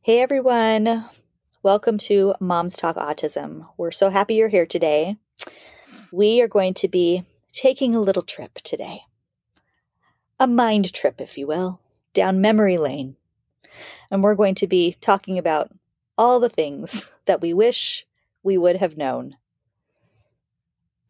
Hey 0.00 0.20
everyone, 0.20 1.04
welcome 1.62 1.98
to 1.98 2.34
Moms 2.40 2.76
Talk 2.76 2.96
Autism. 2.96 3.66
We're 3.76 3.90
so 3.90 4.08
happy 4.08 4.36
you're 4.36 4.48
here 4.48 4.64
today. 4.64 5.16
We 6.12 6.40
are 6.40 6.48
going 6.48 6.72
to 6.74 6.88
be 6.88 7.24
taking 7.52 7.94
a 7.94 8.00
little 8.00 8.22
trip 8.22 8.54
today. 8.62 9.02
A 10.40 10.46
mind 10.46 10.94
trip, 10.94 11.20
if 11.20 11.36
you 11.36 11.46
will, 11.46 11.80
down 12.14 12.40
memory 12.40 12.78
lane. 12.78 13.16
And 14.10 14.22
we're 14.22 14.36
going 14.36 14.54
to 14.54 14.66
be 14.66 14.96
talking 15.00 15.36
about 15.36 15.72
all 16.16 16.40
the 16.40 16.48
things 16.48 17.04
that 17.26 17.42
we 17.42 17.52
wish 17.52 18.06
we 18.42 18.56
would 18.56 18.76
have 18.76 18.96
known 18.96 19.36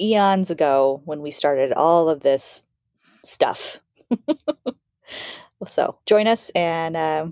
eons 0.01 0.51
ago 0.51 1.03
when 1.05 1.21
we 1.21 1.31
started 1.31 1.73
all 1.73 2.09
of 2.09 2.21
this 2.21 2.65
stuff. 3.23 3.81
so 5.67 5.99
join 6.07 6.27
us 6.27 6.51
and 6.51 6.97
uh, 6.97 7.27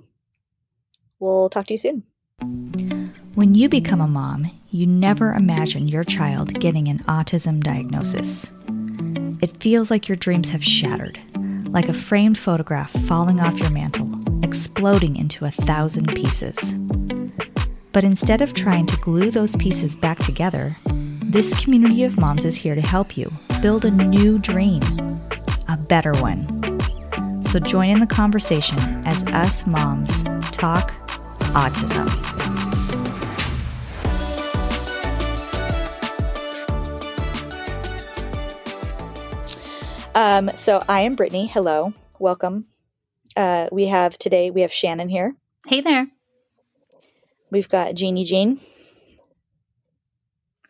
we'll 1.19 1.49
talk 1.49 1.67
to 1.67 1.75
you 1.75 1.79
soon. 1.79 2.03
When 3.35 3.55
you 3.55 3.69
become 3.69 4.01
a 4.01 4.07
mom, 4.07 4.51
you 4.71 4.87
never 4.87 5.33
imagine 5.33 5.89
your 5.89 6.05
child 6.05 6.59
getting 6.61 6.89
an 6.89 7.01
autism 7.01 7.63
diagnosis. 7.63 8.51
It 9.43 9.63
feels 9.63 9.91
like 9.91 10.09
your 10.09 10.17
dreams 10.17 10.49
have 10.49 10.65
shattered, 10.65 11.19
like 11.67 11.89
a 11.89 11.95
framed 11.95 12.39
photograph 12.39 12.91
falling 13.07 13.41
off 13.41 13.59
your 13.59 13.71
mantle, 13.71 14.11
exploding 14.43 15.17
into 15.17 15.45
a 15.45 15.51
thousand 15.51 16.15
pieces. 16.15 16.75
But 17.93 18.05
instead 18.05 18.43
of 18.43 18.55
trying 18.55 18.87
to 18.87 18.97
glue 18.99 19.31
those 19.31 19.57
pieces 19.57 19.97
back 19.97 20.19
together, 20.19 20.77
this 21.23 21.59
community 21.63 22.05
of 22.05 22.19
moms 22.19 22.45
is 22.45 22.57
here 22.57 22.75
to 22.75 22.81
help 22.81 23.17
you 23.17 23.31
build 23.61 23.85
a 23.85 23.91
new 23.91 24.39
dream, 24.39 24.83
a 25.69 25.77
better 25.77 26.13
one. 26.15 26.47
So 27.43 27.59
join 27.59 27.91
in 27.91 28.01
the 28.01 28.07
conversation 28.07 28.79
as 29.07 29.23
us 29.29 29.67
moms 29.67 30.25
talk 30.53 31.06
autism. 31.57 32.07
Um, 40.15 40.51
so 40.55 40.83
I 40.89 41.03
am 41.03 41.15
Brittney. 41.15 41.49
Hello, 41.49 41.93
welcome. 42.19 42.67
Uh, 43.37 43.69
we 43.71 43.87
have 43.87 44.17
today 44.17 44.51
we 44.51 44.63
have 44.63 44.73
Shannon 44.73 45.09
here. 45.11 45.37
Hey 45.67 45.83
there. 45.83 46.07
We've 47.51 47.69
got 47.69 47.95
Jeannie 47.95 48.25
Jean. 48.25 48.61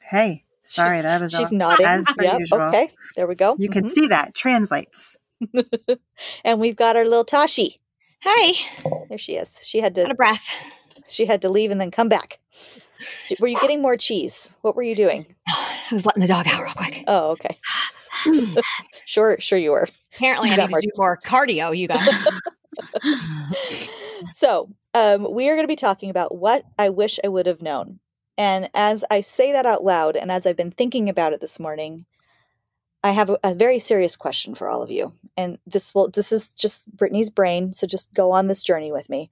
Hey, 0.01 0.45
sorry, 0.63 0.99
she's, 0.99 1.03
that 1.05 1.21
was 1.21 1.33
she's 1.33 1.53
all, 1.53 1.59
nodding. 1.59 1.87
As 1.87 2.07
per 2.07 2.25
yep, 2.25 2.41
usual. 2.41 2.61
okay, 2.63 2.91
there 3.15 3.27
we 3.27 3.35
go. 3.37 3.55
You 3.59 3.69
can 3.69 3.85
Mhm. 3.85 3.91
see 3.91 4.07
that 4.09 4.35
translates. 4.35 5.17
and 6.45 6.61
we've 6.61 6.77
got 6.77 6.97
our 6.97 7.05
little 7.05 7.25
Tashi. 7.25 7.81
Hi. 8.23 8.55
There 9.09 9.19
she 9.19 9.37
is. 9.37 9.61
She 9.65 9.81
had 9.81 9.97
Out 9.99 10.07
to 10.07 10.11
of 10.11 10.17
breath. 10.17 10.49
She 11.09 11.27
had 11.27 11.43
to 11.43 11.49
leave 11.49 11.71
and 11.71 11.81
then 11.81 11.91
come 11.91 12.09
back. 12.09 12.39
Were 13.41 13.49
you 13.49 13.59
getting 13.61 13.83
more 13.83 13.97
cheese? 13.97 14.57
What 14.63 14.77
were 14.77 14.83
you 14.83 14.95
doing? 14.95 15.27
I 15.49 15.89
was 15.93 16.07
letting 16.07 16.23
the 16.23 16.27
dog 16.27 16.47
out 16.49 16.63
real 16.63 16.73
quick. 16.73 17.05
Oh, 17.07 17.31
okay. 17.31 17.59
Sure, 19.05 19.37
sure 19.39 19.59
you 19.59 19.71
were. 19.71 19.89
Apparently, 20.17 20.49
You 20.49 20.55
I 20.55 20.67
need 20.67 20.71
to 20.71 20.81
do 20.81 20.91
more 20.97 21.21
cardio, 21.25 21.77
you 21.77 21.87
guys. 21.87 22.27
So, 24.35 24.71
um, 24.95 25.31
we 25.31 25.49
are 25.49 25.55
going 25.55 25.65
to 25.65 25.69
be 25.69 25.77
talking 25.77 26.11
about 26.11 26.35
what 26.35 26.65
I 26.79 26.89
wish 26.89 27.21
I 27.23 27.29
would 27.29 27.47
have 27.47 27.63
known. 27.63 28.01
And 28.39 28.71
as 28.75 29.05
I 29.11 29.21
say 29.21 29.53
that 29.53 29.67
out 29.67 29.85
loud, 29.85 30.17
and 30.17 30.31
as 30.31 30.47
I've 30.47 30.57
been 30.57 30.71
thinking 30.71 31.09
about 31.09 31.33
it 31.33 31.41
this 31.41 31.61
morning, 31.61 32.07
I 33.03 33.13
have 33.13 33.31
a, 33.31 33.39
a 33.45 33.55
very 33.55 33.79
serious 33.79 34.17
question 34.17 34.55
for 34.55 34.69
all 34.69 34.83
of 34.83 34.91
you. 34.91 35.13
And 35.37 35.59
this 35.67 35.95
will 35.95 36.09
this 36.09 36.33
is 36.33 36.49
just 36.49 36.85
Brittney's 36.97 37.31
brain, 37.31 37.73
so 37.73 37.87
just 37.87 38.13
go 38.15 38.33
on 38.33 38.47
this 38.47 38.63
journey 38.63 38.91
with 38.91 39.09
me. 39.09 39.31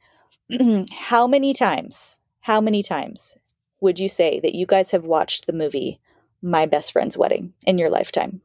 how 0.92 1.26
many 1.26 1.54
times, 1.54 2.18
how 2.40 2.60
many 2.60 2.82
times 2.82 3.38
would 3.80 3.98
you 3.98 4.08
say 4.08 4.40
that 4.40 4.54
you 4.54 4.66
guys 4.66 4.90
have 4.90 5.04
watched 5.04 5.46
the 5.46 5.52
movie 5.52 6.00
My 6.42 6.66
Best 6.66 6.92
Friend's 6.92 7.16
Wedding 7.18 7.52
in 7.66 7.78
your 7.78 7.90
lifetime? 7.90 8.40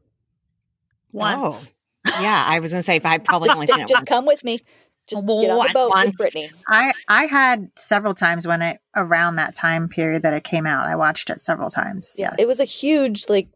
Once. 1.12 1.72
Oh, 2.08 2.22
yeah, 2.22 2.46
I 2.48 2.60
was 2.60 2.72
going 2.72 2.80
to 2.80 2.86
say, 2.86 3.00
but 3.00 3.10
I 3.10 3.18
probably 3.18 3.50
only 3.50 3.68
Just, 3.68 3.76
seen 3.76 3.84
it 3.84 3.88
just 3.88 4.02
once. 4.02 4.10
come 4.10 4.26
with 4.26 4.44
me. 4.44 4.60
Just 5.08 5.26
get 5.26 5.32
on 5.32 5.48
the 5.50 5.58
Once. 5.58 5.74
boat 5.74 5.92
with 5.96 6.18
Brittney. 6.18 6.54
I 6.68 6.94
I 7.08 7.26
had 7.26 7.72
several 7.76 8.14
times 8.14 8.46
when 8.48 8.62
it 8.62 8.80
around 8.96 9.38
that 9.38 9.56
time 9.56 9.90
period 9.90 10.22
that 10.22 10.36
it 10.36 10.44
came 10.44 10.68
out. 10.68 10.86
I 10.86 10.96
watched 10.96 11.32
it 11.32 11.40
several 11.40 11.70
times. 11.70 12.16
Yeah, 12.20 12.30
yes. 12.38 12.40
it 12.40 12.48
was 12.48 12.60
a 12.60 12.64
huge 12.64 13.28
like 13.28 13.48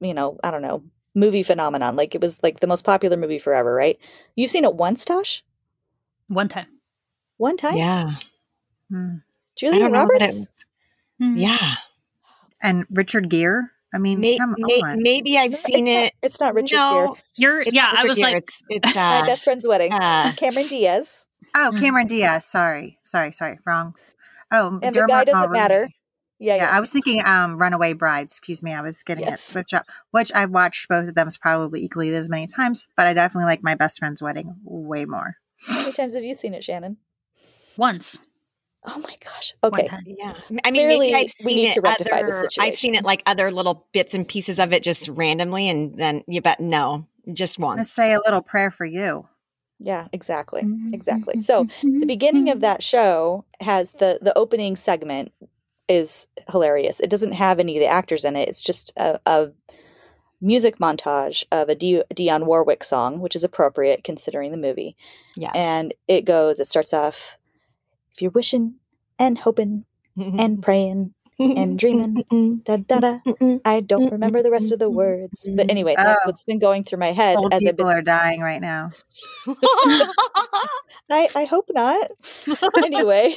you 0.00 0.14
know, 0.14 0.38
I 0.42 0.50
don't 0.50 0.62
know, 0.62 0.82
movie 1.14 1.44
phenomenon. 1.44 1.94
Like 1.94 2.14
it 2.16 2.20
was 2.20 2.42
like 2.42 2.58
the 2.58 2.66
most 2.66 2.84
popular 2.84 3.16
movie 3.16 3.38
forever, 3.38 3.72
right? 3.72 3.98
You've 4.34 4.50
seen 4.50 4.64
it 4.64 4.74
once, 4.74 5.04
Tosh? 5.04 5.44
One 6.26 6.48
time. 6.48 6.66
One 7.38 7.56
time? 7.56 7.76
Yeah. 7.76 8.14
Hmm. 8.90 9.16
Julia 9.56 9.80
don't 9.80 9.92
know 9.92 10.04
what 10.04 10.20
Roberts? 10.20 10.36
it 10.36 10.38
was. 10.40 10.66
Hmm. 11.20 11.36
Yeah. 11.36 11.74
and 12.62 12.86
Richard 12.90 13.28
Gere. 13.30 13.62
I 13.94 13.98
mean, 13.98 14.20
May- 14.20 14.36
come 14.36 14.54
may- 14.58 14.82
on. 14.82 15.02
maybe 15.02 15.38
I've 15.38 15.56
seen 15.56 15.86
it's 15.86 15.90
it. 15.90 16.02
Not, 16.02 16.12
it's 16.22 16.40
not 16.40 16.54
Richard 16.54 16.76
no, 16.76 17.06
Gere. 17.14 17.22
You're 17.36 17.60
it's 17.60 17.72
yeah, 17.72 17.90
not 17.92 18.04
I 18.04 18.06
was 18.08 18.18
Gere. 18.18 18.32
like 18.32 18.42
it's, 18.42 18.62
it's 18.68 18.94
My 18.96 19.20
uh, 19.20 19.26
best 19.26 19.44
friend's 19.44 19.66
wedding. 19.66 19.92
uh, 19.92 20.32
Cameron 20.36 20.66
Diaz. 20.66 21.26
oh, 21.54 21.70
Mm. 21.72 21.80
Cameron 21.80 22.06
Diaz. 22.06 22.44
Sorry, 22.44 22.98
sorry, 23.04 23.32
sorry. 23.32 23.58
Wrong. 23.64 23.94
Oh, 24.52 24.78
And 24.82 24.94
the 24.94 25.06
guy 25.08 25.24
doesn't 25.24 25.50
Mulroney. 25.50 25.52
matter. 25.52 25.88
Yeah, 26.38 26.56
Yeah, 26.56 26.62
yeah. 26.64 26.76
I 26.76 26.80
was 26.80 26.90
thinking 26.90 27.22
um 27.24 27.56
Runaway 27.56 27.94
Bride. 27.94 28.22
Excuse 28.24 28.62
me, 28.62 28.74
I 28.74 28.82
was 28.82 29.02
getting 29.02 29.24
Yes. 29.24 29.40
it 29.48 29.52
switched 29.52 29.72
up. 29.74 29.86
Which 30.10 30.30
I've 30.34 30.50
watched 30.50 30.88
both 30.88 31.08
of 31.08 31.14
them 31.14 31.28
probably 31.40 31.82
equally 31.82 32.14
as 32.14 32.28
many 32.28 32.46
times, 32.46 32.86
but 32.96 33.06
I 33.06 33.14
definitely 33.14 33.46
like 33.46 33.62
my 33.62 33.74
best 33.74 33.98
friend's 33.98 34.20
wedding 34.22 34.54
way 34.64 35.06
more. 35.06 35.36
How 35.66 35.78
many 35.80 35.92
times 35.92 36.14
have 36.14 36.24
you 36.24 36.34
seen 36.34 36.52
it, 36.52 36.62
Shannon? 36.62 36.98
Once. 37.78 38.18
Oh 38.84 38.98
my 38.98 39.16
gosh. 39.24 39.54
Okay. 39.64 39.88
yeah. 40.06 40.34
I 40.64 40.70
mean, 40.70 40.86
Clearly, 40.86 41.10
maybe 41.10 41.14
I've 41.16 41.30
seen 41.30 41.66
it 41.70 41.74
to 41.74 41.80
rectify 41.80 42.22
the 42.22 42.28
other. 42.28 42.48
I've 42.60 42.76
seen 42.76 42.94
it 42.94 43.04
like 43.04 43.22
other 43.26 43.50
little 43.50 43.88
bits 43.92 44.14
and 44.14 44.26
pieces 44.28 44.60
of 44.60 44.72
it 44.72 44.84
just 44.84 45.08
randomly, 45.08 45.68
and 45.68 45.96
then 45.98 46.22
you 46.28 46.40
bet 46.40 46.60
no, 46.60 47.04
just 47.32 47.58
I'm 47.58 47.62
gonna 47.62 47.76
once. 47.78 47.90
say 47.90 48.12
a 48.12 48.20
little 48.20 48.42
prayer 48.42 48.70
for 48.70 48.84
you. 48.84 49.26
Yeah, 49.80 50.06
exactly. 50.12 50.62
Mm-hmm. 50.62 50.94
Exactly. 50.94 51.40
So 51.40 51.66
the 51.82 52.06
beginning 52.06 52.48
of 52.48 52.60
that 52.60 52.82
show 52.82 53.44
has 53.60 53.92
the 53.92 54.20
the 54.22 54.36
opening 54.38 54.76
segment 54.76 55.32
is 55.88 56.28
hilarious. 56.50 57.00
It 57.00 57.10
doesn't 57.10 57.32
have 57.32 57.58
any 57.58 57.76
of 57.76 57.80
the 57.80 57.86
actors 57.86 58.24
in 58.24 58.36
it. 58.36 58.48
It's 58.48 58.60
just 58.60 58.92
a, 58.96 59.20
a 59.26 59.50
music 60.40 60.78
montage 60.78 61.44
of 61.52 61.68
a 61.68 61.74
D- 61.74 62.02
Dionne 62.14 62.46
Warwick 62.46 62.84
song, 62.84 63.20
which 63.20 63.36
is 63.36 63.44
appropriate 63.44 64.04
considering 64.04 64.50
the 64.50 64.56
movie. 64.56 64.96
Yes. 65.36 65.52
And 65.54 65.94
it 66.08 66.24
goes. 66.24 66.58
It 66.60 66.66
starts 66.66 66.92
off, 66.92 67.36
"If 68.16 68.22
you're 68.22 68.30
wishing 68.30 68.76
and 69.18 69.36
hoping 69.38 69.84
and 70.16 70.62
praying 70.66 71.12
and 71.38 71.78
dreaming, 71.78 72.62
da 72.64 72.78
da 72.78 72.98
da." 73.00 73.18
I 73.64 73.80
don't 73.80 74.10
remember 74.10 74.42
the 74.42 74.50
rest 74.50 74.72
of 74.72 74.78
the 74.78 74.88
words, 74.88 75.48
but 75.54 75.70
anyway, 75.70 75.94
that's 75.96 76.22
Oh. 76.24 76.28
what's 76.28 76.44
been 76.44 76.58
going 76.58 76.84
through 76.84 76.98
my 76.98 77.12
head 77.12 77.36
Old 77.36 77.52
as 77.52 77.60
people 77.60 77.84
been 77.86 77.96
are 77.98 78.02
dying 78.02 78.40
right 78.40 78.60
now. 78.60 78.90
I, 81.08 81.28
I 81.36 81.44
hope 81.44 81.66
not. 81.72 82.10
anyway, 82.84 83.36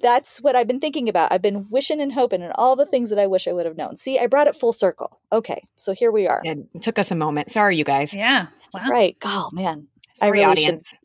that's 0.00 0.38
what 0.40 0.56
I've 0.56 0.66
been 0.66 0.80
thinking 0.80 1.08
about. 1.08 1.32
I've 1.32 1.42
been 1.42 1.66
wishing 1.68 2.00
and 2.00 2.12
hoping 2.12 2.40
and 2.42 2.52
all 2.56 2.76
the 2.76 2.86
things 2.86 3.10
that 3.10 3.18
I 3.18 3.26
wish 3.26 3.46
I 3.46 3.52
would 3.52 3.66
have 3.66 3.76
known. 3.76 3.96
See, 3.96 4.18
I 4.18 4.26
brought 4.26 4.46
it 4.46 4.56
full 4.56 4.72
circle. 4.72 5.20
Okay, 5.32 5.66
so 5.76 5.92
here 5.92 6.10
we 6.10 6.26
are. 6.26 6.40
it 6.44 6.58
took 6.82 6.98
us 6.98 7.10
a 7.10 7.14
moment. 7.14 7.50
Sorry, 7.50 7.76
you 7.76 7.84
guys. 7.84 8.14
Yeah. 8.14 8.46
That's 8.72 8.86
Wow. 8.86 8.90
right. 8.90 9.16
Oh, 9.22 9.50
man. 9.52 9.88
I 10.08 10.26
Sorry, 10.26 10.32
really 10.38 10.44
audience. 10.52 10.90
should 10.90 10.98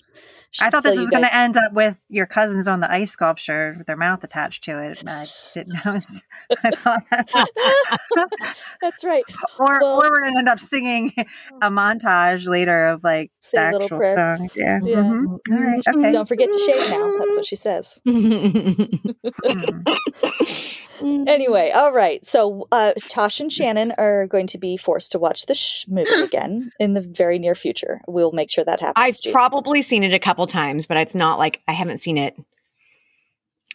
I 0.61 0.69
thought 0.69 0.83
this 0.83 0.95
you 0.95 1.01
was 1.01 1.09
going 1.11 1.23
to 1.23 1.35
end 1.35 1.57
up 1.57 1.73
with 1.73 2.03
your 2.09 2.25
cousins 2.25 2.67
on 2.67 2.79
the 2.79 2.91
ice 2.91 3.11
sculpture 3.11 3.75
with 3.77 3.85
their 3.87 3.95
mouth 3.97 4.23
attached 4.23 4.63
to 4.63 4.81
it. 4.81 4.99
but 5.03 5.11
I 5.11 5.27
didn't 5.53 5.73
know. 5.85 5.99
I 6.63 6.71
thought 6.71 7.03
That's 8.81 9.03
right. 9.03 9.23
or, 9.59 9.79
Well- 9.81 9.97
or 10.01 10.09
we're 10.09 10.21
going 10.21 10.33
to 10.33 10.39
end 10.39 10.49
up 10.49 10.59
singing 10.59 11.13
a 11.61 11.69
montage 11.69 12.47
later 12.47 12.87
of 12.87 13.03
like 13.03 13.31
Say 13.39 13.57
the 13.57 13.75
actual 13.75 13.99
song. 14.01 14.49
Yeah. 14.55 14.79
Yeah. 14.83 14.95
mhm. 14.95 15.37
All 15.51 15.57
right. 15.57 15.81
Okay. 15.87 16.11
Don't 16.11 16.27
forget 16.27 16.51
to 16.51 16.59
shave 16.59 16.89
now. 16.91 17.17
That's 17.19 17.35
what 17.35 17.45
she 17.45 17.55
says. 17.55 18.01
Mm. 20.99 21.29
Anyway, 21.29 21.71
all 21.73 21.93
right. 21.93 22.25
So 22.25 22.67
uh, 22.71 22.91
Tosh 23.07 23.39
and 23.39 23.51
Shannon 23.51 23.93
are 23.97 24.27
going 24.27 24.47
to 24.47 24.57
be 24.57 24.75
forced 24.75 25.13
to 25.13 25.19
watch 25.19 25.45
this 25.45 25.57
sh- 25.57 25.85
movie 25.87 26.09
again 26.23 26.71
in 26.79 26.93
the 26.93 26.99
very 27.01 27.39
near 27.39 27.55
future. 27.55 28.01
We'll 28.07 28.33
make 28.33 28.51
sure 28.51 28.65
that 28.65 28.81
happens. 28.81 28.93
I've 28.97 29.21
Jude. 29.21 29.31
probably 29.33 29.81
seen 29.81 30.03
it 30.03 30.13
a 30.13 30.19
couple 30.19 30.38
couple 30.39 30.47
times, 30.47 30.85
but 30.85 30.95
it's 30.97 31.15
not 31.15 31.37
like 31.37 31.61
I 31.67 31.73
haven't 31.73 31.97
seen 31.97 32.17
it. 32.17 32.35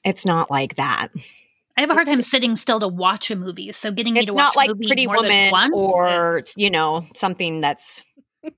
It's 0.03 0.25
not 0.25 0.51
like 0.51 0.77
that. 0.77 1.09
I 1.77 1.81
have 1.83 1.91
a 1.91 1.95
hard 1.95 2.07
time 2.07 2.23
sitting 2.23 2.57
still 2.57 2.81
to 2.81 2.89
watch 2.89 3.31
a 3.31 3.37
movie. 3.37 3.73
So 3.73 3.91
getting 3.93 4.15
me 4.15 4.21
It's 4.21 4.31
to 4.31 4.35
watch 4.35 4.55
not 4.55 4.55
a 4.55 4.59
like 4.59 4.69
movie 4.71 4.87
Pretty 4.87 5.07
more 5.07 5.17
than 5.17 5.25
Woman 5.25 5.51
once, 5.51 5.75
or 5.75 6.43
you 6.57 6.71
know 6.71 7.07
something 7.15 7.61
that's 7.61 8.03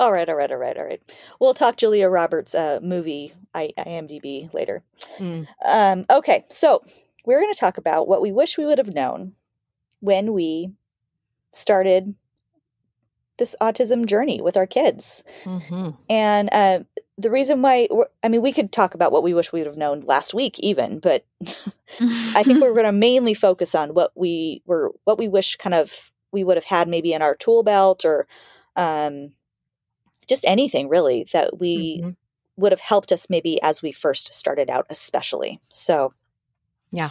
All 0.00 0.12
right, 0.12 0.28
all 0.28 0.34
right, 0.34 0.50
all 0.50 0.58
right, 0.58 0.76
all 0.76 0.84
right. 0.84 1.00
We'll 1.40 1.54
talk 1.54 1.76
Julia 1.76 2.08
Roberts' 2.08 2.54
uh, 2.54 2.80
movie 2.82 3.32
I- 3.54 3.72
IMDb 3.78 4.52
later. 4.52 4.82
Mm. 5.18 5.46
Um, 5.64 6.06
okay, 6.10 6.44
so 6.50 6.82
we're 7.24 7.40
going 7.40 7.52
to 7.52 7.58
talk 7.58 7.78
about 7.78 8.06
what 8.06 8.20
we 8.20 8.30
wish 8.32 8.58
we 8.58 8.66
would 8.66 8.78
have 8.78 8.94
known 8.94 9.32
when 10.00 10.34
we 10.34 10.72
started 11.52 12.14
this 13.38 13.56
autism 13.60 14.06
journey 14.06 14.40
with 14.40 14.56
our 14.56 14.66
kids. 14.66 15.24
Mhm. 15.44 15.96
And 16.08 16.48
uh, 16.52 16.80
the 17.18 17.30
reason 17.30 17.62
why, 17.62 17.88
I 18.22 18.28
mean, 18.28 18.42
we 18.42 18.52
could 18.52 18.72
talk 18.72 18.94
about 18.94 19.12
what 19.12 19.22
we 19.22 19.32
wish 19.34 19.52
we 19.52 19.60
would 19.60 19.66
have 19.66 19.76
known 19.78 20.00
last 20.00 20.34
week, 20.34 20.58
even, 20.60 20.98
but 20.98 21.24
I 22.34 22.42
think 22.42 22.60
we're 22.60 22.72
going 22.74 22.84
to 22.84 22.92
mainly 22.92 23.34
focus 23.34 23.74
on 23.74 23.94
what 23.94 24.12
we 24.14 24.62
were, 24.66 24.92
what 25.04 25.18
we 25.18 25.28
wish 25.28 25.56
kind 25.56 25.74
of 25.74 26.12
we 26.32 26.44
would 26.44 26.56
have 26.56 26.64
had 26.64 26.88
maybe 26.88 27.12
in 27.14 27.22
our 27.22 27.34
tool 27.34 27.62
belt 27.62 28.04
or 28.04 28.26
um, 28.76 29.32
just 30.26 30.44
anything 30.46 30.88
really 30.88 31.24
that 31.32 31.58
we 31.58 32.00
Mhm. 32.02 32.16
would 32.58 32.72
have 32.72 32.80
helped 32.80 33.12
us 33.12 33.30
maybe 33.30 33.60
as 33.62 33.80
we 33.82 33.92
first 33.92 34.34
started 34.34 34.68
out, 34.68 34.86
especially. 34.90 35.60
So, 35.70 36.12
Yeah. 36.90 37.10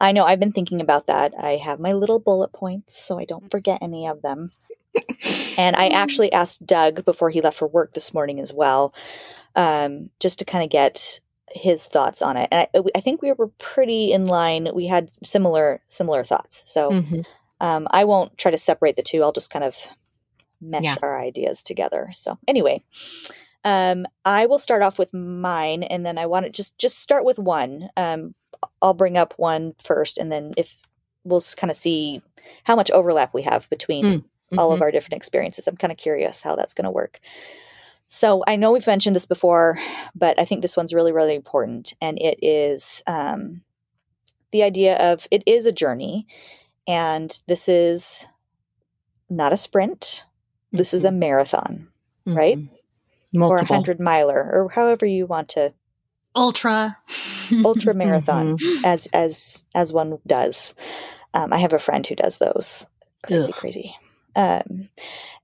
I 0.00 0.12
know 0.12 0.24
I've 0.24 0.40
been 0.40 0.52
thinking 0.52 0.80
about 0.80 1.06
that. 1.06 1.32
I 1.38 1.52
have 1.56 1.78
my 1.78 1.92
little 1.92 2.18
bullet 2.18 2.52
points 2.52 2.96
so 3.00 3.18
I 3.18 3.24
don't 3.24 3.50
forget 3.50 3.78
any 3.82 4.06
of 4.08 4.22
them. 4.22 4.50
And 5.58 5.76
I 5.76 5.88
actually 5.88 6.32
asked 6.32 6.66
Doug 6.66 7.04
before 7.04 7.30
he 7.30 7.40
left 7.40 7.58
for 7.58 7.68
work 7.68 7.94
this 7.94 8.12
morning 8.14 8.40
as 8.40 8.52
well, 8.52 8.94
um, 9.54 10.10
just 10.20 10.38
to 10.40 10.44
kind 10.44 10.64
of 10.64 10.70
get 10.70 11.20
his 11.50 11.86
thoughts 11.86 12.20
on 12.22 12.36
it. 12.36 12.48
And 12.50 12.66
I, 12.74 12.80
I 12.96 13.00
think 13.00 13.22
we 13.22 13.32
were 13.32 13.48
pretty 13.58 14.12
in 14.12 14.26
line. 14.26 14.68
We 14.74 14.86
had 14.86 15.12
similar 15.24 15.82
similar 15.88 16.24
thoughts. 16.24 16.68
So 16.70 16.90
Mhm. 16.92 17.24
um, 17.60 17.86
I 17.90 18.04
won't 18.04 18.36
try 18.36 18.50
to 18.50 18.58
separate 18.58 18.96
the 18.96 19.02
two. 19.02 19.22
I'll 19.22 19.32
just 19.32 19.50
kind 19.50 19.64
of 19.64 19.76
mesh 20.60 20.84
Yeah. 20.84 20.96
our 21.02 21.20
ideas 21.20 21.62
together. 21.62 22.10
So 22.12 22.38
anyway, 22.48 22.82
um, 23.64 24.06
I 24.24 24.46
will 24.46 24.58
start 24.58 24.82
off 24.82 24.98
with 24.98 25.14
mine, 25.14 25.82
and 25.84 26.04
then 26.04 26.18
I 26.18 26.26
want 26.26 26.44
to 26.46 26.50
just 26.50 26.76
just 26.78 26.98
start 26.98 27.24
with 27.24 27.38
one. 27.38 27.88
Um, 27.96 28.34
I'll 28.82 28.94
bring 28.94 29.16
up 29.16 29.34
one 29.36 29.74
first, 29.82 30.18
and 30.18 30.30
then 30.32 30.54
if 30.56 30.82
we'll 31.24 31.42
kind 31.56 31.70
of 31.70 31.76
see 31.76 32.22
how 32.64 32.76
much 32.76 32.90
overlap 32.90 33.32
we 33.32 33.42
have 33.42 33.68
between 33.70 34.04
Mm, 34.04 34.24
all 34.58 34.72
of 34.72 34.78
Mhm. 34.78 34.82
our 34.82 34.90
different 34.90 35.14
experiences. 35.14 35.66
I'm 35.66 35.76
kind 35.76 35.90
of 35.92 35.96
curious 35.98 36.42
how 36.42 36.54
that's 36.56 36.74
going 36.74 36.84
to 36.84 36.90
work. 36.90 37.20
So 38.06 38.44
I 38.46 38.56
know 38.56 38.72
we've 38.72 38.86
mentioned 38.86 39.16
this 39.16 39.26
before, 39.26 39.78
but 40.14 40.38
I 40.38 40.44
think 40.44 40.62
this 40.62 40.76
one's 40.76 40.92
really, 40.94 41.10
really 41.12 41.34
important. 41.34 41.94
And 42.00 42.18
it 42.20 42.38
is 42.42 43.02
um, 43.06 43.62
the 44.52 44.62
idea 44.62 44.96
of 44.98 45.26
it 45.30 45.42
is 45.46 45.66
a 45.66 45.72
journey, 45.72 46.26
and 46.86 47.40
this 47.48 47.68
is 47.68 48.26
not 49.30 49.52
a 49.52 49.56
sprint. 49.56 50.24
This 50.70 50.92
is 50.94 51.04
a 51.04 51.10
marathon 51.12 51.88
right? 52.26 52.58
Mhm. 52.58 52.68
or 53.50 53.56
a 53.56 53.64
hundred 53.64 53.98
miler, 54.00 54.50
or 54.52 54.68
however 54.70 55.04
you 55.06 55.26
want 55.26 55.48
to 55.50 55.72
ultra. 56.36 56.98
ultra 57.64 57.92
marathon 58.02 58.58
Mhm. 58.58 58.84
as 58.84 59.06
as 59.12 59.64
as 59.74 59.92
one 59.92 60.18
does. 60.26 60.74
Um, 61.32 61.52
I 61.52 61.58
have 61.58 61.72
a 61.72 61.78
friend 61.80 62.06
who 62.06 62.14
does 62.14 62.38
those. 62.38 62.86
Crazy, 63.22 63.48
Ugh. 63.48 63.54
crazy. 63.54 63.96
Um, 64.36 64.88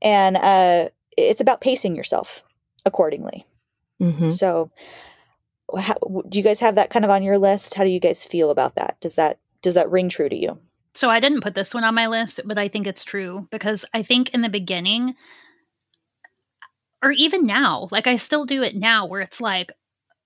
and 0.03 0.37
uh, 0.37 0.89
it's 1.17 1.41
about 1.41 1.61
pacing 1.61 1.97
yourself 1.97 2.43
accordingly. 2.85 3.47
Mhm. 4.01 4.33
So, 4.33 4.71
how, 5.79 5.95
do 6.29 6.39
you 6.39 6.45
guys 6.45 6.61
have 6.61 6.75
that 6.75 6.91
kind 6.91 7.05
of 7.05 7.11
on 7.11 7.23
your 7.23 7.39
list? 7.39 7.75
How 7.75 7.85
do 7.85 7.91
you 7.91 8.01
guys 8.01 8.27
feel 8.27 8.51
about 8.51 8.75
that? 8.77 9.01
Does 9.01 9.15
that 9.17 9.39
does 9.63 9.75
that 9.75 9.91
ring 9.91 10.09
true 10.09 10.29
to 10.29 10.37
you? 10.37 10.59
So 10.95 11.09
I 11.09 11.21
didn't 11.21 11.43
put 11.43 11.55
this 11.55 11.73
one 11.73 11.85
on 11.85 11.95
my 11.95 12.09
list, 12.09 12.41
but 12.45 12.59
I 12.59 12.69
think 12.69 12.87
it's 12.87 13.05
true 13.05 13.47
because 13.51 13.85
I 13.95 14.03
think 14.03 14.31
in 14.35 14.43
the 14.43 14.49
beginning, 14.49 15.15
or 17.03 17.13
even 17.13 17.47
now, 17.47 17.89
like 17.91 18.07
I 18.07 18.17
still 18.17 18.45
do 18.45 18.63
it 18.63 18.75
now 18.75 19.07
where 19.07 19.21
it's 19.21 19.41
like 19.41 19.73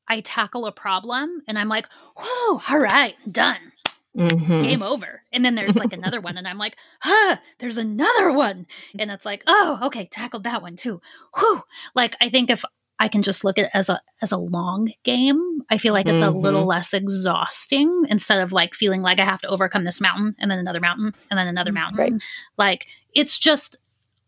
I 0.09 0.21
tackle 0.21 0.67
a 0.67 0.73
problem 0.73 1.43
and 1.47 1.59
I'm 1.59 1.69
like, 1.69 1.87
whoa, 2.17 2.61
all 2.69 2.79
right, 2.79 3.15
done, 3.31 3.73
Mhm. 4.17 4.63
game 4.63 4.83
over. 4.83 5.23
And 5.33 5.45
then 5.45 5.55
there's 5.57 5.77
like 5.77 5.93
another 5.93 6.21
one 6.21 6.37
and 6.37 6.47
I'm 6.47 6.59
like, 6.59 6.77
huh, 7.01 7.37
there's 7.59 7.79
another 7.79 8.33
one. 8.33 8.67
And 8.99 9.11
it's 9.11 9.27
like, 9.27 9.43
oh, 9.47 9.81
okay, 9.85 10.07
tackled 10.07 10.45
that 10.45 10.63
one 10.63 10.77
too. 10.77 11.01
Whew. 11.37 11.63
Like 11.95 12.15
I 12.21 12.31
think 12.31 12.49
if 12.51 12.65
I 13.01 13.09
can 13.09 13.25
just 13.25 13.43
look 13.43 13.59
at 13.59 13.65
it 13.67 13.71
as 13.75 13.89
a 13.89 14.01
as 14.23 14.31
a 14.31 14.37
long 14.37 14.93
game, 15.03 15.63
I 15.69 15.79
feel 15.79 15.93
like 15.93 16.07
it's 16.07 16.23
a 16.23 16.31
little 16.31 16.65
less 16.65 16.95
exhausting 16.95 18.05
instead 18.09 18.41
of 18.41 18.53
like 18.53 18.75
feeling 18.75 19.03
like 19.03 19.19
I 19.19 19.25
have 19.25 19.41
to 19.41 19.49
overcome 19.49 19.83
this 19.85 20.01
mountain 20.01 20.37
and 20.39 20.49
then 20.51 20.59
another 20.59 20.81
mountain 20.81 21.13
and 21.31 21.37
then 21.39 21.49
another 21.49 21.73
mountain. 21.73 21.99
Right. 21.99 22.13
Like 22.57 22.87
it's 23.13 23.37
just 23.39 23.79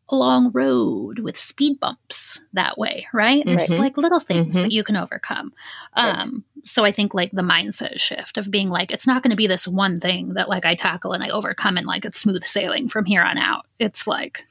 a 0.09 0.15
long 0.17 0.51
road 0.53 1.19
with 1.19 1.37
speed 1.37 1.81
bumps 1.81 2.41
that 2.53 2.79
way, 2.79 3.09
right? 3.13 3.45
They're 3.45 3.57
just 3.57 3.73
Mhm. 3.73 3.79
like 3.79 3.97
little 3.97 4.21
things 4.21 4.55
Mhm. 4.57 4.63
that 4.63 4.73
you 4.73 4.85
can 4.85 4.97
overcome. 4.97 5.53
Right. 5.97 6.23
Um, 6.23 6.45
so 6.65 6.85
I 6.85 6.93
think 6.93 7.13
like 7.13 7.33
the 7.33 7.43
mindset 7.43 7.99
shift 7.99 8.39
of 8.39 8.51
being 8.51 8.69
like, 8.69 8.93
it's 8.93 9.07
not 9.07 9.23
going 9.23 9.31
to 9.33 9.37
be 9.37 9.47
this 9.49 9.67
one 9.67 9.99
thing 9.99 10.35
that 10.35 10.49
like 10.49 10.65
I 10.65 10.75
tackle 10.77 11.13
and 11.13 11.25
I 11.25 11.31
overcome 11.31 11.77
and 11.77 11.87
like 11.87 12.05
it's 12.05 12.21
smooth 12.21 12.45
sailing 12.45 12.89
from 12.89 13.05
here 13.05 13.23
on 13.23 13.37
out. 13.37 13.67
It's 13.81 14.07
like 14.07 14.45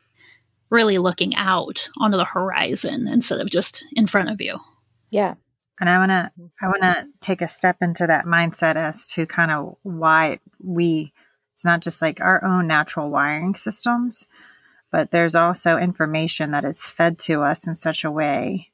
really 0.69 0.97
looking 0.97 1.35
out 1.35 1.87
onto 1.99 2.17
the 2.17 2.25
horizon 2.25 3.07
instead 3.07 3.39
of 3.39 3.49
just 3.49 3.83
in 3.93 4.07
front 4.07 4.29
of 4.29 4.41
you. 4.41 4.59
Yeah, 5.09 5.35
And 5.79 5.89
I 5.89 5.97
want 5.99 6.09
to 6.11 6.31
I 6.61 6.67
want 6.67 6.81
to 6.83 7.07
take 7.21 7.41
a 7.41 7.47
step 7.47 7.77
into 7.81 8.07
that 8.07 8.25
mindset 8.25 8.75
as 8.75 9.09
to 9.11 9.25
kind 9.25 9.51
of 9.51 9.77
why 9.83 10.39
we 10.61 11.13
it's 11.53 11.63
not 11.63 11.81
just 11.81 12.01
like 12.01 12.19
our 12.19 12.43
own 12.43 12.67
natural 12.67 13.09
wiring 13.09 13.55
systems, 13.55 14.27
but 14.95 15.11
there's 15.11 15.35
also 15.35 15.77
information 15.77 16.51
that 16.51 16.63
is 16.63 16.87
fed 16.87 17.19
to 17.19 17.41
us 17.41 17.67
in 17.67 17.75
such 17.75 18.05
a 18.05 18.09
way 18.11 18.71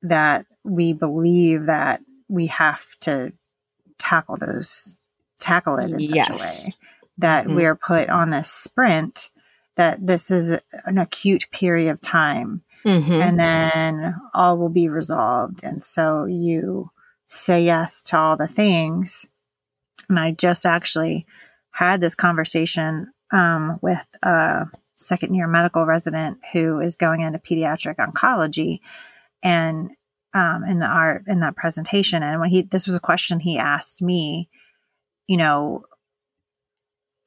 that 0.00 0.46
we 0.64 0.94
believe 0.94 1.66
that 1.66 2.00
we 2.28 2.46
have 2.46 2.82
to 3.00 3.30
tackle 3.98 4.36
those 4.40 4.96
tackle 5.38 5.76
it 5.76 5.90
in 5.90 6.06
such 6.06 6.16
Yes. 6.16 6.30
a 6.30 6.68
way 6.70 6.74
that 7.18 7.44
Mhm. 7.46 7.54
we're 7.54 7.74
put 7.76 8.08
on 8.08 8.30
this 8.30 8.50
sprint 8.50 9.28
that 9.76 10.06
this 10.06 10.30
is 10.30 10.56
an 10.86 10.96
acute 10.96 11.46
period 11.52 11.90
of 11.90 12.00
time 12.00 12.62
Mhm. 12.86 13.22
and 13.22 13.38
then 13.38 14.14
all 14.32 14.56
will 14.56 14.70
be 14.70 14.88
resolved. 14.88 15.62
And 15.62 15.82
so 15.82 16.24
you 16.24 16.90
say 17.26 17.62
yes 17.62 18.02
to 18.04 18.16
all 18.16 18.36
the 18.38 18.48
things. 18.48 19.26
And 20.08 20.18
I 20.18 20.30
just 20.32 20.64
actually 20.64 21.26
had 21.72 22.00
this 22.00 22.14
conversation 22.14 23.12
um, 23.32 23.78
with 23.80 24.04
a 24.24 24.66
second 25.00 25.34
year 25.34 25.48
medical 25.48 25.86
resident 25.86 26.38
who 26.52 26.80
is 26.80 26.96
going 26.96 27.22
into 27.22 27.38
pediatric 27.38 27.96
oncology. 27.96 28.80
And 29.42 29.90
um, 30.34 30.64
in 30.64 30.78
the 30.78 30.86
art 30.86 31.24
in 31.26 31.40
that 31.40 31.56
presentation, 31.56 32.22
and 32.22 32.40
when 32.40 32.50
he 32.50 32.62
this 32.62 32.86
was 32.86 32.96
a 32.96 33.00
question 33.00 33.40
he 33.40 33.58
asked 33.58 34.02
me, 34.02 34.48
you 35.26 35.36
know, 35.36 35.84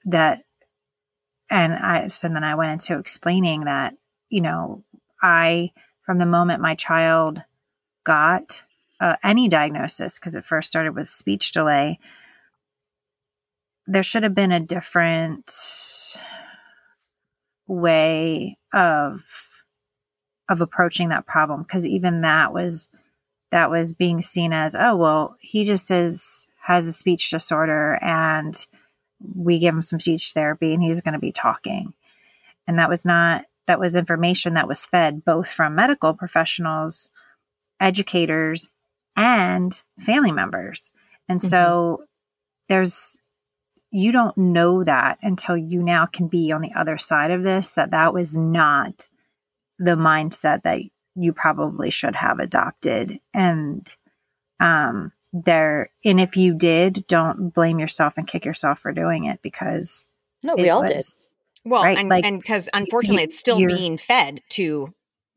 that 0.05 0.43
and 1.49 1.73
I 1.73 2.07
so 2.07 2.29
then 2.29 2.43
I 2.43 2.55
went 2.55 2.71
into 2.71 2.97
explaining 2.97 3.61
that, 3.61 3.95
you 4.29 4.41
know, 4.41 4.83
I, 5.21 5.71
from 6.05 6.17
the 6.19 6.25
moment 6.25 6.61
my 6.61 6.75
child 6.75 7.41
got 8.03 8.63
uh, 8.99 9.15
any 9.23 9.47
diagnosis, 9.47 10.19
because 10.19 10.35
it 10.35 10.45
first 10.45 10.69
started 10.69 10.95
with 10.95 11.07
speech 11.07 11.51
delay, 11.51 11.99
there 13.87 14.03
should 14.03 14.23
have 14.23 14.35
been 14.35 14.51
a 14.51 14.59
different 14.59 15.49
way 17.67 18.57
of 18.73 19.23
of 20.49 20.61
approaching 20.61 21.09
that 21.09 21.25
problem 21.25 21.63
because 21.63 21.87
even 21.87 22.21
that 22.21 22.53
was 22.53 22.89
that 23.51 23.69
was 23.69 23.93
being 23.93 24.21
seen 24.21 24.51
as 24.51 24.75
oh 24.75 24.95
well 24.95 25.35
he 25.39 25.63
just 25.63 25.89
is 25.89 26.47
has 26.59 26.87
a 26.87 26.93
speech 26.93 27.29
disorder 27.29 27.97
and 28.01 28.67
we 29.35 29.59
give 29.59 29.73
him 29.73 29.81
some 29.81 29.99
speech 29.99 30.31
therapy 30.33 30.73
and 30.73 30.81
he's 30.81 31.01
going 31.01 31.13
to 31.13 31.19
be 31.19 31.31
talking. 31.31 31.93
And 32.67 32.79
that 32.79 32.89
was 32.89 33.05
not 33.05 33.45
that 33.65 33.79
was 33.79 33.95
information 33.95 34.55
that 34.55 34.67
was 34.67 34.85
fed 34.85 35.23
both 35.23 35.47
from 35.47 35.75
medical 35.75 36.13
professionals 36.13 37.09
educators 37.79 38.69
and 39.15 39.81
family 39.99 40.31
members. 40.31 40.91
And 41.29 41.41
so 41.41 41.97
mm-hmm. 41.99 42.03
there's 42.69 43.17
you 43.95 44.11
don't 44.11 44.35
know 44.37 44.83
that 44.83 45.19
until 45.21 45.55
you 45.55 45.81
now 45.83 46.05
can 46.07 46.27
be 46.27 46.51
on 46.51 46.61
the 46.61 46.73
other 46.75 46.97
side 46.97 47.31
of 47.31 47.43
this 47.43 47.71
that 47.71 47.91
that 47.91 48.13
was 48.13 48.35
not 48.35 49.07
the 49.77 49.95
mindset 49.95 50.63
that 50.63 50.81
you 51.15 51.31
probably 51.31 51.91
should 51.91 52.15
have 52.15 52.39
adopted 52.39 53.19
and 53.33 53.95
um 54.59 55.11
there 55.31 55.89
and 56.03 56.19
if 56.19 56.35
you 56.37 56.53
did 56.55 57.05
don't 57.07 57.51
blame 57.53 57.79
yourself 57.79 58.17
and 58.17 58.27
kick 58.27 58.45
yourself 58.45 58.79
for 58.79 58.91
doing 58.91 59.25
it 59.25 59.41
because 59.43 60.07
no, 60.41 60.55
we 60.55 60.69
all 60.69 60.83
did. 60.83 61.01
Well, 61.63 61.83
right, 61.83 61.97
and 61.97 62.09
like, 62.09 62.23
because 62.23 62.69
unfortunately, 62.73 63.21
you- 63.21 63.25
it's 63.25 63.39
still 63.39 63.57
being 63.57 63.97
fed 63.97 64.41
to 64.49 64.93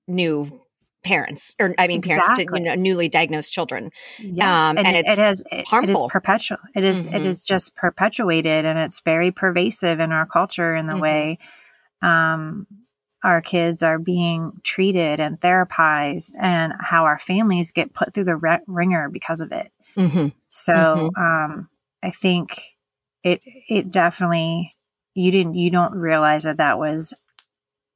new 0.09 0.61
parents 1.07 1.55
or 1.61 1.75
I 1.79 1.87
mean 1.87 2.03
parents 2.03 2.29
to 2.37 2.47
you 2.53 2.61
know 2.61 2.75
newly 2.75 3.09
diagnosed 3.09 3.53
children. 3.53 3.91
Yes. 4.19 4.45
Um, 4.45 4.77
and, 4.79 4.87
and 4.87 4.97
it, 4.97 5.07
it's 5.07 5.19
it 5.19 5.23
has 5.23 5.41
it- 5.43 5.47
it 5.53 5.59
is 5.61 5.65
harmful. 5.69 6.09
perpetual. 6.09 6.59
It 6.75 6.85
is- 6.85 7.07
it 7.07 7.13
Mhm. 7.13 7.25
is 7.25 7.43
just 7.43 7.75
perpetuated, 7.77 8.65
and 8.65 8.79
it's 8.79 9.01
very 9.01 9.31
pervasive 9.31 10.01
in 10.01 10.13
our 10.13 10.27
culture 10.27 10.75
in 10.75 10.87
the 10.87 10.95
Mhm. 10.95 11.01
way 11.01 11.39
um, 12.03 12.67
our 13.25 13.41
kids 13.41 13.83
are 13.83 13.99
being 13.99 14.53
treated 14.63 15.19
and 15.21 15.41
therapized, 15.41 16.33
and 16.39 16.73
how 16.79 17.05
our 17.05 17.19
families 17.19 17.73
get 17.73 17.95
put 17.95 18.13
through 18.13 18.25
the 18.25 18.37
re- 18.37 18.61
ringer 18.67 19.09
because 19.09 19.41
of 19.41 19.51
it. 19.53 19.73
Mm-hmm. 19.97 20.29
So 20.51 20.73
Mhm. 20.75 21.19
um, 21.19 21.69
I 22.03 22.11
think 22.11 22.61
it 23.25 23.41
it 23.69 23.91
definitely 23.91 24.77
you 25.15 25.31
didn't 25.33 25.55
you 25.55 25.71
don't 25.71 25.95
realize 25.95 26.43
that 26.45 26.59
that 26.59 26.79
was 26.79 27.15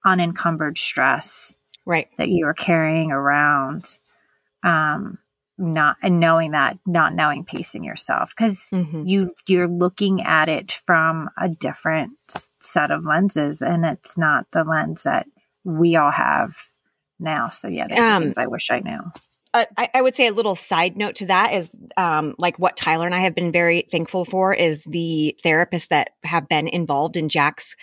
unencumbered 0.05 0.79
stress 0.79 1.55
Right. 1.91 2.09
that 2.19 2.29
you 2.29 2.47
were 2.47 2.55
carrying 2.55 3.11
around 3.11 3.99
um 4.65 5.19
not 5.59 5.97
and 6.03 6.21
knowing 6.21 6.53
that 6.53 6.79
not 6.87 7.15
knowing 7.15 7.45
pacing 7.45 7.85
yourself 7.85 8.33
because 8.35 8.71
Mm-hmm. 8.73 9.03
you 9.05 9.35
you're 9.47 9.69
looking 9.69 10.23
at 10.23 10.49
it 10.49 10.73
from 10.87 11.29
a 11.37 11.49
different 11.49 12.13
set 12.61 12.91
of 12.91 13.05
lenses 13.05 13.61
and 13.61 13.85
it's 13.85 14.17
not 14.17 14.47
the 14.53 14.65
lens 14.65 15.03
that 15.03 15.27
we 15.65 15.97
all 15.97 16.11
have 16.11 16.57
now 17.19 17.51
so 17.51 17.69
yeah 17.69 17.87
those 17.89 17.99
Um, 17.99 18.23
things 18.23 18.39
i 18.39 18.47
wish 18.47 18.71
i 18.71 18.79
knew 18.81 19.01
uh, 19.53 19.65
I, 19.77 19.89
I 19.95 20.03
would 20.03 20.15
say 20.15 20.29
a 20.29 20.33
little 20.33 20.55
side 20.55 20.97
note 20.97 21.17
to 21.17 21.27
that 21.27 21.53
is 21.53 21.71
um, 21.97 22.37
like 22.39 22.61
what 22.61 22.77
Tyler 22.77 23.05
and 23.05 23.15
I 23.17 23.19
have 23.23 23.35
been 23.35 23.51
very 23.51 23.85
thankful 23.91 24.25
for 24.25 24.55
is 24.55 24.85
the 24.85 25.37
therapists 25.45 25.89
that 25.89 26.11
have 26.23 26.49
been 26.49 26.69
involved 26.69 27.17
in 27.17 27.29
Jack's 27.29 27.75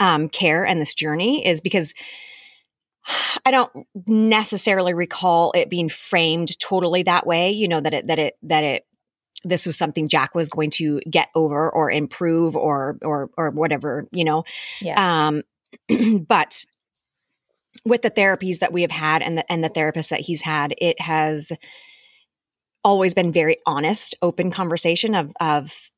um, 0.00 0.30
care 0.30 0.64
and 0.64 0.80
this 0.80 0.94
journey 0.94 1.46
is 1.46 1.60
because 1.60 1.92
I 3.44 3.50
don't 3.50 3.70
necessarily 4.06 4.94
recall 4.94 5.52
it 5.52 5.70
being 5.70 5.88
framed 5.88 6.58
totally 6.58 7.02
that 7.04 7.26
way. 7.26 7.50
You 7.50 7.68
know 7.68 7.80
that 7.80 7.94
it 7.94 8.06
that 8.06 8.18
it 8.18 8.34
that 8.42 8.64
it 8.64 8.86
this 9.44 9.66
was 9.66 9.76
something 9.76 10.08
Jack 10.08 10.34
was 10.34 10.48
going 10.48 10.70
to 10.70 11.00
get 11.10 11.28
over 11.34 11.70
or 11.70 11.90
improve 11.90 12.56
or 12.56 12.98
or 13.02 13.30
or 13.36 13.50
whatever. 13.50 14.06
You 14.12 14.24
know, 14.24 14.44
Yeah. 14.80 15.28
um, 15.28 15.42
but 16.28 16.64
with 17.84 18.02
the 18.02 18.10
therapies 18.10 18.58
that 18.60 18.72
we 18.72 18.82
have 18.82 18.90
had 18.90 19.22
and 19.22 19.38
the 19.38 19.50
and 19.52 19.64
the 19.64 19.70
therapists 19.70 20.10
that 20.10 20.20
he's 20.20 20.42
had, 20.42 20.74
it 20.78 21.00
has 21.00 21.52
always 22.84 23.14
been 23.14 23.32
very 23.32 23.58
honest, 23.66 24.14
open 24.22 24.50
conversation 24.50 25.14
of 25.14 25.32
of 25.40 25.90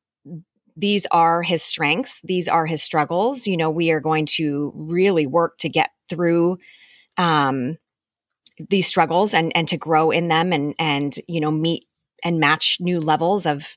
these 0.76 1.06
are 1.10 1.42
his 1.42 1.62
strengths, 1.62 2.20
these 2.24 2.48
are 2.48 2.66
his 2.66 2.82
struggles. 2.82 3.46
You 3.46 3.56
know, 3.56 3.70
we 3.70 3.90
are 3.90 4.00
going 4.00 4.26
to 4.26 4.72
really 4.74 5.26
work 5.26 5.58
to 5.58 5.68
get 5.68 5.90
through 6.08 6.58
um 7.18 7.78
these 8.70 8.86
struggles 8.86 9.34
and 9.34 9.52
and 9.56 9.68
to 9.68 9.76
grow 9.76 10.10
in 10.10 10.28
them 10.28 10.52
and 10.52 10.74
and 10.78 11.16
you 11.26 11.40
know 11.40 11.50
meet 11.50 11.84
and 12.22 12.40
match 12.40 12.78
new 12.80 13.00
levels 13.00 13.46
of 13.46 13.76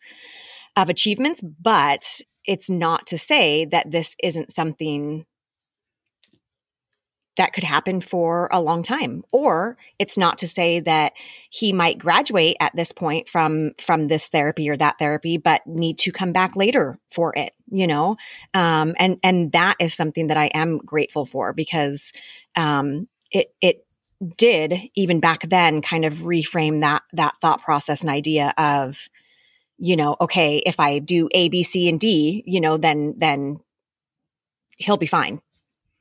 of 0.75 0.89
achievements. 0.89 1.41
But 1.41 2.21
it's 2.45 2.69
not 2.69 3.07
to 3.07 3.17
say 3.17 3.65
that 3.65 3.91
this 3.91 4.15
isn't 4.23 4.51
something 4.51 5.25
that 7.35 7.53
could 7.53 7.63
happen 7.63 8.01
for 8.01 8.49
a 8.51 8.61
long 8.61 8.81
time. 8.81 9.23
Or 9.31 9.77
it's 9.99 10.17
not 10.17 10.39
to 10.39 10.47
say 10.47 10.79
that 10.79 11.13
he 11.51 11.71
might 11.71 11.99
graduate 11.99 12.57
at 12.59 12.75
this 12.75 12.91
point 12.91 13.29
from 13.29 13.73
from 13.79 14.07
this 14.07 14.27
therapy 14.29 14.69
or 14.69 14.77
that 14.77 14.97
therapy 14.97 15.37
but 15.37 15.65
need 15.67 15.99
to 15.99 16.11
come 16.11 16.31
back 16.31 16.55
later 16.55 16.99
for 17.11 17.35
it 17.35 17.53
you 17.69 17.85
know? 17.85 18.15
Um 18.53 18.95
and 18.97 19.19
and 19.23 19.51
that 19.51 19.75
is 19.79 19.93
something 19.93 20.27
that 20.27 20.37
i 20.37 20.45
am 20.47 20.77
grateful 20.79 21.25
for 21.25 21.53
because 21.53 22.13
um 22.55 23.07
it 23.37 23.53
it 23.61 23.85
did 24.35 24.73
even 24.95 25.19
back 25.19 25.47
then 25.49 25.81
kind 25.81 26.03
of 26.05 26.13
reframe 26.15 26.81
that 26.81 27.03
that 27.13 27.35
thought 27.41 27.61
process 27.61 28.01
and 28.01 28.09
idea 28.09 28.53
of 28.57 29.07
you 29.77 29.95
know 29.95 30.15
okay 30.19 30.57
if 30.65 30.79
i 30.79 30.99
do 30.99 31.29
a 31.31 31.49
b 31.49 31.61
c 31.63 31.87
and 31.87 31.99
d 31.99 32.43
you 32.47 32.59
know 32.59 32.77
then 32.77 33.13
then 33.17 33.59
he'll 34.77 34.97
be 34.97 35.05
fine 35.05 35.39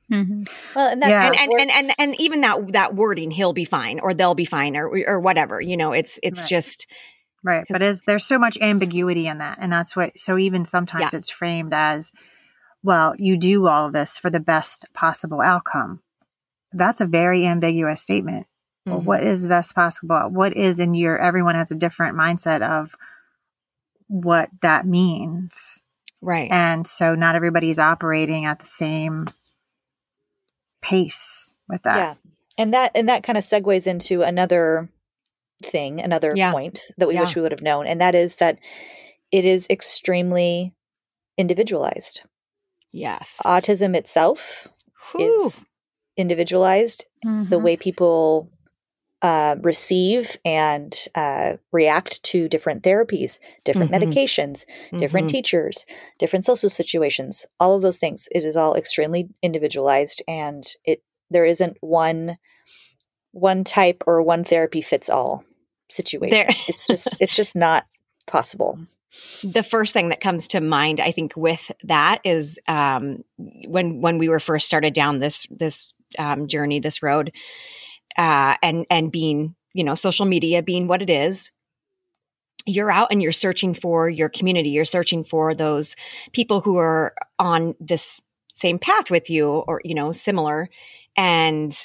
hmm 0.09 0.43
Well, 0.75 0.89
and 0.89 1.01
that 1.03 1.09
Yeah. 1.09 1.27
and 1.27 1.35
and, 1.39 1.51
and 1.61 1.71
and 1.71 1.91
and 1.99 2.19
even 2.19 2.41
that 2.41 2.73
that 2.73 2.95
wording 2.95 3.29
he'll 3.29 3.53
be 3.53 3.65
fine 3.65 3.99
or 3.99 4.13
they'll 4.13 4.35
be 4.35 4.45
fine 4.45 4.75
or 4.75 4.89
or 5.07 5.19
whatever 5.19 5.61
you 5.61 5.77
know 5.77 5.91
it's 5.93 6.19
it's 6.23 6.41
Right. 6.41 6.49
just 6.49 6.87
Right. 7.43 7.65
But 7.69 7.81
is 7.81 8.01
there's 8.01 8.25
so 8.25 8.39
much 8.39 8.57
ambiguity 8.61 9.27
in 9.27 9.37
that. 9.37 9.59
And 9.61 9.71
that's 9.71 9.95
what 9.95 10.17
so 10.19 10.37
even 10.37 10.65
sometimes 10.65 11.13
Yeah. 11.13 11.17
it's 11.19 11.29
framed 11.29 11.73
as, 11.73 12.11
well, 12.83 13.15
you 13.17 13.37
do 13.37 13.67
all 13.67 13.85
of 13.85 13.93
this 13.93 14.17
for 14.17 14.29
the 14.29 14.39
best 14.41 14.85
possible 14.93 15.39
outcome. 15.41 16.01
That's 16.77 17.01
a 17.01 17.05
very 17.07 17.45
ambiguous 17.45 18.01
statement. 18.01 18.47
Well, 18.85 19.01
Mhm. 19.01 19.03
what 19.05 19.23
is 19.23 19.43
the 19.43 19.49
best 19.49 19.75
possible? 19.75 20.29
What 20.29 20.55
is 20.55 20.79
in 20.79 20.93
your 20.93 21.17
everyone 21.19 21.55
has 21.55 21.71
a 21.71 21.75
different 21.75 22.15
mindset 22.17 22.61
of 22.61 22.95
what 24.07 24.49
that 24.61 24.85
means. 24.85 25.83
right 26.21 26.49
And 26.51 26.87
so 26.87 27.13
not 27.13 27.35
everybody's 27.35 27.77
operating 27.77 28.45
at 28.45 28.57
the 28.59 28.65
same 28.65 29.27
pace 30.81 31.55
with 31.67 31.83
that. 31.83 31.95
yeah 31.97 32.13
and 32.57 32.73
that 32.73 32.91
and 32.95 33.07
that 33.09 33.23
kind 33.23 33.37
of 33.37 33.43
segues 33.43 33.85
into 33.87 34.21
another 34.23 34.89
thing 35.63 35.99
another 36.01 36.33
Yeah. 36.35 36.51
point 36.51 36.81
that 36.97 37.07
we 37.07 37.13
Yeah. 37.15 37.21
wish 37.21 37.35
we 37.35 37.41
would 37.41 37.51
have 37.51 37.61
known 37.61 37.85
and 37.87 37.99
that 38.01 38.15
is 38.15 38.37
that 38.37 38.57
it 39.31 39.43
is 39.45 39.67
extremely 39.69 40.73
individualized 41.37 42.21
yes 42.91 43.39
autism 43.43 43.95
itself 43.95 44.67
Whew. 45.11 45.45
is 45.45 45.65
individualized 46.17 47.05
the 47.23 47.29
Mm-hmm. 47.29 47.63
way 47.63 47.75
people 47.77 48.49
uh, 49.23 49.55
receive 49.63 50.37
and 50.45 50.95
uh, 51.15 51.53
react 51.71 52.21
to 52.21 52.47
different 52.47 52.83
therapies 52.83 53.39
different 53.65 53.91
Mhm. 53.91 53.97
medications 54.03 54.65
different 54.99 55.25
Mhm. 55.27 55.31
teachers, 55.31 55.85
different 56.19 56.45
social 56.45 56.69
situations, 56.69 57.47
all 57.59 57.75
of 57.75 57.81
those 57.81 57.97
things. 57.97 58.27
It 58.31 58.43
is 58.43 58.55
all 58.55 58.75
extremely 58.75 59.29
individualized 59.41 60.21
and 60.27 60.63
it 60.85 61.01
there 61.31 61.45
isn't 61.45 61.77
one 61.81 62.37
one 63.31 63.63
type 63.63 64.03
or 64.07 64.21
one 64.21 64.43
therapy 64.43 64.81
fits 64.81 65.09
all 65.09 65.43
situation. 65.89 66.29
There- 66.31 66.55
it's 66.67 66.85
just 66.85 67.17
it's 67.19 67.35
just 67.35 67.55
not 67.67 67.85
possible. 68.27 68.77
The 69.43 69.63
first 69.63 69.93
thing 69.93 70.09
that 70.09 70.21
comes 70.21 70.47
to 70.47 70.61
mind 70.61 70.99
i 70.99 71.11
think 71.11 71.33
with 71.35 71.71
that 71.83 72.19
is 72.23 72.59
um 72.67 73.23
when 73.37 74.01
when 74.01 74.17
we 74.17 74.29
were 74.29 74.39
first 74.39 74.67
started 74.67 74.93
down 74.93 75.19
this 75.19 75.47
this 75.49 75.93
um, 76.19 76.47
journey 76.47 76.79
this 76.79 77.03
road 77.03 77.31
uh 78.17 78.55
and 78.61 78.85
and 78.89 79.11
being 79.11 79.55
you 79.73 79.83
know 79.83 79.95
social 79.95 80.25
media 80.25 80.63
being 80.63 80.87
what 80.87 81.01
it 81.01 81.09
is 81.09 81.51
you're 82.67 82.91
out 82.91 83.07
and 83.11 83.21
you're 83.21 83.31
searching 83.31 83.73
for 83.73 84.09
your 84.09 84.29
community. 84.29 84.69
You're 84.69 84.85
searching 84.85 85.23
for 85.23 85.55
those 85.55 85.95
people 86.33 86.61
who 86.61 86.77
are 86.77 87.15
on 87.39 87.75
this 87.79 88.21
same 88.53 88.77
path 88.77 89.09
with 89.09 89.29
you 89.29 89.47
or 89.47 89.81
you 89.83 89.95
know 89.95 90.11
similar. 90.11 90.69
And 91.15 91.75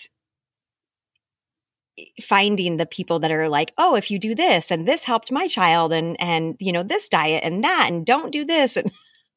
finding 2.20 2.76
the 2.76 2.86
people 2.86 3.18
that 3.18 3.30
are 3.30 3.48
like 3.48 3.72
oh 3.76 3.94
if 3.94 4.10
you 4.10 4.18
do 4.18 4.34
this 4.34 4.70
and 4.70 4.88
this 4.88 5.04
helped 5.04 5.30
my 5.30 5.46
child 5.46 5.92
and 5.92 6.16
and 6.20 6.56
you 6.58 6.72
know 6.72 6.82
this 6.82 7.08
diet 7.08 7.44
and 7.44 7.64
that 7.64 7.86
and 7.88 8.06
don't 8.06 8.32
do 8.32 8.44
this 8.44 8.76
and 8.76 8.90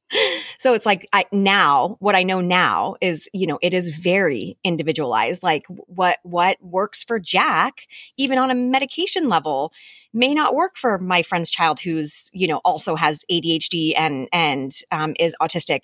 so 0.59 0.73
it's 0.73 0.85
like 0.85 1.07
I 1.11 1.25
now 1.31 1.97
what 1.99 2.15
I 2.15 2.23
know 2.23 2.39
now 2.39 2.95
is 3.01 3.27
you 3.33 3.47
know 3.47 3.59
it 3.61 3.73
is 3.73 3.89
very 3.89 4.57
individualized 4.63 5.43
like 5.43 5.65
what 5.67 6.19
what 6.23 6.57
works 6.61 7.03
for 7.03 7.19
Jack 7.19 7.87
even 8.15 8.37
on 8.37 8.51
a 8.51 8.55
medication 8.55 9.27
level 9.27 9.73
may 10.13 10.33
not 10.33 10.55
work 10.55 10.77
for 10.77 10.97
my 10.97 11.23
friend's 11.23 11.49
child 11.49 11.79
who's 11.79 12.29
you 12.33 12.47
know 12.47 12.61
also 12.63 12.95
has 12.95 13.25
ADHD 13.29 13.93
and 13.97 14.29
and 14.31 14.71
um, 14.91 15.13
is 15.19 15.35
autistic 15.41 15.81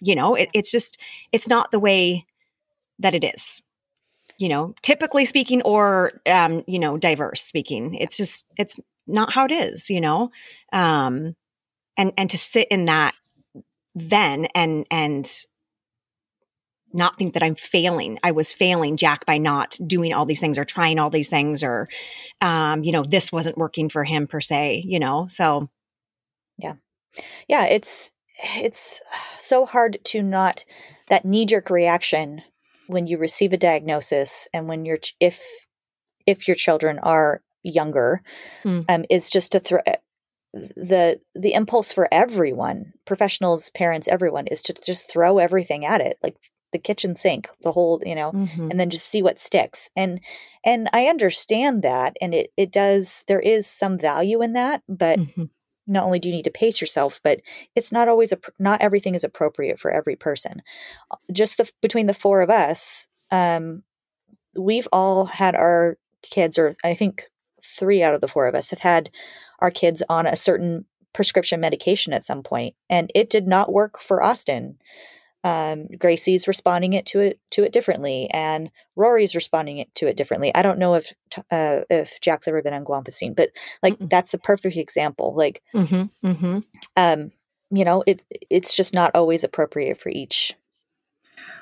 you 0.00 0.14
know? 0.14 0.34
It, 0.34 0.48
it's 0.54 0.70
just 0.70 0.98
it's 1.32 1.48
not 1.48 1.70
the 1.70 1.78
way 1.78 2.26
that 2.98 3.14
it 3.14 3.24
is 3.24 3.62
you 4.38 4.48
know 4.48 4.74
typically 4.82 5.24
speaking 5.24 5.62
or 5.62 6.12
um 6.26 6.64
you 6.66 6.78
know 6.78 6.96
diverse 6.96 7.42
speaking 7.42 7.94
it's 7.94 8.16
just 8.16 8.44
it's 8.56 8.78
not 9.06 9.32
how 9.32 9.44
it 9.44 9.52
is 9.52 9.90
you 9.90 10.00
know 10.00 10.30
um 10.72 11.34
and 11.96 12.12
and 12.16 12.30
to 12.30 12.38
sit 12.38 12.68
in 12.68 12.86
that 12.86 13.14
then 13.94 14.46
and 14.54 14.86
and 14.90 15.44
not 16.92 17.18
think 17.18 17.34
that 17.34 17.42
I'm 17.42 17.54
failing. 17.54 18.18
I 18.22 18.30
was 18.32 18.52
failing 18.52 18.96
Jack 18.96 19.26
by 19.26 19.38
not 19.38 19.78
doing 19.86 20.12
all 20.14 20.24
these 20.24 20.40
things 20.40 20.58
or 20.58 20.64
trying 20.64 20.98
all 20.98 21.10
these 21.10 21.28
things 21.28 21.62
or 21.62 21.88
um 22.40 22.82
you 22.84 22.92
know 22.92 23.04
this 23.04 23.32
wasn't 23.32 23.58
working 23.58 23.88
for 23.88 24.04
him 24.04 24.26
per 24.26 24.40
se, 24.40 24.84
you 24.86 24.98
know. 24.98 25.26
So 25.28 25.68
Yeah, 26.58 26.74
Yeah. 27.48 27.64
it's 27.66 28.12
it's 28.54 29.02
so 29.38 29.66
hard 29.66 29.98
to 30.04 30.22
not 30.22 30.64
that 31.08 31.24
knee 31.24 31.46
jerk 31.46 31.70
reaction 31.70 32.42
when 32.88 33.06
you 33.06 33.18
receive 33.18 33.52
a 33.52 33.56
diagnosis 33.56 34.48
and 34.52 34.66
when 34.68 34.84
you're 34.84 34.98
ch- 34.98 35.14
if 35.20 35.40
if 36.26 36.46
your 36.48 36.54
children 36.56 36.98
are 36.98 37.42
younger 37.62 38.22
Hmm. 38.62 38.80
um, 38.88 39.04
is 39.10 39.30
just 39.30 39.52
to 39.52 39.60
throw 39.60 39.80
the 40.54 41.20
the 41.34 41.52
impulse 41.52 41.92
for 41.92 42.08
everyone 42.12 42.92
professionals 43.04 43.70
parents 43.70 44.08
everyone 44.08 44.46
is 44.46 44.62
to 44.62 44.72
just 44.84 45.10
throw 45.10 45.38
everything 45.38 45.84
at 45.84 46.00
it 46.00 46.16
like 46.22 46.36
the 46.70 46.78
kitchen 46.78 47.16
sink, 47.16 47.48
the 47.62 47.72
whole, 47.72 48.02
you 48.04 48.14
know, 48.14 48.30
Mhm. 48.32 48.70
and 48.70 48.78
then 48.78 48.90
just 48.90 49.06
see 49.06 49.22
what 49.22 49.40
sticks. 49.40 49.88
And 49.96 50.20
and 50.64 50.86
I 50.92 51.06
understand 51.06 51.80
that 51.82 52.14
and 52.20 52.34
it 52.34 52.52
it 52.58 52.70
does 52.70 53.24
there 53.26 53.40
is 53.40 53.66
some 53.66 53.98
value 53.98 54.42
in 54.42 54.52
that, 54.52 54.82
but 54.86 55.18
Mhm. 55.18 55.48
Not 55.88 56.04
only 56.04 56.18
do 56.18 56.28
you 56.28 56.34
need 56.34 56.44
to 56.44 56.50
pace 56.50 56.80
yourself, 56.80 57.20
but 57.24 57.40
it's 57.74 57.90
not 57.90 58.08
always 58.08 58.32
a 58.32 58.38
not 58.58 58.80
everything 58.82 59.14
is 59.14 59.24
appropriate 59.24 59.80
for 59.80 59.90
every 59.90 60.16
person. 60.16 60.62
Uh, 61.10 61.16
Just 61.32 61.58
the 61.58 61.70
between 61.80 62.06
the 62.06 62.14
four 62.14 62.42
of 62.42 62.50
us, 62.50 63.08
um, 63.30 63.82
we've 64.56 64.88
all 64.92 65.24
had 65.24 65.54
our 65.54 65.98
kids, 66.22 66.58
or 66.58 66.74
I 66.84 66.94
think 66.94 67.30
three 67.62 68.02
out 68.02 68.14
of 68.14 68.20
the 68.20 68.28
four 68.28 68.46
of 68.46 68.54
us 68.54 68.70
have 68.70 68.80
had 68.80 69.10
our 69.58 69.70
kids 69.70 70.02
on 70.08 70.26
a 70.26 70.36
certain 70.36 70.84
prescription 71.12 71.60
medication 71.60 72.12
at 72.12 72.24
some 72.24 72.42
point, 72.42 72.74
and 72.88 73.10
it 73.14 73.30
did 73.30 73.46
not 73.46 73.72
work 73.72 74.00
for 74.00 74.22
Austin. 74.22 74.78
Um, 75.44 75.86
Gracie's 75.96 76.48
responding 76.48 76.94
it 76.94 77.06
to 77.06 77.20
it 77.20 77.40
to 77.52 77.62
it 77.62 77.72
differently, 77.72 78.28
and 78.30 78.70
Rory's 78.96 79.34
responding 79.34 79.78
it 79.78 79.94
to 79.96 80.08
it 80.08 80.16
differently. 80.16 80.52
I 80.54 80.62
don't 80.62 80.78
know 80.78 80.94
if 80.94 81.12
uh, 81.50 81.80
if 81.88 82.20
Jack's 82.20 82.48
ever 82.48 82.62
been 82.62 82.74
on 82.74 82.84
guanfacine, 82.84 83.36
but 83.36 83.50
like 83.82 83.98
Mm-mm. 83.98 84.10
that's 84.10 84.34
a 84.34 84.38
perfect 84.38 84.76
example. 84.76 85.34
Like 85.36 85.62
mm-hmm. 85.74 86.26
Mm-hmm. 86.26 86.58
um 86.96 87.30
you 87.70 87.84
know 87.84 88.02
it 88.06 88.24
it's 88.50 88.74
just 88.74 88.94
not 88.94 89.12
always 89.14 89.44
appropriate 89.44 90.00
for 90.00 90.08
each 90.08 90.54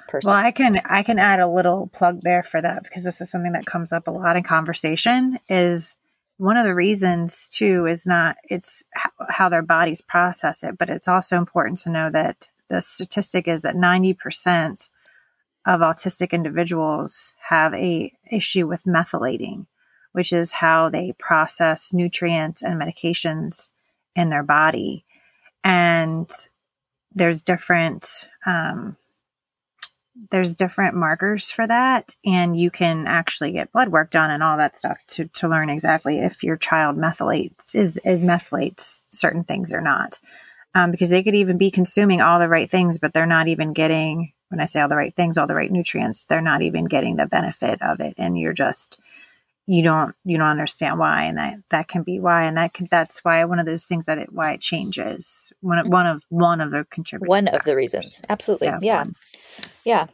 person 0.08 0.30
Well, 0.30 0.38
I 0.38 0.50
can 0.50 0.80
I 0.84 1.02
can 1.02 1.18
add 1.18 1.40
a 1.40 1.48
little 1.48 1.88
plug 1.88 2.20
there 2.22 2.42
for 2.42 2.60
that 2.60 2.84
because 2.84 3.04
this 3.04 3.20
is 3.20 3.30
something 3.30 3.52
that 3.52 3.66
comes 3.66 3.92
up 3.92 4.08
a 4.08 4.12
lot 4.12 4.36
in 4.36 4.42
conversation. 4.42 5.38
Is 5.48 5.96
one 6.38 6.56
of 6.56 6.64
the 6.64 6.74
reasons 6.74 7.48
too 7.48 7.86
is 7.86 8.06
not 8.06 8.36
it's 8.44 8.84
how, 8.94 9.10
how 9.28 9.48
their 9.48 9.62
bodies 9.62 10.02
process 10.02 10.62
it, 10.62 10.78
but 10.78 10.90
it's 10.90 11.08
also 11.08 11.36
important 11.36 11.78
to 11.78 11.90
know 11.90 12.10
that 12.10 12.48
the 12.68 12.80
statistic 12.80 13.48
is 13.48 13.62
that 13.62 13.76
ninety 13.76 14.14
percent 14.14 14.88
of 15.66 15.80
autistic 15.80 16.30
individuals 16.30 17.34
have 17.48 17.74
a 17.74 18.12
issue 18.30 18.66
with 18.66 18.84
methylating, 18.84 19.66
which 20.12 20.32
is 20.32 20.52
how 20.52 20.88
they 20.88 21.12
process 21.18 21.92
nutrients 21.92 22.62
and 22.62 22.80
medications 22.80 23.68
in 24.14 24.28
their 24.28 24.44
body, 24.44 25.04
and 25.64 26.30
there's 27.14 27.42
different 27.42 28.28
um, 28.46 28.96
there's 30.30 30.54
different 30.54 30.94
markers 30.94 31.50
for 31.50 31.66
that 31.66 32.16
and 32.24 32.58
you 32.58 32.70
can 32.70 33.06
actually 33.06 33.52
get 33.52 33.72
blood 33.72 33.90
work 33.90 34.10
done 34.10 34.30
and 34.30 34.42
all 34.42 34.56
that 34.56 34.76
stuff 34.76 35.02
to, 35.06 35.26
to 35.28 35.48
learn 35.48 35.68
exactly 35.68 36.20
if 36.20 36.42
your 36.42 36.56
child 36.56 36.96
methylates 36.96 37.74
is 37.74 38.00
methylates 38.04 39.02
certain 39.10 39.44
things 39.44 39.72
or 39.72 39.80
not 39.80 40.18
um, 40.76 40.90
because 40.90 41.10
they 41.10 41.22
could 41.22 41.34
even 41.34 41.58
be 41.58 41.70
consuming 41.70 42.20
all 42.20 42.38
the 42.38 42.48
right 42.48 42.70
things 42.70 42.98
but 42.98 43.12
they're 43.12 43.26
not 43.26 43.48
even 43.48 43.72
getting 43.72 44.32
when 44.48 44.60
i 44.60 44.64
say 44.64 44.80
all 44.80 44.88
the 44.88 44.96
right 44.96 45.16
things 45.16 45.38
all 45.38 45.46
the 45.46 45.54
right 45.54 45.72
nutrients 45.72 46.24
they're 46.24 46.40
not 46.40 46.62
even 46.62 46.84
getting 46.84 47.16
the 47.16 47.26
benefit 47.26 47.80
of 47.82 48.00
it. 48.00 48.14
And 48.18 48.38
you're 48.38 48.52
just 48.52 49.00
you 49.66 49.82
don't 49.82 50.14
you 50.24 50.38
don't 50.38 50.46
understand 50.46 50.98
why. 50.98 51.24
And 51.24 51.38
that 51.38 51.58
that 51.70 51.88
can 51.88 52.02
be 52.02 52.20
why. 52.20 52.44
And 52.44 52.56
that 52.56 52.72
can 52.72 52.86
that's 52.90 53.24
why 53.24 53.44
one 53.44 53.58
of 53.58 53.66
those 53.66 53.84
things 53.84 54.06
that 54.06 54.18
it 54.18 54.32
why 54.32 54.52
it 54.52 54.60
changes. 54.60 55.52
One 55.60 55.78
of 55.78 55.88
one 55.88 56.06
of 56.06 56.24
one 56.28 56.60
of 56.60 56.70
the 56.70 56.84
contributors 56.84 57.28
one 57.28 57.48
of 57.48 57.64
the 57.64 57.74
reasons. 57.74 58.22
Absolutely. 58.28 58.68
Yeah, 58.68 58.78
yeah. 58.82 59.04
yeah. 59.84 60.06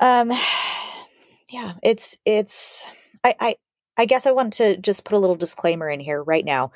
Um 0.00 0.32
yeah 1.50 1.72
it's 1.82 2.16
it's 2.24 2.88
I, 3.22 3.34
I 3.38 3.56
i 3.98 4.06
guess 4.06 4.26
i 4.26 4.30
want 4.30 4.54
to 4.54 4.78
just 4.78 5.04
put 5.04 5.14
a 5.14 5.18
little 5.18 5.36
disclaimer 5.36 5.90
in 5.90 6.00
here 6.00 6.22
right 6.22 6.46
now 6.46 6.72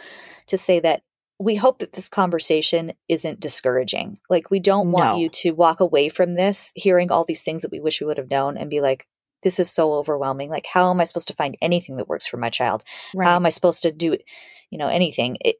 to 0.49 0.59
say 0.59 0.81
that 0.81 1.03
we 1.39 1.55
hope 1.57 1.79
that 1.81 1.93
this 1.93 2.09
conversation 2.09 2.93
isn't 3.09 3.41
discouraging 3.41 4.19
like 4.31 4.51
we 4.51 4.59
don't 4.61 4.91
want 4.93 5.13
No. 5.13 5.19
you 5.19 5.29
to 5.29 5.51
walk 5.53 5.81
away 5.81 6.09
from 6.09 6.35
this 6.35 6.73
hearing 6.75 7.11
all 7.11 7.25
these 7.25 7.43
things 7.43 7.63
that 7.63 7.71
we 7.71 7.81
wish 7.81 8.01
we 8.01 8.07
would 8.07 8.19
have 8.19 8.31
known 8.31 8.57
and 8.57 8.71
be 8.71 8.81
like 8.81 9.07
this 9.43 9.59
is 9.61 9.71
so 9.71 9.93
overwhelming 9.95 10.49
like 10.51 10.67
how 10.67 10.91
am 10.91 11.01
i 11.01 11.05
supposed 11.05 11.29
to 11.29 11.35
find 11.35 11.57
anything 11.61 11.97
that 11.97 12.09
works 12.09 12.27
for 12.27 12.37
my 12.39 12.49
child 12.51 12.83
Right. 13.15 13.27
how 13.29 13.37
am 13.37 13.45
i 13.47 13.51
supposed 13.51 13.83
to 13.83 13.93
do 13.93 14.17
you 14.71 14.79
know 14.79 14.89
anything 14.89 15.37
it, 15.45 15.57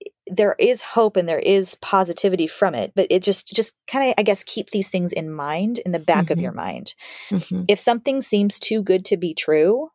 it- 0.00 0.12
there 0.32 0.54
is 0.60 0.80
hope 0.80 1.16
and 1.16 1.28
there 1.28 1.40
is 1.40 1.76
positivity 1.82 2.46
from 2.46 2.74
it 2.74 2.92
but 2.94 3.06
it 3.10 3.22
just 3.22 3.48
just 3.54 3.76
kind 3.88 4.08
of 4.10 4.14
i 4.18 4.22
guess 4.22 4.44
keep 4.44 4.70
these 4.70 4.88
things 4.88 5.12
in 5.12 5.30
mind 5.30 5.78
in 5.80 5.90
the 5.92 5.98
back 5.98 6.30
of 6.30 6.38
Mhm. 6.38 6.42
your 6.42 6.52
mind 6.52 6.94
Mhm. 7.30 7.64
if 7.68 7.78
something 7.80 8.20
seems 8.20 8.58
too 8.60 8.80
good 8.82 9.04
to 9.06 9.16
be 9.16 9.34
true 9.34 9.90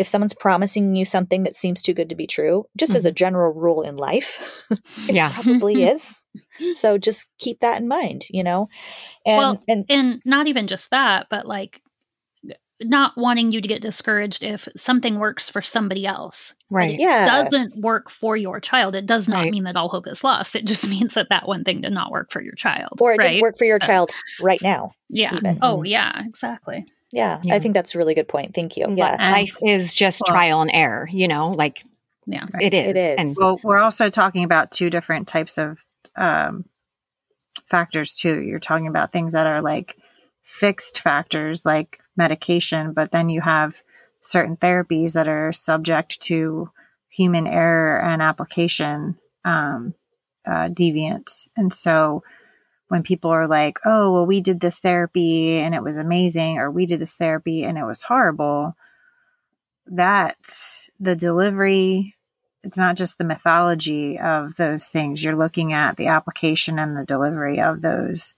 if 0.00 0.08
someone's 0.08 0.34
promising 0.34 0.96
you 0.96 1.04
something 1.04 1.44
that 1.44 1.54
seems 1.54 1.82
too 1.82 1.94
good 1.94 2.08
to 2.08 2.16
be 2.16 2.26
true 2.26 2.64
just 2.76 2.94
as 2.96 3.04
a 3.04 3.10
mm-hmm. 3.10 3.16
general 3.16 3.52
rule 3.52 3.82
in 3.82 3.96
life 3.96 4.64
it 4.70 5.14
Yeah. 5.14 5.30
probably 5.32 5.84
is 5.94 6.26
so 6.72 6.98
just 6.98 7.28
keep 7.38 7.60
that 7.60 7.80
in 7.80 7.86
mind 7.86 8.24
you 8.30 8.42
know 8.42 8.66
and 9.26 9.38
Well, 9.38 9.62
and 9.68 9.84
and 9.88 10.22
not 10.24 10.46
even 10.48 10.66
just 10.66 10.90
that, 10.90 11.26
but 11.30 11.46
like 11.46 11.82
not 12.82 13.12
wanting 13.16 13.52
you 13.52 13.60
to 13.60 13.68
get 13.68 13.82
discouraged 13.82 14.42
if 14.42 14.66
something 14.74 15.18
works 15.18 15.50
for 15.50 15.60
somebody 15.60 16.06
else. 16.06 16.54
Right. 16.70 16.94
it 16.94 17.00
Yeah. 17.00 17.26
doesn't 17.26 17.76
work 17.76 18.08
for 18.10 18.38
your 18.38 18.58
child. 18.58 18.94
It 18.94 19.04
does 19.04 19.28
not 19.28 19.42
Right. 19.42 19.50
mean 19.52 19.64
that 19.64 19.76
all 19.76 19.90
hope 19.90 20.06
is 20.06 20.24
lost. 20.24 20.56
It 20.56 20.64
just 20.64 20.88
means 20.94 21.12
that 21.14 21.28
that 21.28 21.46
one 21.46 21.62
thing 21.62 21.82
did 21.82 21.92
not 21.92 22.10
work 22.10 22.30
for 22.32 22.40
your 22.40 22.54
child. 22.54 22.98
or 23.02 23.12
it 23.12 23.18
right? 23.18 23.28
didn't 23.32 23.42
work 23.42 23.58
for 23.58 23.66
your 23.66 23.78
So, 23.82 23.86
child 23.86 24.10
right 24.40 24.62
now 24.62 24.92
Yeah. 25.10 25.36
even. 25.36 25.58
Oh, 25.60 25.76
mm-hmm. 25.76 25.84
yeah, 25.86 26.22
exactly. 26.24 26.86
Yeah, 27.12 27.40
Yeah. 27.44 27.54
i 27.54 27.58
think 27.58 27.74
that's 27.74 27.94
a 27.94 27.98
really 27.98 28.14
good 28.14 28.28
point 28.28 28.54
thank 28.54 28.76
you 28.76 28.86
Li- 28.86 28.94
yeah 28.98 29.16
And- 29.18 29.32
Life 29.32 29.56
is 29.64 29.92
just 29.94 30.22
Well- 30.26 30.34
trial 30.36 30.60
and 30.62 30.70
error, 30.72 31.08
you 31.10 31.28
know, 31.28 31.50
like 31.50 31.82
Yeah. 32.26 32.46
it 32.60 32.72
is. 32.74 32.90
It 32.90 32.96
is. 32.96 33.10
And 33.18 33.34
Well, 33.36 33.58
we're 33.64 33.78
also 33.78 34.08
talking 34.10 34.44
about 34.44 34.70
two 34.70 34.90
different 34.90 35.26
types 35.28 35.58
of 35.58 35.84
um, 36.16 36.64
factors 37.66 38.14
too. 38.14 38.40
You're 38.40 38.58
talking 38.60 38.86
about 38.86 39.10
things 39.12 39.32
that 39.32 39.46
are 39.46 39.60
like 39.60 39.96
fixed 40.42 41.00
factors, 41.00 41.64
like 41.66 42.00
medication, 42.16 42.92
but 42.92 43.10
then 43.12 43.28
you 43.28 43.40
have 43.40 43.82
certain 44.22 44.56
therapies 44.56 45.14
that 45.14 45.28
are 45.28 45.52
subject 45.52 46.20
to 46.20 46.70
human 47.08 47.46
error 47.46 48.00
and 48.00 48.22
application 48.22 49.16
um, 49.44 49.94
uh, 50.46 50.68
deviance. 50.68 51.48
And 51.56 51.72
so 51.72 52.22
when 52.90 53.04
people 53.04 53.30
are 53.30 53.46
like, 53.46 53.78
oh, 53.84 54.12
well, 54.12 54.26
we 54.26 54.40
did 54.40 54.58
this 54.58 54.80
therapy 54.80 55.58
and 55.58 55.76
it 55.76 55.82
was 55.82 55.96
amazing, 55.96 56.58
or 56.58 56.72
we 56.72 56.86
did 56.86 56.98
this 56.98 57.14
therapy 57.14 57.62
and 57.62 57.78
it 57.78 57.84
was 57.84 58.02
horrible, 58.02 58.74
that's 59.86 60.90
the 60.98 61.14
delivery. 61.14 62.16
It's 62.64 62.76
not 62.76 62.96
just 62.96 63.16
the 63.16 63.24
mythology 63.24 64.18
of 64.18 64.56
those 64.56 64.88
things. 64.88 65.22
You're 65.22 65.36
looking 65.36 65.72
at 65.72 65.98
the 65.98 66.08
application 66.08 66.80
and 66.80 66.96
the 66.96 67.04
delivery 67.04 67.60
of 67.60 67.80
those. 67.80 68.34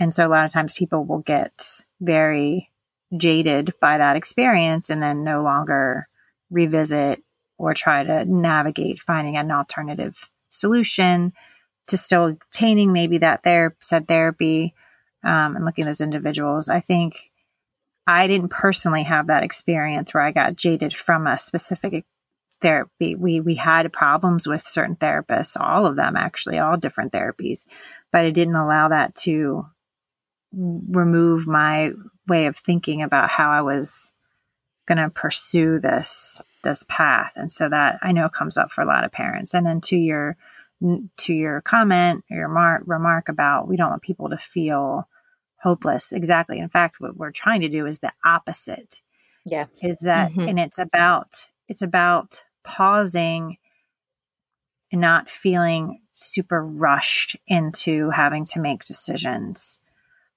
And 0.00 0.12
so 0.12 0.26
a 0.26 0.28
lot 0.28 0.44
of 0.44 0.52
times 0.52 0.74
people 0.74 1.04
will 1.04 1.20
get 1.20 1.84
very 2.00 2.72
jaded 3.16 3.74
by 3.80 3.98
that 3.98 4.16
experience 4.16 4.90
and 4.90 5.00
then 5.00 5.22
no 5.22 5.40
longer 5.44 6.08
revisit 6.50 7.22
or 7.58 7.74
try 7.74 8.02
to 8.02 8.24
navigate 8.24 8.98
finding 8.98 9.36
an 9.36 9.52
alternative 9.52 10.28
solution 10.50 11.32
to 11.88 11.96
still 11.96 12.26
obtaining 12.26 12.92
maybe 12.92 13.18
that 13.18 13.42
said 13.80 14.08
therapy 14.08 14.74
um, 15.22 15.56
and 15.56 15.64
looking 15.64 15.84
at 15.84 15.88
those 15.88 16.00
individuals. 16.00 16.68
I 16.68 16.80
think 16.80 17.30
I 18.06 18.26
didn't 18.26 18.48
personally 18.50 19.04
have 19.04 19.28
that 19.28 19.42
experience 19.42 20.12
where 20.12 20.22
I 20.22 20.30
got 20.30 20.56
jaded 20.56 20.94
from 20.94 21.26
a 21.26 21.38
specific 21.38 22.04
therapy. 22.60 23.14
We 23.14 23.40
we 23.40 23.54
had 23.54 23.92
problems 23.92 24.46
with 24.46 24.66
certain 24.66 24.96
therapists, 24.96 25.56
all 25.58 25.86
of 25.86 25.96
them 25.96 26.16
actually, 26.16 26.58
all 26.58 26.76
different 26.76 27.12
therapies, 27.12 27.66
but 28.12 28.24
it 28.24 28.34
didn't 28.34 28.56
allow 28.56 28.88
that 28.88 29.14
to 29.14 29.66
remove 30.52 31.46
my 31.46 31.92
way 32.28 32.46
of 32.46 32.56
thinking 32.56 33.02
about 33.02 33.28
how 33.28 33.50
I 33.50 33.62
was 33.62 34.12
going 34.86 34.98
to 34.98 35.10
pursue 35.10 35.78
this 35.78 36.42
this 36.62 36.84
path. 36.88 37.32
And 37.36 37.52
so 37.52 37.68
that 37.68 37.98
I 38.02 38.12
know 38.12 38.28
comes 38.28 38.56
up 38.56 38.70
for 38.70 38.82
a 38.82 38.86
lot 38.86 39.04
of 39.04 39.12
parents. 39.12 39.54
And 39.54 39.66
then 39.66 39.80
to 39.82 39.96
your 39.96 40.36
to 41.18 41.32
your 41.34 41.60
comment 41.62 42.24
or 42.30 42.36
your 42.36 42.48
mar- 42.48 42.82
remark 42.86 43.28
about 43.28 43.68
we 43.68 43.76
don't 43.76 43.90
want 43.90 44.02
people 44.02 44.30
to 44.30 44.36
feel 44.38 45.08
hopeless. 45.62 46.12
Exactly. 46.12 46.58
In 46.58 46.68
fact, 46.68 46.96
what 47.00 47.16
we're 47.16 47.30
trying 47.30 47.62
to 47.62 47.68
do 47.68 47.86
is 47.86 47.98
the 48.00 48.12
opposite. 48.24 49.00
Yeah. 49.46 49.66
Is 49.82 50.00
that 50.00 50.32
Mhm. 50.32 50.48
and 50.50 50.58
it's 50.60 50.78
about 50.78 51.48
it's 51.68 51.82
about 51.82 52.44
pausing 52.64 53.56
and 54.92 55.00
not 55.00 55.28
feeling 55.28 56.00
super 56.12 56.64
rushed 56.64 57.36
into 57.46 58.10
having 58.10 58.44
to 58.46 58.60
make 58.60 58.84
decisions. 58.84 59.78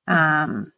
Um 0.07 0.71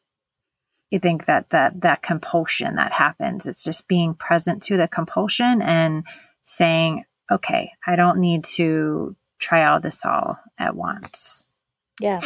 you 0.91 0.97
think 0.99 1.25
that 1.25 1.51
that 1.51 1.81
that 1.81 2.01
compulsion 2.01 2.73
that 2.75 2.91
happens 2.93 3.45
it's 3.45 3.63
just 3.63 3.87
being 3.87 4.15
present 4.15 4.63
to 4.63 4.75
the 4.75 4.87
compulsion 4.87 5.61
and 5.61 6.03
saying 6.41 7.03
okay 7.31 7.71
i 7.85 7.95
don't 7.95 8.17
need 8.17 8.43
to 8.43 9.15
try 9.39 9.65
all 9.65 9.79
this 9.79 10.05
all 10.05 10.37
at 10.57 10.75
once 10.75 11.43
Yeah. 11.99 12.19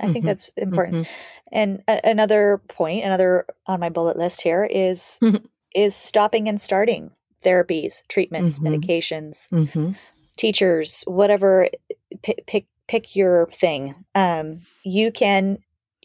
I 0.00 0.10
think 0.12 0.24
Mhm. 0.24 0.28
that's 0.28 0.48
important. 0.56 1.06
Mhm. 1.06 1.10
And 1.52 1.82
a- 1.86 2.00
another 2.08 2.62
point, 2.68 3.04
another 3.04 3.46
on 3.66 3.78
my 3.78 3.88
bullet 3.90 4.16
list 4.16 4.40
here 4.42 4.64
is 4.64 5.18
Mhm. 5.22 5.44
is 5.74 5.94
stopping 5.94 6.48
and 6.48 6.60
starting 6.60 7.10
therapies, 7.44 8.02
treatments, 8.08 8.58
Mhm. 8.58 8.68
medications, 8.68 9.48
Mhm. 9.50 9.94
teachers, 10.36 11.04
whatever 11.06 11.68
pick 12.22 12.46
pick 12.46 12.66
pick 12.88 13.14
your 13.14 13.46
thing. 13.52 13.94
Um 14.14 14.60
you 14.82 15.12
can 15.12 15.58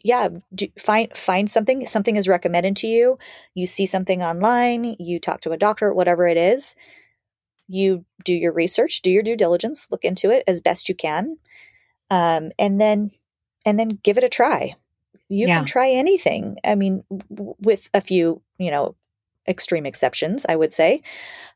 yeah, 0.03 0.29
do, 0.53 0.67
find 0.79 1.15
find 1.17 1.49
something. 1.49 1.85
Something 1.87 2.15
is 2.17 2.27
recommended 2.29 2.75
to 2.77 2.87
you. 2.87 3.17
You 3.55 3.65
see 3.65 3.85
something 3.85 4.21
online. 4.21 4.95
You 4.99 5.19
talk 5.19 5.41
to 5.41 5.51
a 5.51 5.57
doctor, 5.57 5.93
whatever 5.93 6.27
it 6.27 6.37
is. 6.37 6.75
You 7.67 8.05
do 8.23 8.33
your 8.33 8.53
research, 8.53 9.01
do 9.01 9.11
your 9.11 9.23
due 9.23 9.35
diligence, 9.35 9.87
look 9.91 10.03
into 10.05 10.29
it 10.31 10.43
as 10.47 10.61
best 10.61 10.89
you 10.89 10.95
can, 10.95 11.37
um, 12.09 12.51
and 12.59 12.79
then 12.79 13.11
and 13.65 13.77
then 13.79 13.99
give 14.03 14.17
it 14.17 14.23
a 14.23 14.29
try. 14.29 14.75
You 15.29 15.47
Yeah. 15.47 15.57
can 15.57 15.65
try 15.65 15.89
anything. 15.89 16.57
I 16.63 16.75
mean, 16.75 17.03
w- 17.29 17.55
with 17.59 17.89
a 17.93 18.01
few, 18.01 18.41
you 18.57 18.71
know, 18.71 18.95
extreme 19.47 19.85
exceptions, 19.85 20.45
I 20.47 20.55
would 20.55 20.71
say. 20.73 21.01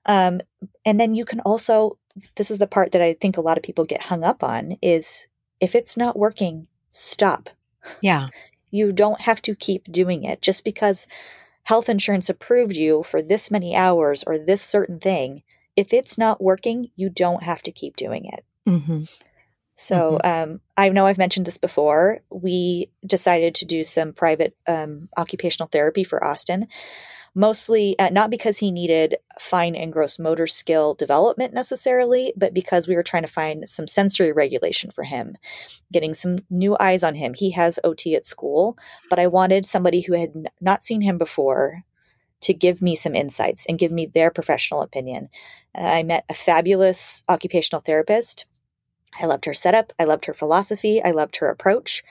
Um, 0.05 0.41
and 0.85 0.99
then 0.99 1.15
you 1.15 1.25
can 1.25 1.39
also. 1.41 1.97
This 2.35 2.51
is 2.51 2.57
the 2.57 2.67
part 2.67 2.91
that 2.91 3.01
I 3.01 3.13
think 3.13 3.37
a 3.37 3.41
lot 3.41 3.57
of 3.57 3.63
people 3.63 3.85
get 3.85 4.01
hung 4.03 4.23
up 4.23 4.43
on 4.43 4.77
is 4.81 5.27
if 5.61 5.75
it's 5.75 5.95
not 5.95 6.19
working, 6.19 6.67
stop. 6.91 7.49
Yeah. 8.01 8.27
You 8.73 8.93
don't 8.93 9.21
have 9.21 9.41
to 9.41 9.53
keep 9.53 9.91
doing 9.91 10.23
it 10.23 10.41
just 10.41 10.63
because 10.63 11.05
health 11.63 11.89
insurance 11.89 12.29
approved 12.29 12.77
you 12.77 13.03
for 13.03 13.21
this 13.21 13.51
many 13.51 13.75
hours 13.75 14.23
or 14.25 14.37
this 14.37 14.61
certain 14.61 14.97
thing. 14.97 15.43
If 15.75 15.93
it's 15.93 16.17
not 16.17 16.41
working, 16.41 16.91
you 16.95 17.09
don't 17.09 17.43
have 17.43 17.61
to 17.63 17.71
keep 17.71 17.95
doing 17.95 18.25
it. 18.25 18.45
Mm-hmm. 18.67 19.03
So 19.73 20.19
um, 20.23 20.61
I 20.77 20.89
know 20.89 21.07
I've 21.07 21.17
mentioned 21.17 21.47
this 21.47 21.57
before. 21.57 22.21
We 22.29 22.91
decided 23.05 23.55
to 23.55 23.65
do 23.65 23.83
some 23.83 24.13
private 24.13 24.55
um, 24.67 25.09
occupational 25.17 25.69
therapy 25.69 26.03
for 26.03 26.23
Austin, 26.23 26.67
mostly 27.33 27.97
uh, 27.97 28.09
not 28.09 28.29
because 28.29 28.59
he 28.59 28.69
needed 28.69 29.17
fine 29.39 29.75
and 29.75 29.91
gross 29.91 30.19
motor 30.19 30.45
skill 30.45 30.93
development 30.93 31.53
necessarily, 31.53 32.33
but 32.35 32.53
because 32.53 32.87
we 32.87 32.95
were 32.95 33.03
trying 33.03 33.23
to 33.23 33.29
find 33.29 33.67
some 33.67 33.87
sensory 33.87 34.31
regulation 34.31 34.91
for 34.91 35.03
him, 35.03 35.35
getting 35.91 36.13
some 36.13 36.39
new 36.49 36.77
eyes 36.79 37.03
on 37.03 37.15
him. 37.15 37.33
He 37.33 37.51
has 37.51 37.79
OT 37.83 38.15
at 38.15 38.25
school, 38.25 38.77
but 39.09 39.19
I 39.19 39.27
wanted 39.27 39.65
somebody 39.65 40.01
who 40.01 40.13
had 40.13 40.31
n- 40.35 40.45
not 40.59 40.83
seen 40.83 41.01
him 41.01 41.17
before 41.17 41.83
to 42.41 42.53
give 42.53 42.81
me 42.81 42.95
some 42.95 43.15
insights 43.15 43.65
and 43.67 43.79
give 43.79 43.91
me 43.91 44.05
their 44.05 44.31
professional 44.31 44.81
opinion. 44.81 45.29
And 45.73 45.87
I 45.87 46.03
met 46.03 46.25
a 46.29 46.33
fabulous 46.33 47.23
occupational 47.29 47.81
therapist. 47.81 48.45
I 49.19 49.25
loved 49.25 49.45
her 49.45 49.53
setup. 49.53 49.93
I 49.99 50.05
loved 50.05 50.25
her 50.25 50.33
philosophy. 50.33 51.01
I 51.03 51.11
loved 51.11 51.37
her 51.37 51.49
approach. 51.49 52.03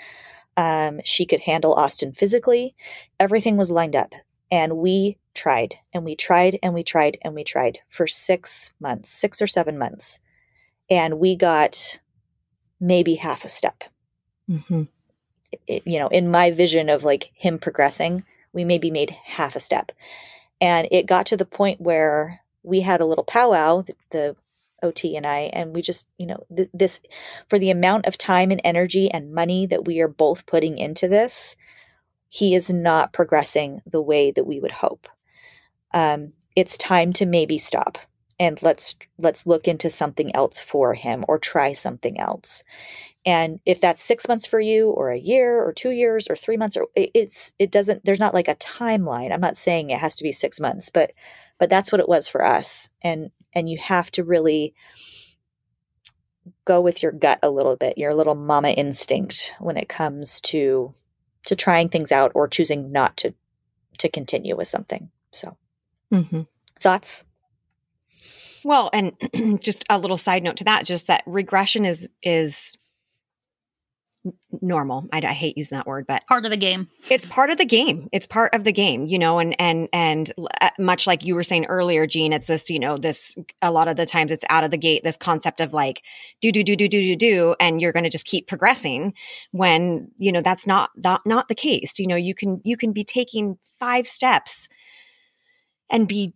Um, 0.57 1.01
she 1.05 1.27
could 1.27 1.41
handle 1.43 1.75
Austin 1.75 2.13
physically. 2.13 2.75
Everything 3.19 3.57
was 3.57 3.71
lined 3.71 3.97
up. 3.97 4.15
And 4.51 4.79
we 4.79 5.17
tried 5.35 5.77
and 5.95 6.05
we 6.05 6.17
tried 6.17 6.59
and 6.63 6.75
we 6.75 6.83
tried 6.83 7.19
and 7.23 7.35
we 7.35 7.45
tried 7.45 7.79
for 7.89 8.07
six 8.07 8.75
months, 8.81 9.09
six 9.09 9.41
or 9.41 9.47
seven 9.47 9.79
months. 9.79 10.21
And 10.91 11.21
we 11.21 11.37
got 11.37 12.01
maybe 12.81 13.15
half 13.17 13.45
a 13.45 13.49
step. 13.49 13.85
Mm-hmm. 14.49 14.83
It- 15.67 15.83
you 15.87 15.99
know, 15.99 16.09
in 16.09 16.31
my 16.31 16.51
vision 16.51 16.89
of 16.89 17.05
like 17.05 17.31
him 17.35 17.59
progressing, 17.59 18.25
we 18.53 18.65
maybe 18.65 18.91
made 18.91 19.11
half 19.11 19.57
a 19.57 19.61
step. 19.61 19.93
And 20.61 20.89
it 20.91 21.07
got 21.07 21.27
to 21.27 21.37
the 21.37 21.45
point 21.45 21.81
where 21.81 22.43
we 22.63 22.83
had 22.83 23.01
a 23.01 23.07
little 23.07 23.25
powwow, 23.25 23.83
the, 23.83 23.95
the 24.11 24.37
OT 24.83 25.17
and 25.17 25.27
I, 25.27 25.51
and 25.53 25.75
we 25.75 25.83
just, 25.83 26.09
you 26.19 26.27
know, 26.27 26.45
th- 26.55 26.71
this 26.73 27.01
for 27.49 27.59
the 27.59 27.71
amount 27.71 28.07
of 28.07 28.19
time 28.19 28.51
and 28.51 28.61
energy 28.65 29.11
and 29.11 29.33
money 29.33 29.67
that 29.67 29.85
we 29.85 30.01
are 30.01 30.09
both 30.09 30.47
putting 30.47 30.79
into 30.79 31.09
this, 31.09 31.57
he 32.29 32.55
is 32.55 32.71
not 32.71 33.13
progressing 33.13 33.83
the 33.87 34.03
way 34.03 34.31
that 34.31 34.47
we 34.47 34.61
would 34.61 34.73
hope. 34.73 35.09
Um, 35.93 36.33
it's 36.55 36.77
time 36.77 37.13
to 37.15 37.27
maybe 37.27 37.59
stop 37.59 37.99
and 38.41 38.61
let's 38.63 38.97
let's 39.19 39.47
look 39.47 39.69
into 39.69 39.91
something 39.91 40.35
else 40.35 40.59
for 40.59 40.95
him 40.95 41.25
or 41.29 41.39
try 41.39 41.73
something 41.73 42.19
else. 42.19 42.65
And 43.27 43.61
if 43.67 43.83
that's 43.83 44.03
six 44.03 44.27
months 44.27 44.47
for 44.47 44.59
you, 44.59 44.89
or 44.89 45.11
a 45.11 45.19
year, 45.19 45.63
or 45.63 45.75
two 45.75 45.91
years, 45.91 46.27
or 46.29 46.35
three 46.35 46.57
months, 46.57 46.75
or 46.77 46.87
it's 46.97 47.55
it 47.59 47.71
doesn't. 47.71 48.05
There's 48.05 48.19
not 48.19 48.33
like 48.33 48.49
a 48.49 48.55
timeline. 48.57 49.31
I'm 49.33 49.43
not 49.43 49.59
saying 49.59 49.91
it 49.91 50.01
has 50.01 50.17
to 50.17 50.25
be 50.25 50.33
six 50.33 50.59
months, 50.59 50.89
but 50.89 51.13
but 51.59 51.69
that's 51.69 51.93
what 51.93 52.01
it 52.01 52.09
was 52.09 52.27
for 52.27 52.45
us. 52.45 52.89
And 53.03 53.31
and 53.53 53.69
you 53.69 53.77
have 53.79 54.11
to 54.13 54.25
really 54.25 54.75
go 56.65 56.81
with 56.81 57.03
your 57.03 57.13
gut 57.13 57.41
a 57.43 57.51
little 57.51 57.77
bit, 57.77 57.99
your 57.99 58.15
little 58.15 58.35
mama 58.35 58.71
instinct 58.71 59.53
when 59.61 59.77
it 59.77 59.89
comes 59.91 60.41
to 60.43 60.95
to 61.45 61.55
trying 61.55 61.91
things 61.91 62.11
out 62.11 62.33
or 62.35 62.49
choosing 62.49 62.91
not 62.91 63.19
to 63.19 63.35
to 63.99 64.09
continue 64.09 64.57
with 64.57 64.69
something. 64.69 65.11
So 65.31 65.59
Mm-hmm. 66.13 66.43
thoughts? 66.81 67.25
Well, 68.65 68.91
and 68.93 69.61
just 69.63 69.85
a 69.91 69.99
little 69.99 70.17
side 70.17 70.43
note 70.43 70.57
to 70.59 70.65
that, 70.65 70.85
just 70.85 71.07
that 71.07 71.23
regression 71.27 71.85
is 71.85 72.09
is 72.23 72.77
normal. 74.61 75.09
I, 75.13 75.19
I 75.25 75.33
hate 75.33 75.57
using 75.57 75.77
that 75.77 75.87
word, 75.87 76.07
but 76.07 76.27
Part 76.27 76.45
of 76.45 76.51
the 76.51 76.57
game. 76.57 76.89
it's 77.09 77.25
part 77.25 77.49
of 77.49 77.57
the 77.57 77.65
game. 77.65 78.09
It's 78.13 78.27
part 78.27 78.55
of 78.55 78.65
the 78.65 78.73
game, 78.73 79.07
you 79.07 79.19
know, 79.19 79.39
and 79.39 79.57
and 79.59 79.89
and 79.93 80.31
uh, 80.61 80.71
much 80.79 81.07
like 81.07 81.25
you 81.25 81.35
were 81.35 81.43
saying 81.43 81.67
earlier, 81.67 82.07
Jean, 82.07 82.33
it's 82.33 82.47
this, 82.47 82.69
you 82.69 82.79
know, 82.79 82.97
this 82.99 83.35
a 83.63 83.73
lot 83.73 83.89
of 83.89 83.97
the 83.97 84.05
times 84.05 84.31
it's 84.31 84.45
out 84.51 84.65
of 84.65 84.71
the 84.71 84.77
gate. 84.77 85.03
This 85.05 85.17
concept 85.17 85.61
of 85.61 85.73
like 85.73 86.03
do 86.41 86.53
do 86.53 86.63
do 86.63 86.77
do 86.77 86.89
do 86.89 87.01
do 87.01 87.17
do, 87.17 87.55
and 87.59 87.81
you're 87.81 87.93
going 87.93 88.05
to 88.05 88.11
just 88.11 88.27
keep 88.27 88.47
progressing 88.47 89.15
when 89.53 90.11
you 90.19 90.33
know 90.33 90.43
that's 90.43 90.67
not 90.67 90.91
not 90.97 91.23
not 91.25 91.49
the 91.49 91.55
case. 91.55 91.99
You 91.99 92.07
know, 92.07 92.17
you 92.17 92.35
can 92.35 92.61
you 92.65 92.77
can 92.77 92.93
be 92.93 93.05
taking 93.05 93.59
five 93.79 94.07
steps 94.07 94.69
and 95.89 96.07
be 96.07 96.35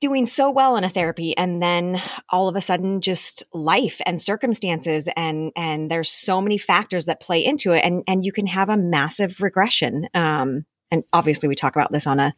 doing 0.00 0.26
so 0.26 0.50
well 0.50 0.76
in 0.76 0.84
a 0.84 0.88
therapy 0.88 1.36
and 1.36 1.62
then 1.62 2.00
all 2.30 2.48
of 2.48 2.56
a 2.56 2.60
sudden 2.60 3.00
just 3.00 3.42
life 3.52 4.00
and 4.06 4.20
circumstances 4.20 5.08
and 5.16 5.50
and 5.56 5.90
there's 5.90 6.10
so 6.10 6.40
many 6.40 6.56
factors 6.56 7.06
that 7.06 7.20
play 7.20 7.44
into 7.44 7.72
it 7.72 7.80
and 7.84 8.04
and 8.06 8.24
you 8.24 8.32
can 8.32 8.46
have 8.46 8.68
a 8.68 8.76
massive 8.76 9.40
regression 9.40 10.08
um 10.14 10.64
and 10.90 11.02
obviously 11.12 11.48
we 11.48 11.54
talk 11.54 11.74
about 11.74 11.90
this 11.90 12.06
on 12.06 12.20
a 12.20 12.34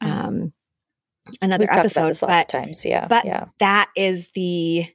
um 0.00 0.52
another 1.40 1.66
We've 1.70 1.78
episode 1.78 2.08
this 2.08 2.22
lots 2.22 2.22
of 2.22 2.28
but 2.28 2.48
times. 2.48 2.84
Yeah, 2.84 3.06
but 3.06 3.24
yeah. 3.24 3.46
that 3.58 3.90
is 3.96 4.30
the 4.32 4.86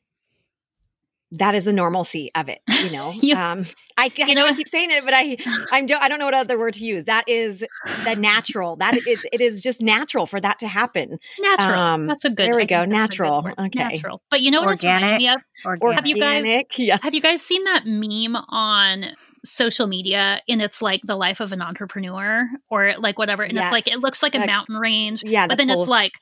that 1.38 1.56
is 1.56 1.65
the 1.65 1.74
normalcy 1.74 2.32
of 2.36 2.50
it 2.50 2.60
you 2.84 2.91
know 2.91 3.12
You- 3.21 3.36
um 3.36 3.65
i, 3.98 4.12
I 4.19 4.26
you 4.26 4.36
know 4.36 4.45
i 4.45 4.54
keep 4.54 4.69
saying 4.69 4.91
it 4.91 5.04
but 5.06 5.13
i 5.15 5.38
i'm 5.71 5.86
do, 5.86 5.95
i 6.00 6.08
don't 6.08 6.19
know 6.19 6.26
what 6.26 6.34
other 6.34 6.58
word 6.60 6.74
to 6.76 6.86
use 6.86 7.06
that 7.06 7.28
is 7.28 7.65
the 8.04 8.15
natural 8.15 8.76
that 8.78 8.95
is 9.08 9.26
it 9.32 9.41
is 9.41 9.62
just 9.62 9.82
natural 9.82 10.26
for 10.28 10.39
that 10.41 10.60
to 10.60 10.67
happen 10.67 11.17
Natural. 11.39 11.80
Um, 11.80 12.08
that's 12.08 12.26
a 12.26 12.30
good. 12.30 12.48
there 12.48 12.56
we 12.56 12.63
I 12.63 12.65
go, 12.65 12.80
think 12.82 12.93
that's 12.93 13.15
a 13.15 13.17
good 13.17 13.24
natural. 13.24 13.48
Okay. 13.65 13.80
Natural. 13.80 14.21
But 14.30 14.41
you 14.41 14.52
know 14.52 14.62
what 14.62 14.74
it's 14.76 14.84
reminding 14.84 15.17
me 15.17 15.30
of? 15.30 15.41
Organic. 15.65 15.95
have 15.95 16.08
you 16.08 16.15
guys- 16.15 16.36
Organic, 16.38 16.80
yeah 16.80 16.98
Have 17.02 17.13
you 17.13 17.21
guys 17.21 17.41
seen 17.41 17.63
that 17.65 17.84
meme 17.86 18.36
on 18.36 19.06
social 19.43 19.88
media? 19.88 20.41
And 20.48 20.62
it's 20.62 20.82
like 20.82 21.02
the 21.04 21.15
life 21.15 21.39
of 21.39 21.52
an 21.52 21.62
entrepreneur 21.62 22.48
or 22.69 22.93
like 23.00 23.17
whatever. 23.19 23.43
And 23.43 23.58
it's 23.58 23.71
like 23.71 23.88
it 23.88 24.00
looks 24.00 24.24
like 24.24 24.36
a 24.36 24.39
Like- 24.39 24.48
mountain 24.48 24.76
range, 24.78 25.24
yeah 25.26 25.48
but 25.48 25.58
the 25.58 25.65
then 25.65 25.78
it's 25.78 25.88
like 25.88 26.13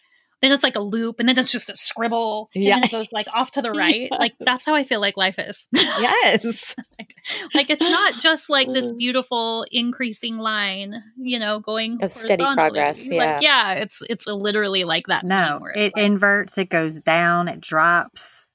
then 0.43 0.51
it's 0.51 0.63
like 0.63 0.75
a 0.75 0.82
loop, 0.82 1.19
and 1.19 1.27
then 1.29 1.38
it's 1.39 1.51
just 1.51 1.69
a 1.69 1.75
scribble, 1.77 2.49
Yeah. 2.53 2.75
and 2.75 2.84
then 2.84 2.89
it 2.89 2.91
goes 2.91 3.08
like 3.12 3.27
off 3.34 3.51
to 3.51 3.62
the 3.62 3.71
right. 3.84 4.10
Like 4.12 4.34
that's 4.39 4.65
how 4.65 4.75
I 4.75 4.84
feel 4.84 4.99
like 5.01 5.15
life 5.17 5.39
is. 5.39 5.67
yes 5.73 6.75
like 7.53 7.69
it's 7.69 7.82
not 7.82 8.19
just 8.19 8.49
like 8.49 8.67
this 8.67 8.91
Mm. 8.91 8.97
beautiful 8.97 9.65
increasing 9.71 10.38
line, 10.38 11.01
you 11.17 11.39
know, 11.39 11.60
going 11.60 11.99
Of 12.03 12.12
steady 12.12 12.43
horizontally. 12.43 12.69
progress, 12.79 13.10
Like, 13.10 13.15
yeah. 13.15 13.39
yeah, 13.41 13.73
it's 13.73 14.01
it's 14.10 14.27
literally 14.27 14.84
like 14.84 15.08
that. 15.08 15.23
No, 15.23 15.36
meme 15.53 15.62
where 15.62 15.71
it's 15.71 15.79
it 15.79 15.93
like- 15.95 16.06
inverts, 16.06 16.58
it 16.58 16.69
goes 16.69 17.01
down, 17.01 17.47
it 17.47 17.62
drops, 17.62 18.47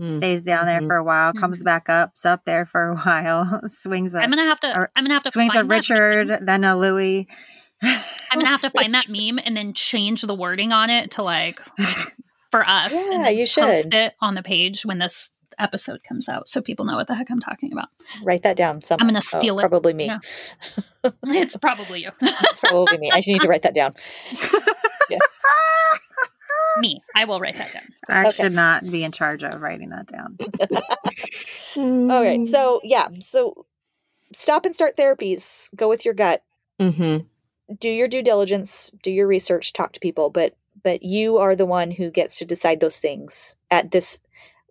Mm. 0.00 0.16
stays 0.18 0.42
down 0.42 0.66
there 0.66 0.80
Mhm. 0.80 0.86
for 0.86 0.96
a 0.96 1.02
while, 1.04 1.32
comes 1.32 1.60
Mhm. 1.60 1.64
back 1.64 1.88
up, 1.88 2.10
it's 2.14 2.24
up 2.24 2.44
there 2.44 2.64
for 2.66 2.90
a 2.90 2.96
while, 3.04 3.60
swings 3.66 4.14
a 4.14 4.20
I'm 4.20 4.30
gonna 4.30 4.44
have 4.44 4.60
to. 4.60 4.72
or 4.76 4.90
I'm 4.94 5.04
gonna 5.04 5.14
have 5.14 5.24
to 5.24 5.30
swings 5.32 5.54
a 5.56 5.58
find 5.58 5.70
that 5.70 5.74
Richard, 5.74 6.38
then 6.46 6.62
a 6.64 6.76
Louis. 6.76 7.26
I'm 7.82 8.38
gonna 8.38 8.46
have 8.46 8.60
to 8.62 8.70
find 8.70 8.94
that 8.94 9.08
meme 9.08 9.38
and 9.44 9.56
then 9.56 9.72
change 9.74 10.22
the 10.22 10.34
wording 10.34 10.72
on 10.72 10.90
it 10.90 11.10
to 11.12 11.22
like 11.22 11.58
for 12.50 12.66
us. 12.68 12.92
and 12.92 13.12
Yeah, 13.12 13.22
then 13.24 13.36
you 13.36 13.46
Post 13.46 13.94
it 13.94 14.14
on 14.20 14.34
the 14.34 14.42
page 14.42 14.84
when 14.84 14.98
this 14.98 15.30
episode 15.58 16.00
comes 16.08 16.28
out, 16.28 16.48
so 16.48 16.60
people 16.62 16.84
know 16.84 16.96
what 16.96 17.06
the 17.08 17.14
heck 17.14 17.30
I'm 17.30 17.40
talking 17.40 17.72
about. 17.72 17.88
Write 18.22 18.42
that 18.44 18.56
down. 18.56 18.80
Someone. 18.80 19.02
I'm 19.02 19.08
gonna 19.08 19.22
steal 19.22 19.58
it. 19.58 19.62
Probably 19.62 19.92
me. 19.92 20.06
Yeah. 20.06 20.18
it's 21.24 21.56
probably 21.56 22.02
you, 22.02 22.10
it's 22.20 22.60
probably 22.60 22.98
me. 22.98 23.10
I 23.12 23.20
should 23.20 23.32
need 23.32 23.42
to 23.42 23.48
write 23.48 23.62
that 23.62 23.74
down. 23.74 23.94
me. 26.78 27.02
I 27.14 27.24
will 27.24 27.40
write 27.40 27.56
that 27.56 27.72
down. 27.72 27.82
I 28.08 28.20
Okay. 28.26 28.30
should 28.30 28.52
not 28.52 28.88
be 28.88 29.02
in 29.02 29.10
charge 29.10 29.42
of 29.42 29.60
writing 29.60 29.88
that 29.90 30.06
down. 30.06 30.38
All 32.10 32.22
right. 32.22 32.46
So 32.46 32.80
yeah. 32.84 33.08
So 33.20 33.66
stop 34.32 34.64
and 34.64 34.74
start 34.74 34.96
therapies. 34.96 35.74
Go 35.74 35.88
with 35.88 36.04
your 36.04 36.14
gut. 36.14 36.42
Mhm. 36.80 37.26
Do 37.78 37.88
your 37.88 38.08
due 38.08 38.22
diligence. 38.22 38.90
Do 39.02 39.10
your 39.10 39.26
research. 39.26 39.72
Talk 39.72 39.92
to 39.92 40.00
people. 40.00 40.30
But 40.30 40.54
but 40.82 41.02
you 41.02 41.38
are 41.38 41.56
the 41.56 41.66
one 41.66 41.90
who 41.90 42.10
gets 42.10 42.38
to 42.38 42.44
decide 42.44 42.80
those 42.80 42.98
things 42.98 43.56
at 43.70 43.90
this. 43.90 44.20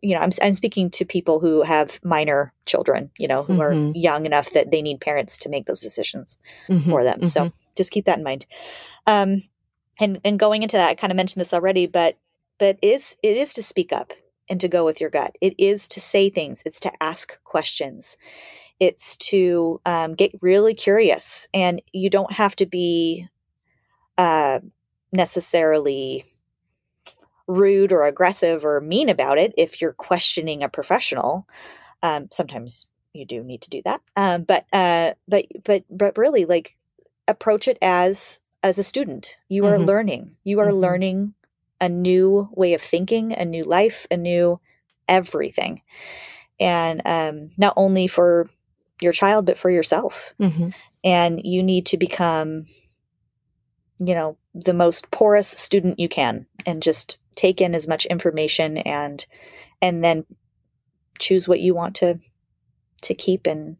You 0.01 0.15
know, 0.15 0.21
I'm 0.21 0.31
I'm 0.41 0.53
speaking 0.53 0.89
to 0.91 1.05
people 1.05 1.39
who 1.39 1.63
have 1.63 1.99
minor 2.03 2.53
children. 2.65 3.11
You 3.17 3.27
know, 3.27 3.43
who 3.43 3.59
are 3.61 3.71
Mhm. 3.73 3.91
young 3.95 4.25
enough 4.25 4.51
that 4.53 4.71
they 4.71 4.81
need 4.81 5.01
parents 5.01 5.37
to 5.39 5.49
make 5.49 5.65
those 5.65 5.81
decisions. 5.81 6.37
Mhm. 6.69 6.85
for 6.89 7.03
them. 7.03 7.25
So 7.25 7.51
just 7.75 7.91
keep 7.91 8.05
that 8.05 8.17
in 8.17 8.23
mind. 8.23 8.45
Um, 9.05 9.43
and 9.99 10.19
and 10.23 10.39
going 10.39 10.63
into 10.63 10.77
that, 10.77 10.89
I 10.89 10.95
kind 10.95 11.11
of 11.11 11.17
mentioned 11.17 11.41
this 11.41 11.53
already, 11.53 11.87
but 11.87 12.17
but 12.59 12.77
is, 12.81 13.17
it 13.21 13.37
is 13.37 13.53
to 13.53 13.61
speak 13.61 13.93
up 13.93 14.13
and 14.49 14.59
to 14.61 14.67
go 14.67 14.83
with 14.83 14.99
your 14.99 15.11
gut. 15.11 15.35
It 15.41 15.53
is 15.59 15.87
to 15.89 15.99
say 15.99 16.29
things. 16.29 16.63
It's 16.65 16.79
to 16.79 16.91
ask 17.03 17.37
questions. 17.43 18.17
It's 18.79 19.17
to 19.17 19.81
um, 19.85 20.13
get 20.15 20.31
really 20.41 20.73
curious 20.73 21.47
and 21.53 21.81
you 21.93 22.09
don't 22.09 22.31
have 22.33 22.55
to 22.57 22.65
be 22.65 23.27
uh, 24.17 24.59
necessarily 25.11 26.25
rude 27.47 27.91
or 27.91 28.03
aggressive 28.03 28.65
or 28.65 28.81
mean 28.81 29.09
about 29.09 29.37
it 29.37 29.53
if 29.57 29.81
you're 29.81 29.93
questioning 29.93 30.63
a 30.63 30.69
professional 30.69 31.47
um, 32.03 32.27
sometimes 32.31 32.87
you 33.13 33.25
do 33.25 33.43
need 33.43 33.61
to 33.61 33.69
do 33.69 33.81
that 33.85 34.01
um, 34.15 34.43
but 34.43 34.65
uh, 34.73 35.13
but 35.27 35.45
but 35.63 35.83
but 35.89 36.17
really 36.17 36.45
like 36.45 36.77
approach 37.27 37.67
it 37.67 37.77
as 37.81 38.41
as 38.63 38.77
a 38.77 38.83
student 38.83 39.37
you 39.47 39.65
are 39.65 39.77
Mhm. 39.77 39.87
learning 39.87 40.35
you 40.43 40.59
are 40.59 40.71
Mhm. 40.71 40.81
learning 40.81 41.33
a 41.79 41.87
new 41.89 42.49
way 42.53 42.73
of 42.73 42.81
thinking 42.81 43.33
a 43.33 43.45
new 43.45 43.63
life 43.63 44.05
a 44.11 44.17
new 44.17 44.59
everything 45.07 45.81
and 46.59 47.01
um, 47.05 47.51
not 47.57 47.73
only 47.77 48.07
for 48.07 48.49
your 49.01 49.13
child 49.13 49.45
but 49.45 49.57
for 49.57 49.69
yourself 49.69 50.33
Mhm. 50.39 50.73
and 51.03 51.41
you 51.43 51.61
need 51.63 51.85
to 51.87 51.97
become 51.97 52.65
you 53.99 54.13
know 54.13 54.37
the 54.53 54.73
most 54.73 55.11
porous 55.11 55.47
student 55.47 55.99
you 55.99 56.09
can 56.09 56.45
and 56.65 56.81
just 56.83 57.17
take 57.35 57.61
in 57.61 57.75
as 57.75 57.87
much 57.87 58.05
information 58.07 58.77
and 58.77 59.25
and 59.81 60.03
then 60.03 60.25
choose 61.19 61.47
what 61.47 61.59
you 61.59 61.73
want 61.75 61.95
to 61.95 62.19
to 63.01 63.13
keep 63.13 63.47
and 63.47 63.77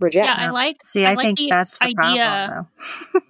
reject 0.00 0.40
Yeah, 0.40 0.48
I 0.48 0.50
like 0.50 0.82
See, 0.82 1.04
I, 1.04 1.14
like 1.14 1.24
think 1.24 1.38
the 1.38 1.48
that's 1.50 1.78
the 1.78 1.84
idea 1.86 1.94
problem, 1.96 2.66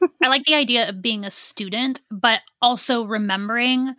though. 0.01 0.09
I 0.23 0.29
like 0.29 0.45
the 0.45 0.55
idea 0.55 0.89
of 0.89 1.01
being 1.01 1.25
a 1.25 1.31
student, 1.31 2.03
but 2.11 2.41
also 2.61 3.05
remembering 3.05 3.95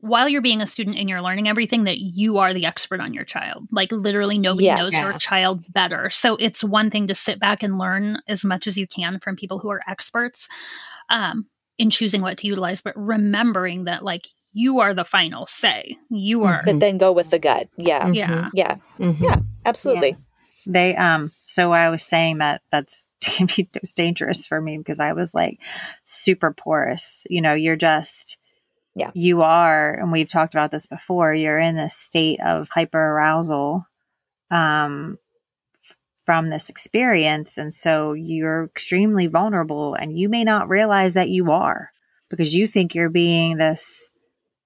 while 0.00 0.28
you're 0.28 0.42
being 0.42 0.60
a 0.60 0.66
student 0.66 0.96
and 0.96 1.08
you're 1.08 1.22
learning 1.22 1.48
everything 1.48 1.84
that 1.84 1.98
you 1.98 2.38
are 2.38 2.54
the 2.54 2.66
expert 2.66 3.00
on 3.00 3.12
your 3.14 3.24
child. 3.24 3.66
Like 3.70 3.92
literally 3.92 4.38
nobody 4.38 4.64
Yes. 4.64 4.78
knows 4.78 4.92
your 4.94 5.12
child 5.18 5.64
better. 5.72 6.10
So 6.10 6.36
it's 6.36 6.64
one 6.64 6.90
thing 6.90 7.06
to 7.08 7.14
sit 7.14 7.38
back 7.38 7.62
and 7.62 7.78
learn 7.78 8.18
as 8.26 8.44
much 8.44 8.66
as 8.66 8.78
you 8.78 8.86
can 8.86 9.18
from 9.20 9.36
people 9.36 9.58
who 9.58 9.70
are 9.70 9.82
experts 9.86 10.48
um, 11.10 11.46
in 11.78 11.90
choosing 11.90 12.22
what 12.22 12.38
to 12.38 12.46
utilize, 12.46 12.80
but 12.82 12.96
remembering 12.96 13.84
that 13.84 14.02
like 14.04 14.26
you 14.52 14.80
are 14.80 14.94
the 14.94 15.04
final 15.04 15.46
say. 15.46 15.96
You 16.08 16.42
are 16.44 16.62
but 16.64 16.80
then 16.80 16.98
go 16.98 17.12
with 17.12 17.30
the 17.30 17.38
gut 17.38 17.68
yeah 17.76 18.04
Mhm. 18.04 18.14
yeah. 18.14 18.48
yeah 18.52 18.74
Mhm. 18.98 19.20
Yeah. 19.20 19.36
absolutely 19.64 20.16
They 20.66 20.94
um 20.96 21.30
so 21.46 21.72
I 21.72 21.88
was 21.90 22.02
saying 22.02 22.38
that 22.38 22.62
that's 22.70 23.06
can 23.20 23.46
be 23.46 23.68
dangerous 23.96 24.46
for 24.46 24.60
me 24.60 24.78
because 24.78 24.98
I 25.00 25.12
was 25.12 25.34
like 25.34 25.60
super 26.04 26.52
porous. 26.52 27.26
You 27.30 27.40
know, 27.40 27.54
you're 27.54 27.76
just 27.76 28.38
Yeah. 28.94 29.10
You 29.14 29.42
are, 29.42 29.94
and 29.94 30.10
we've 30.10 30.28
talked 30.28 30.54
about 30.54 30.70
this 30.70 30.86
before, 30.86 31.32
you're 31.32 31.58
in 31.58 31.76
this 31.76 31.94
state 31.94 32.40
of 32.40 32.68
hyperarousal 32.68 33.84
um 34.50 35.16
from 36.26 36.50
this 36.50 36.70
experience 36.70 37.56
and 37.56 37.72
so 37.72 38.14
you're 38.14 38.64
extremely 38.64 39.28
vulnerable 39.28 39.94
and 39.94 40.18
you 40.18 40.28
may 40.28 40.42
not 40.42 40.68
realize 40.68 41.14
that 41.14 41.28
you 41.28 41.52
are 41.52 41.90
because 42.28 42.52
you 42.52 42.66
think 42.66 42.94
you're 42.94 43.08
being 43.08 43.56
this 43.56 44.10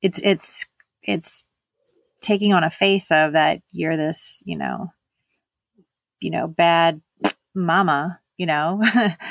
it's 0.00 0.20
it's 0.22 0.64
it's 1.02 1.44
taking 2.24 2.52
on 2.52 2.64
a 2.64 2.70
face 2.70 3.10
of 3.12 3.34
that 3.34 3.60
you're 3.70 3.96
this, 3.96 4.42
you 4.46 4.56
know, 4.56 4.88
you 6.20 6.30
know, 6.30 6.48
bad 6.48 7.00
mama, 7.54 8.20
you 8.36 8.46
know, 8.46 8.82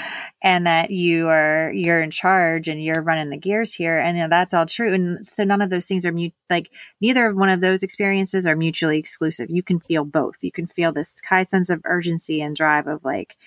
and 0.43 0.65
that 0.67 0.91
you 0.91 1.27
are 1.27 1.71
you're 1.73 2.01
in 2.01 2.11
charge 2.11 2.67
and 2.67 2.81
you're 2.81 3.01
running 3.01 3.29
the 3.29 3.37
gears 3.37 3.73
here, 3.73 3.99
and 3.99 4.17
you 4.17 4.23
know, 4.23 4.29
that's 4.29 4.53
all 4.53 4.65
true. 4.65 4.93
And 4.93 5.29
so 5.29 5.43
none 5.43 5.61
of 5.61 5.69
those 5.69 5.87
things 5.87 6.05
are 6.05 6.11
mute. 6.11 6.33
Like 6.49 6.69
neither 7.01 7.27
of 7.27 7.35
one 7.35 7.49
of 7.49 7.61
those 7.61 7.83
experiences 7.83 8.47
are 8.47 8.55
mutually 8.55 8.97
exclusive. 8.97 9.49
You 9.49 9.63
can 9.63 9.79
feel 9.79 10.05
both. 10.05 10.43
You 10.43 10.51
can 10.51 10.67
feel 10.67 10.91
this 10.91 11.21
high 11.27 11.43
sense 11.43 11.69
of 11.69 11.81
urgency 11.85 12.41
and 12.41 12.55
drive 12.55 12.87
of 12.87 13.03
like, 13.03 13.37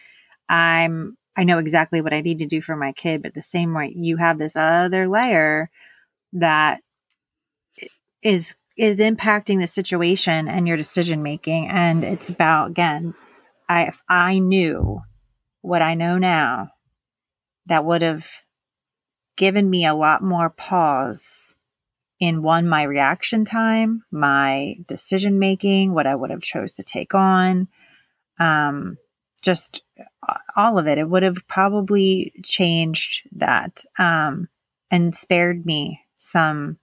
I'm. 0.48 1.16
I 1.38 1.44
know 1.44 1.58
exactly 1.58 2.00
what 2.00 2.14
I 2.14 2.22
need 2.22 2.38
to 2.38 2.46
do 2.46 2.62
for 2.62 2.76
my 2.76 2.92
kid, 2.92 3.22
but 3.22 3.34
the 3.34 3.42
same 3.42 3.74
way 3.74 3.92
you 3.94 4.16
have 4.16 4.38
this 4.38 4.56
other 4.56 5.06
layer 5.06 5.68
that 6.32 6.80
is 8.22 8.56
is 8.76 9.00
impacting 9.00 9.60
the 9.60 9.66
situation 9.66 10.48
and 10.48 10.68
your 10.68 10.76
decision 10.76 11.22
making 11.22 11.68
and 11.68 12.04
it's 12.04 12.28
about 12.28 12.70
again 12.70 13.14
i 13.68 13.84
if 13.84 14.02
i 14.08 14.38
knew 14.38 15.00
what 15.66 15.82
i 15.82 15.94
know 15.94 16.18
now 16.18 16.70
that 17.66 17.84
would 17.84 18.02
have 18.02 18.28
given 19.36 19.68
me 19.68 19.84
a 19.84 19.94
lot 19.94 20.22
more 20.22 20.50
pause 20.50 21.54
in 22.18 22.42
one 22.42 22.66
my 22.68 22.82
reaction 22.82 23.44
time 23.44 24.02
my 24.10 24.74
decision 24.86 25.38
making 25.38 25.92
what 25.92 26.06
i 26.06 26.14
would 26.14 26.30
have 26.30 26.42
chose 26.42 26.72
to 26.72 26.82
take 26.82 27.14
on 27.14 27.68
um 28.38 28.96
just 29.46 29.82
all 30.56 30.76
of 30.76 30.88
it. 30.88 30.98
It 30.98 31.08
would 31.08 31.22
have 31.22 31.46
probably 31.46 32.32
changed 32.42 33.28
that 33.36 33.84
um 33.98 34.48
and 34.90 35.14
spared 35.14 35.64
me 35.64 36.00
some 36.16 36.78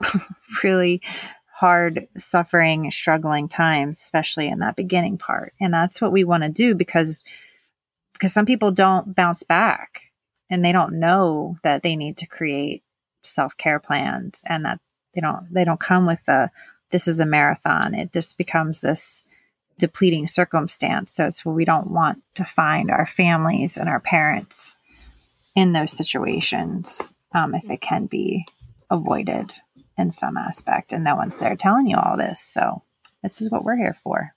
really 0.64 1.02
hard 1.54 2.08
suffering 2.16 2.90
struggling 2.90 3.48
times 3.48 3.98
especially 3.98 4.48
in 4.48 4.60
that 4.60 4.76
beginning 4.76 5.18
part. 5.18 5.52
And 5.60 5.72
that's 5.74 6.00
what 6.00 6.12
we 6.12 6.24
want 6.24 6.42
to 6.42 6.48
do 6.48 6.74
because 6.74 7.22
because 8.22 8.32
some 8.32 8.46
people 8.46 8.70
don't 8.70 9.16
bounce 9.16 9.42
back 9.42 10.12
and 10.48 10.64
they 10.64 10.70
don't 10.70 11.00
know 11.00 11.56
that 11.64 11.82
they 11.82 11.96
need 11.96 12.16
to 12.16 12.24
create 12.24 12.84
self-care 13.24 13.80
plans 13.80 14.44
and 14.46 14.64
that 14.64 14.78
they 15.12 15.20
don't 15.20 15.52
they 15.52 15.64
don't 15.64 15.80
come 15.80 16.06
with 16.06 16.24
the 16.26 16.48
this 16.90 17.08
is 17.08 17.18
a 17.18 17.26
marathon. 17.26 17.94
It 17.94 18.12
just 18.12 18.38
becomes 18.38 18.80
this 18.80 19.24
depleting 19.76 20.28
circumstance. 20.28 21.10
So 21.10 21.26
it's 21.26 21.44
what 21.44 21.56
we 21.56 21.64
don't 21.64 21.90
want 21.90 22.22
to 22.34 22.44
find 22.44 22.92
our 22.92 23.06
families 23.06 23.76
and 23.76 23.88
our 23.88 23.98
parents 23.98 24.76
in 25.56 25.72
those 25.72 25.90
situations 25.90 27.16
um, 27.34 27.56
if 27.56 27.68
it 27.70 27.80
can 27.80 28.06
be 28.06 28.46
avoided 28.88 29.52
in 29.98 30.12
some 30.12 30.36
aspect 30.36 30.92
and 30.92 31.02
no 31.02 31.16
one's 31.16 31.34
there 31.34 31.56
telling 31.56 31.88
you 31.88 31.96
all 31.96 32.16
this. 32.16 32.38
So 32.38 32.84
this 33.24 33.40
is 33.40 33.50
what 33.50 33.64
we're 33.64 33.74
here 33.74 33.94
for 33.94 34.32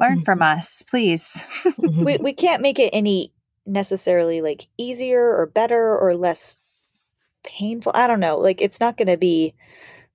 learn 0.00 0.24
from 0.24 0.42
us 0.42 0.82
please. 0.88 1.42
We, 1.78 2.18
we 2.18 2.32
can't 2.32 2.62
make 2.62 2.78
it 2.78 2.90
any 2.92 3.32
necessarily 3.64 4.40
like 4.42 4.68
easier 4.78 5.34
or 5.36 5.46
better 5.46 5.96
or 5.98 6.14
less 6.14 6.56
painful. 7.44 7.92
I 7.94 8.06
don't 8.06 8.20
know. 8.20 8.38
Like 8.38 8.60
it's 8.60 8.80
not 8.80 8.96
going 8.96 9.08
to 9.08 9.16
be 9.16 9.54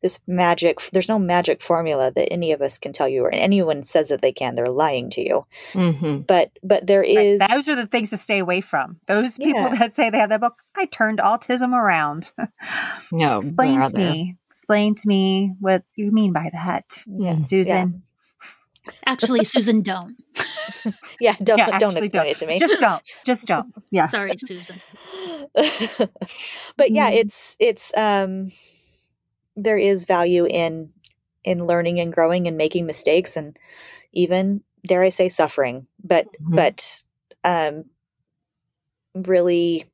this 0.02 0.20
magic 0.26 0.80
there's 0.94 1.08
no 1.10 1.20
magic 1.20 1.62
formula 1.62 2.12
that 2.16 2.32
any 2.34 2.54
of 2.54 2.62
us 2.62 2.80
can 2.80 2.92
tell 2.92 3.08
you 3.08 3.24
or 3.24 3.32
anyone 3.32 3.84
says 3.84 4.08
that 4.10 4.22
they 4.22 4.32
can. 4.32 4.56
They're 4.56 4.66
lying 4.68 5.10
to 5.12 5.22
you. 5.22 5.46
Mhm. 5.74 6.26
but 6.26 6.52
but 6.64 6.88
there 6.88 7.04
is. 7.04 7.40
Right, 7.40 7.50
those 7.50 7.70
are 7.70 7.76
the 7.76 7.86
things 7.88 8.10
to 8.10 8.18
stay 8.18 8.40
away 8.40 8.62
from. 8.62 9.00
Those 9.08 9.38
people 9.38 9.62
Yeah. 9.62 9.76
that 9.76 9.94
say 9.94 10.10
they 10.10 10.18
have 10.20 10.30
that 10.30 10.42
book 10.42 10.56
i 10.76 10.86
turned 10.86 11.20
autism 11.20 11.74
around. 11.74 12.32
No, 13.12 13.38
explain 13.38 13.84
to 13.86 13.98
me. 13.98 14.38
Explain 14.50 14.96
to 14.96 15.08
me 15.08 15.54
what 15.60 15.84
you 15.96 16.12
mean 16.12 16.34
by 16.34 16.50
that 16.54 16.86
Yeah. 17.06 17.38
susan 17.38 18.02
Actually, 19.06 19.44
Susan, 19.44 19.82
don't. 19.82 20.16
yeah 21.20 21.36
don't 21.44 21.58
Yeah, 21.58 21.72
don't 21.78 21.98
actually 21.98 21.98
explain 21.98 22.28
it 22.28 22.38
to 22.38 22.46
me 22.48 22.60
just 22.60 22.80
don't 22.80 23.04
just 23.26 23.48
don't 23.48 23.68
yeah 23.92 24.10
Sorry, 24.10 24.38
Susan. 24.38 24.82
but 26.78 26.92
yeah 26.92 27.10
Mm. 27.10 27.14
it's 27.14 27.56
it's 27.60 27.92
um 27.98 28.52
there 29.56 29.78
is 29.78 30.06
value 30.06 30.46
in 30.46 30.92
in 31.44 31.66
learning 31.66 32.00
and 32.00 32.14
growing 32.14 32.48
and 32.48 32.58
making 32.58 32.86
mistakes 32.86 33.36
and 33.36 33.58
even 34.14 34.62
dare 34.86 35.04
i 35.04 35.10
say 35.10 35.30
suffering 35.30 35.88
but 36.04 36.28
Mhm. 36.42 36.56
but 36.56 37.04
um 37.44 37.86
really 39.16 39.86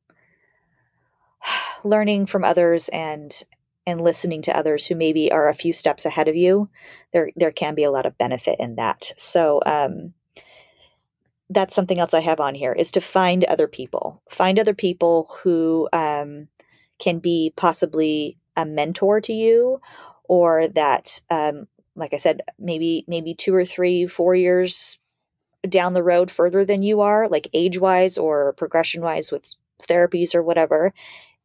learning 1.83 2.25
from 2.25 2.43
others 2.43 2.89
and 2.89 3.43
and 3.87 4.01
listening 4.01 4.43
to 4.43 4.55
others 4.55 4.85
who 4.85 4.95
maybe 4.95 5.31
are 5.31 5.49
a 5.49 5.55
few 5.55 5.73
steps 5.73 6.05
ahead 6.05 6.27
of 6.27 6.35
you 6.35 6.69
there 7.13 7.31
there 7.35 7.51
can 7.51 7.73
be 7.73 7.83
a 7.83 7.91
lot 7.91 8.05
of 8.05 8.17
benefit 8.17 8.57
in 8.59 8.75
that. 8.75 9.13
So 9.17 9.61
um 9.65 10.13
that's 11.49 11.73
something 11.73 11.97
else 11.97 12.13
i 12.13 12.19
have 12.19 12.41
on 12.41 12.53
here 12.55 12.73
is 12.73 12.91
to 12.91 13.01
find 13.01 13.45
other 13.45 13.67
people. 13.67 14.21
Find 14.29 14.59
other 14.59 14.73
people 14.75 15.29
who 15.41 15.89
um 15.93 16.49
can 16.99 17.19
be 17.19 17.53
possibly 17.55 18.37
a 18.55 18.65
mentor 18.65 19.21
to 19.21 19.33
you 19.33 19.79
or 20.27 20.67
that 20.69 21.21
um 21.29 21.67
like 21.95 22.13
i 22.13 22.17
said 22.17 22.41
maybe 22.59 23.05
maybe 23.07 23.33
two 23.33 23.55
or 23.55 23.65
three 23.65 24.07
four 24.07 24.35
years 24.35 24.99
down 25.69 25.93
the 25.93 26.03
road 26.03 26.29
further 26.31 26.65
than 26.65 26.83
you 26.83 27.01
are 27.01 27.27
like 27.29 27.47
age 27.53 27.79
wise 27.79 28.17
or 28.17 28.53
progression 28.53 29.01
wise 29.01 29.31
with 29.31 29.53
therapies 29.83 30.35
or 30.35 30.43
whatever 30.43 30.93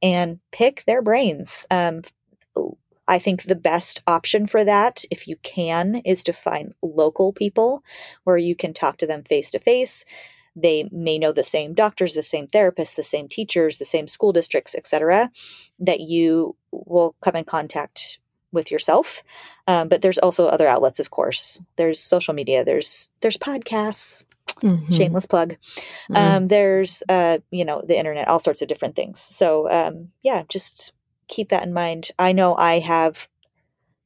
and 0.02 0.40
pick 0.50 0.84
their 0.84 1.02
brains. 1.02 1.66
Um 1.70 2.02
I 3.12 3.18
think 3.18 3.42
the 3.42 3.54
best 3.54 4.02
option 4.06 4.46
for 4.46 4.64
that, 4.64 5.04
if 5.10 5.28
you 5.28 5.36
can, 5.42 5.96
is 5.96 6.24
to 6.24 6.32
find 6.32 6.72
local 6.80 7.30
people 7.34 7.84
where 8.24 8.38
you 8.38 8.56
can 8.56 8.72
talk 8.72 8.96
to 8.98 9.06
them 9.06 9.22
face 9.22 9.50
to 9.50 9.58
face. 9.58 10.06
They 10.56 10.88
may 10.90 11.18
know 11.18 11.30
the 11.30 11.42
same 11.42 11.74
doctors, 11.74 12.14
the 12.14 12.22
same 12.22 12.46
therapists, 12.46 12.96
the 12.96 13.02
same 13.02 13.28
teachers, 13.28 13.76
the 13.76 13.84
same 13.84 14.08
school 14.08 14.32
districts, 14.32 14.74
etc. 14.74 15.30
That 15.78 16.00
you 16.00 16.56
will 16.70 17.14
come 17.20 17.36
in 17.36 17.44
contact 17.44 18.18
with 18.50 18.70
yourself. 18.70 19.22
Um, 19.66 19.88
but 19.90 20.00
there's 20.00 20.18
also 20.18 20.46
other 20.46 20.66
outlets, 20.66 20.98
of 20.98 21.10
course. 21.10 21.60
There's 21.76 22.00
social 22.00 22.32
media. 22.32 22.64
There's 22.64 23.10
there's 23.20 23.36
podcasts. 23.36 24.24
Mhm. 24.62 24.94
shameless 24.94 25.26
plug 25.26 25.56
Mhm. 26.08 26.16
um, 26.16 26.46
there's 26.46 27.02
uh, 27.08 27.38
you 27.50 27.64
know 27.64 27.82
the 27.84 27.98
internet 27.98 28.28
all 28.28 28.38
sorts 28.38 28.62
of 28.62 28.68
different 28.68 28.94
things 28.94 29.18
so 29.18 29.68
um, 29.68 30.12
yeah 30.22 30.44
just 30.48 30.92
keep 31.32 31.48
that 31.48 31.64
in 31.64 31.72
mind. 31.72 32.10
I 32.18 32.32
know 32.32 32.54
i 32.56 32.78
have 32.78 33.28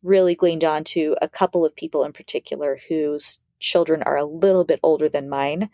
really 0.03 0.35
gleaned 0.35 0.65
on 0.65 0.85
to 0.85 1.17
a 1.21 1.29
couple 1.29 1.65
of 1.65 1.75
people 1.75 2.05
in 2.05 2.13
particular 2.13 2.79
whose 2.89 3.41
children 3.59 4.03
are 4.05 4.17
a 4.17 4.25
little 4.25 4.65
bit 4.65 4.79
older 4.83 5.09
than 5.09 5.29
mine. 5.29 5.69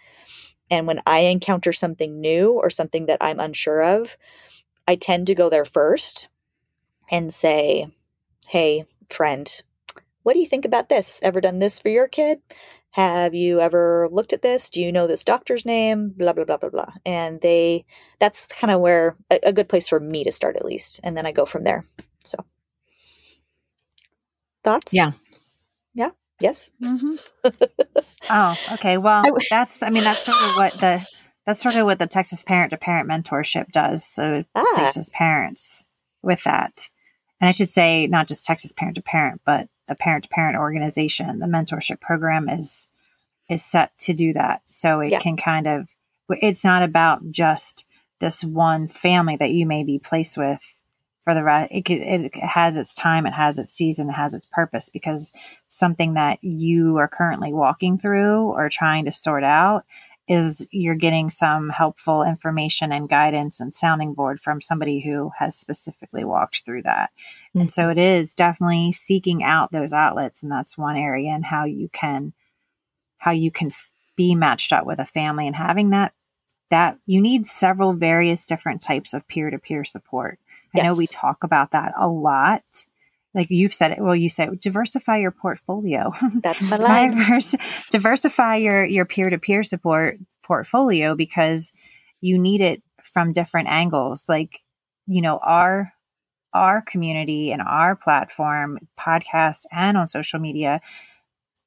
And 0.71 0.87
when 0.87 1.03
i 1.07 1.21
encounter 1.21 1.73
something 1.73 2.21
new 2.21 2.53
or 2.53 2.71
something 2.71 3.07
that 3.07 3.19
i'm 3.21 3.41
unsure 3.41 3.83
of 3.83 4.17
i 4.89 4.97
tend 4.97 5.27
to 5.27 5.35
go 5.35 5.51
there 5.51 5.67
first 5.67 6.29
and 7.11 7.33
say 7.33 7.89
hey 8.49 8.87
friend 9.11 9.63
what 10.23 10.35
do 10.35 10.41
you 10.41 10.47
think 10.47 10.65
about 10.65 10.89
this? 10.89 11.21
Ever 11.23 11.41
done 11.41 11.59
this 11.59 11.81
for 11.81 11.89
your 11.89 12.09
kid 12.09 12.41
have 12.93 13.35
you 13.35 13.61
ever 13.61 14.09
looked 14.11 14.33
at 14.33 14.43
this 14.43 14.71
do 14.71 14.81
you 14.81 14.93
know 14.93 15.07
this 15.07 15.25
doctor's 15.25 15.65
name 15.67 16.11
blah 16.17 16.33
blah 16.33 16.45
blah 16.45 16.57
blah 16.57 16.71
blah 16.71 16.93
and 17.05 17.41
they 17.41 17.85
that's 18.21 18.47
kind 18.47 18.71
of 18.71 18.81
where 18.81 19.17
a, 19.31 19.39
a 19.49 19.53
good 19.53 19.69
place 19.69 19.89
for 19.89 19.99
me 20.01 20.25
to 20.25 20.33
start 20.33 20.57
at 20.57 20.65
least 20.65 21.01
and 21.03 21.17
then 21.17 21.27
i 21.27 21.33
go 21.33 21.45
from 21.47 21.65
there 21.65 21.85
so 22.25 22.37
thoughts 24.65 24.93
Yeah. 24.95 25.13
yeah 25.95 26.11
yes 26.41 26.71
Mm-hmm. 26.83 27.17
Oh, 28.31 28.57
okay. 28.75 28.99
Well, 28.99 29.25
that's 29.51 29.83
I 29.83 29.91
mean 29.91 30.05
that's 30.05 30.25
sort 30.25 30.41
of 30.41 30.55
what 30.57 30.79
the 30.79 31.05
that's 31.45 31.61
sort 31.61 31.75
of 31.75 31.85
what 31.87 31.99
the 31.99 32.07
Texas 32.07 32.45
Parent 32.45 32.71
to 32.71 32.77
Parent 32.77 33.09
Mentorship 33.11 33.73
does. 33.73 34.05
So 34.05 34.35
it 34.35 34.47
ah 34.55 34.65
places 34.77 35.11
parents 35.11 35.87
with 36.23 36.45
that. 36.45 36.89
And 37.41 37.49
I 37.49 37.51
should 37.51 37.69
say 37.69 38.07
not 38.07 38.29
just 38.29 38.45
Texas 38.45 38.73
Parent 38.73 38.95
to 38.95 39.03
Parent, 39.03 39.41
but 39.45 39.67
the 39.93 39.97
Parent 39.97 40.25
to 40.25 40.31
Parent 40.31 40.57
organization, 40.57 41.39
the 41.39 41.47
mentorship 41.47 42.01
program 42.01 42.49
is 42.49 42.89
is 43.49 43.63
set 43.65 43.97
to 43.99 44.15
do 44.15 44.33
that. 44.33 44.63
So 44.65 45.01
it 45.01 45.11
Yeah. 45.11 45.21
can 45.21 45.37
kind 45.37 45.67
of 45.67 45.95
it's 46.31 46.65
not 46.65 46.83
about 46.83 47.31
just 47.31 47.85
this 48.21 48.43
one 48.43 48.89
family 48.89 49.37
that 49.37 49.51
you 49.51 49.67
may 49.67 49.85
be 49.85 49.99
placed 49.99 50.39
with 50.39 50.81
for 51.25 51.35
the 51.35 51.45
rest. 51.45 51.71
It, 51.73 51.91
it 51.91 52.37
has 52.37 52.77
its 52.77 52.95
time, 52.95 53.27
it 53.27 53.35
has 53.35 53.59
its 53.59 53.73
season, 53.75 54.09
it 54.09 54.15
has 54.15 54.33
its 54.33 54.47
purpose 54.47 54.89
because 54.89 55.31
something 55.69 56.15
that 56.15 56.43
you 56.43 56.97
are 56.97 57.09
currently 57.09 57.53
walking 57.53 57.99
through 57.99 58.45
or 58.45 58.69
trying 58.69 59.05
to 59.05 59.13
sort 59.13 59.45
out 59.45 59.85
is 60.29 60.67
you're 60.71 60.95
getting 60.95 61.29
some 61.29 61.69
helpful 61.69 62.23
information 62.23 62.93
and 62.93 63.09
guidance 63.09 63.61
and 63.61 63.75
sounding 63.75 64.15
board 64.15 64.41
from 64.41 64.61
somebody 64.61 65.01
who 65.01 65.31
has 65.37 65.57
specifically 65.57 66.25
walked 66.25 66.65
through 66.65 66.83
that. 66.83 67.11
And 67.55 67.71
so 67.71 67.83
mm-hmm. 67.83 67.99
it 67.99 67.99
is 67.99 68.35
definitely 68.35 68.93
seeking 68.93 69.43
out 69.43 69.73
those 69.73 69.93
outlets 69.93 70.43
and 70.43 70.51
that's 70.51 70.79
one 70.79 70.97
area 70.97 71.31
and 71.31 71.45
how 71.45 71.65
you 71.65 71.89
can 71.93 72.33
how 73.19 73.31
you 73.31 73.51
can 73.51 73.69
f- 73.69 73.91
be 74.17 74.35
matched 74.35 74.73
up 74.73 74.85
with 74.85 74.99
a 74.99 75.05
family 75.05 75.47
and 75.47 75.57
having 75.57 75.91
that 75.91 76.13
that 76.71 76.99
you 77.05 77.21
need 77.21 77.47
several 77.47 77.93
various 77.93 78.47
different 78.47 78.81
types 78.81 79.13
of 79.13 79.29
peer-to-peer 79.29 79.85
support. 79.85 80.39
I 80.75 80.81
know 80.81 80.95
we 80.95 81.07
talk 81.07 81.45
about 81.45 81.73
that 81.73 81.93
a 81.97 82.09
lot. 82.09 82.63
Like 83.35 83.49
you've 83.51 83.73
said 83.73 83.93
it, 83.93 83.99
well, 84.01 84.15
you 84.17 84.29
said 84.29 84.61
diversify 84.61 85.19
your 85.19 85.31
portfolio. 85.31 86.13
that's 86.43 86.61
my 86.63 86.77
line 86.77 87.17
Divers- 87.17 87.55
diversify 87.91 88.57
your 88.57 88.85
your 88.85 89.05
peer-to-peer 89.07 89.63
support 89.63 90.19
portfolio 90.43 91.15
because 91.15 91.73
you 92.21 92.39
need 92.39 92.61
it 92.61 92.83
from 93.03 93.33
different 93.33 93.69
angles. 93.69 94.29
Like 94.29 94.63
you 95.07 95.23
know 95.23 95.39
our 95.43 95.93
our 96.55 96.83
community 96.83 97.51
and 97.53 97.63
our 97.63 97.97
platform 97.97 98.79
podcast 99.01 99.61
and 99.73 99.97
on 99.97 100.07
social 100.07 100.39
media 100.39 100.81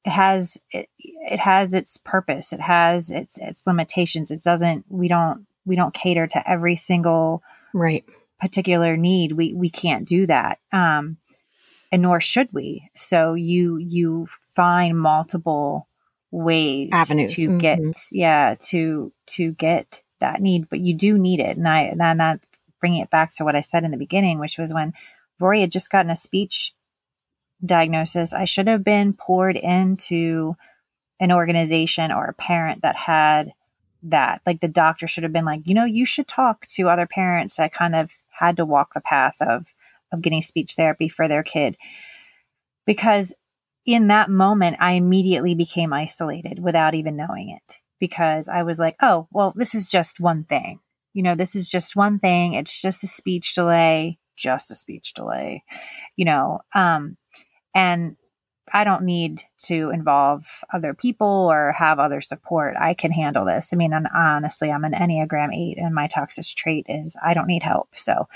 it 0.06 0.12
has 0.12 0.60
it, 0.70 0.88
it 1.00 1.40
has 1.40 1.74
its 1.74 1.98
purpose. 1.98 2.54
It 2.54 2.62
has 2.62 3.10
its 3.10 3.40
its 3.40 3.66
limitations. 3.66 4.30
It 4.30 4.44
doesn't 4.44 4.86
we 4.88 5.08
don't 5.08 5.48
we 5.66 5.76
don't 5.76 5.94
cater 5.96 6.28
to 6.28 6.48
every 6.50 6.76
single 6.76 7.42
Right. 7.74 8.06
particular 8.40 8.96
need. 8.98 9.32
We 9.32 9.54
we 9.56 9.70
can't 9.70 10.08
do 10.08 10.28
that. 10.28 10.60
Um 10.72 11.18
and 11.96 12.02
nor 12.02 12.20
should 12.20 12.50
we 12.52 12.90
so 12.94 13.34
you 13.36 13.78
you 13.78 14.28
find 14.54 15.00
multiple 15.00 15.88
ways 16.30 16.90
Avenues. 16.92 17.36
to 17.36 17.58
get 17.58 17.80
Mhm. 17.80 18.08
yeah 18.12 18.56
to 18.70 19.14
to 19.28 19.54
get 19.54 20.04
that 20.20 20.42
need 20.42 20.68
but 20.70 20.80
you 20.82 20.94
do 20.94 21.18
need 21.18 21.40
it 21.40 21.56
and 21.56 21.68
i 21.70 21.84
and 21.84 22.02
that 22.02 22.42
bringing 22.82 23.02
it 23.02 23.10
back 23.10 23.34
to 23.36 23.46
what 23.46 23.56
i 23.56 23.62
said 23.62 23.86
in 23.86 23.92
the 23.92 23.98
beginning 23.98 24.40
which 24.40 24.58
was 24.58 24.74
when 24.74 24.94
rory 25.40 25.62
had 25.62 25.72
just 25.72 25.90
gotten 25.90 26.12
a 26.12 26.16
speech 26.18 26.74
diagnosis 27.66 28.34
i 28.34 28.44
should 28.44 28.68
have 28.68 28.84
been 28.84 29.14
poured 29.14 29.56
into 29.56 30.56
an 31.22 31.32
organization 31.32 32.12
or 32.12 32.26
a 32.26 32.34
parent 32.34 32.82
that 32.82 32.98
had 32.98 33.54
that 34.04 34.42
like 34.46 34.60
the 34.60 34.68
doctor 34.68 35.08
should 35.08 35.24
have 35.24 35.32
been 35.32 35.46
like 35.46 35.62
you 35.66 35.74
know 35.74 35.86
you 35.86 36.06
should 36.06 36.28
talk 36.28 36.66
to 36.66 36.90
other 36.90 37.08
parents 37.08 37.56
that 37.56 37.72
kind 37.72 37.96
of 37.96 38.12
had 38.32 38.58
to 38.58 38.66
walk 38.66 38.94
the 38.94 39.00
path 39.02 39.38
of 39.42 39.74
of 40.12 40.22
getting 40.22 40.42
speech 40.42 40.74
therapy 40.76 41.10
for 41.10 41.28
their 41.28 41.44
kid. 41.44 41.78
Because 42.86 43.34
in 43.86 44.08
that 44.08 44.32
moment 44.32 44.76
i 44.80 44.94
immediately 44.94 45.54
became 45.54 45.94
isolated 45.94 46.58
without 46.60 46.96
even 46.96 47.16
knowing 47.16 47.50
it. 47.50 47.78
Because 48.00 48.48
i 48.48 48.64
was 48.64 48.80
like 48.80 48.96
oh 49.02 49.28
well 49.32 49.54
this 49.56 49.76
is 49.76 49.90
just 49.90 50.20
one 50.20 50.44
thing. 50.44 50.80
You 51.14 51.24
know 51.24 51.36
this 51.36 51.56
is 51.56 51.70
just 51.70 51.96
one 51.96 52.20
thing. 52.20 52.54
It's 52.54 52.82
just 52.82 53.04
a 53.04 53.08
speech 53.08 53.54
delay 53.54 54.20
just 54.36 54.70
a 54.72 54.76
speech 54.76 55.14
delay. 55.14 55.64
You 56.16 56.26
know 56.26 56.60
um 56.74 57.18
and 57.74 58.16
I 58.74 58.84
don't 58.84 59.04
need 59.04 59.44
to 59.66 59.92
involve 59.92 60.46
other 60.74 60.94
people 60.94 61.28
or 61.28 61.72
have 61.72 62.00
other 62.00 62.20
support. 62.20 62.76
I 62.80 62.96
can 62.96 63.12
handle 63.12 63.46
this. 63.46 63.72
I 63.72 63.76
mean, 63.76 63.94
and 63.94 64.08
honestly, 64.14 64.72
I'm 64.72 64.84
an 64.84 64.94
Enneagram 64.94 65.56
8 65.56 65.78
and 65.78 65.94
my 65.94 66.08
toxic 66.08 66.46
trait 66.56 66.86
is 66.90 67.16
I 67.24 67.34
don't 67.36 67.48
need 67.48 67.62
help. 67.62 67.90
So, 67.96 68.28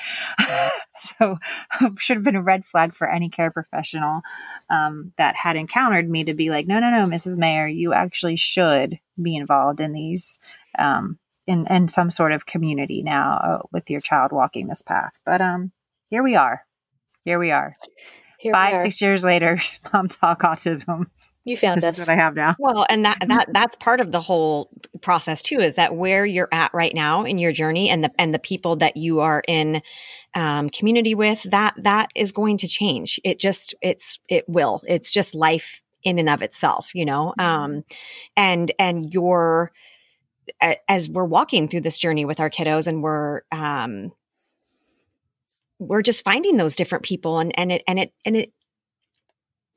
so 0.99 1.37
should 1.97 2.17
have 2.17 2.23
been 2.23 2.35
a 2.35 2.43
red 2.43 2.63
flag 2.63 2.93
for 2.93 3.09
any 3.09 3.29
care 3.29 3.49
professional 3.49 4.21
um, 4.69 5.13
that 5.17 5.35
had 5.35 5.55
encountered 5.55 6.09
me 6.09 6.23
to 6.25 6.33
be 6.35 6.51
like, 6.51 6.67
no, 6.67 6.79
no, 6.79 6.91
no, 6.91 7.05
Mrs. 7.05 7.37
Mayer, 7.37 7.67
you 7.67 7.93
actually 7.93 8.35
should 8.35 8.99
be 9.21 9.35
involved 9.35 9.81
in 9.81 9.93
these, 9.93 10.37
um, 10.77 11.17
in, 11.47 11.65
in 11.67 11.87
some 11.87 12.11
sort 12.11 12.33
of 12.33 12.45
community 12.45 13.01
now 13.01 13.37
uh, 13.37 13.67
with 13.71 13.89
your 13.89 14.01
child 14.01 14.31
walking 14.31 14.67
this 14.67 14.83
path. 14.83 15.19
But 15.25 15.41
um, 15.41 15.71
here 16.07 16.21
we 16.21 16.35
are. 16.35 16.65
Here 17.25 17.39
we 17.39 17.51
are 17.51 17.75
Here 18.39 18.53
five, 18.53 18.77
six 18.77 19.01
years 19.01 19.25
later, 19.25 19.59
mom 19.93 20.07
talk 20.07 20.41
autism. 20.43 21.07
you 21.43 21.57
found 21.57 21.77
This 21.81 21.83
us 21.83 21.99
is 21.99 22.07
what 22.07 22.13
I 22.13 22.15
have 22.15 22.35
now. 22.35 22.55
Well, 22.57 22.85
and 22.89 23.03
that 23.03 23.17
that 23.27 23.47
that's 23.53 23.75
part 23.75 23.99
of 23.99 24.13
the 24.13 24.21
whole 24.21 24.69
process 25.01 25.41
too. 25.41 25.59
Is 25.59 25.75
that 25.75 25.95
where 25.95 26.25
you're 26.25 26.47
at 26.53 26.73
right 26.73 26.95
now 26.95 27.25
in 27.25 27.37
your 27.37 27.51
journey, 27.51 27.89
and 27.89 28.01
the 28.01 28.11
and 28.17 28.33
the 28.33 28.39
people 28.39 28.77
that 28.77 28.95
you 28.95 29.19
are 29.19 29.43
in 29.45 29.81
um, 30.35 30.69
community 30.69 31.15
with 31.15 31.43
that 31.43 31.73
that 31.83 32.11
is 32.15 32.31
going 32.31 32.57
to 32.59 32.67
change. 32.67 33.19
It 33.25 33.41
just 33.41 33.75
it's 33.81 34.19
it 34.29 34.47
will. 34.47 34.81
It's 34.87 35.11
just 35.11 35.35
life 35.35 35.81
in 36.03 36.17
and 36.17 36.29
of 36.29 36.41
itself, 36.41 36.95
you 36.95 37.03
know. 37.03 37.33
Um, 37.37 37.83
and 38.37 38.71
and 38.79 39.13
your 39.13 39.73
as 40.87 41.09
we're 41.09 41.25
walking 41.25 41.67
through 41.67 41.81
this 41.81 41.97
journey 41.97 42.23
with 42.23 42.39
our 42.39 42.49
kiddos, 42.49 42.87
and 42.87 43.03
we're 43.03 43.41
um, 43.51 44.13
we're 45.79 46.01
just 46.01 46.23
finding 46.23 46.57
those 46.57 46.75
different 46.75 47.03
people, 47.03 47.39
and 47.39 47.57
and 47.57 47.71
it 47.71 47.83
and 47.87 47.99
it 47.99 48.13
and 48.25 48.35
it 48.37 48.51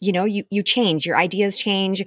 you 0.00 0.12
know 0.12 0.24
you 0.24 0.44
you 0.50 0.62
change 0.62 1.06
your 1.06 1.16
ideas 1.16 1.56
change 1.56 2.02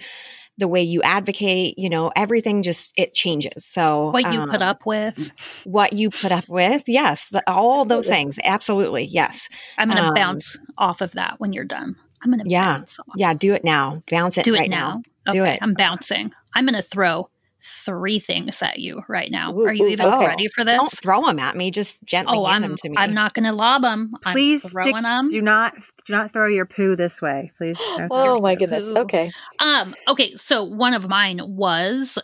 the 0.57 0.67
way 0.67 0.81
you 0.81 1.01
advocate 1.01 1.77
you 1.77 1.89
know 1.89 2.11
everything 2.15 2.61
just 2.61 2.91
it 2.97 3.13
changes 3.13 3.65
so 3.65 4.09
What 4.11 4.31
you 4.33 4.41
put 4.47 4.61
um, 4.61 4.69
up 4.69 4.85
with. 4.85 5.31
what 5.63 5.93
you 5.93 6.09
put 6.09 6.31
up 6.31 6.47
with 6.49 6.83
yes 6.87 7.29
the, 7.29 7.41
all 7.49 7.85
those 7.85 8.07
things 8.07 8.37
absolutely 8.43 9.05
yes 9.05 9.47
I'm 9.77 9.89
going 9.89 10.01
to 10.01 10.09
um, 10.09 10.13
bounce 10.13 10.57
off 10.77 10.99
of 11.01 11.11
that 11.13 11.39
when 11.39 11.53
you're 11.53 11.63
done. 11.65 11.95
I'm 12.21 12.31
going 12.31 12.43
to 12.43 12.49
Yeah. 12.49 12.79
bounce 12.79 12.99
off. 12.99 13.05
yeah 13.15 13.33
do 13.33 13.53
it 13.53 13.63
now 13.63 14.01
bounce 14.09 14.37
it 14.37 14.43
Do 14.45 14.55
it 14.55 14.59
right 14.59 14.69
now. 14.69 15.01
now, 15.25 15.31
Do 15.31 15.43
it. 15.45 15.59
I'm 15.61 15.73
bouncing. 15.73 16.33
I'm 16.53 16.65
going 16.65 16.75
to 16.75 16.81
throw 16.81 17.29
three 17.65 18.19
things 18.19 18.61
at 18.61 18.79
you 18.79 19.03
right 19.07 19.31
now. 19.31 19.53
Ooh, 19.53 19.65
Are 19.65 19.73
you 19.73 19.87
even 19.87 20.05
okay. 20.05 20.27
ready 20.27 20.47
for 20.47 20.63
this? 20.63 20.73
don't 20.73 20.91
throw 20.91 21.25
them 21.25 21.39
at 21.39 21.55
me 21.55 21.71
just 21.71 22.03
gently 22.03 22.37
oh, 22.37 22.45
hand 22.45 22.63
I'm 22.63 22.69
them 22.71 22.77
to 22.77 22.89
me 22.89 22.95
I'm 22.97 23.13
not 23.13 23.33
going 23.33 23.45
to 23.45 23.51
lob 23.51 23.81
them. 23.81 24.13
Please 24.21 24.63
I'm 24.63 24.69
stick, 24.69 24.95
them. 25.01 25.27
do 25.27 25.41
not 25.41 25.75
do 26.05 26.13
not 26.13 26.31
throw 26.31 26.47
your 26.47 26.65
poo 26.65 26.95
this 26.95 27.21
way. 27.21 27.51
Please. 27.57 27.79
oh 28.11 28.39
my 28.41 28.55
goodness 28.55 28.85
Ooh. 28.85 28.97
okay 28.99 29.31
Um, 29.59 29.95
okay, 30.07 30.35
so 30.35 30.63
one 30.63 30.93
of 30.93 31.07
mine 31.07 31.41
was 31.43 32.19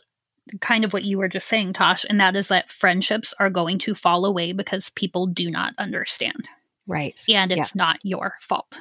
kind 0.60 0.84
of 0.84 0.94
what 0.94 1.04
you 1.04 1.18
were 1.18 1.30
just 1.30 1.48
saying, 1.48 1.74
Tash, 1.74 2.06
and 2.10 2.20
that 2.20 2.36
is 2.36 2.48
that 2.50 2.72
friendships 2.72 3.34
are 3.40 3.50
going 3.50 3.78
to 3.80 3.96
fall 3.96 4.26
away 4.26 4.52
because 4.52 4.90
people 4.90 5.28
do 5.28 5.50
not 5.50 5.74
understand. 5.78 6.50
right 6.88 7.20
And 7.30 7.52
it's 7.52 7.58
Yes. 7.58 7.76
not 7.76 7.98
your 8.04 8.36
fault. 8.42 8.80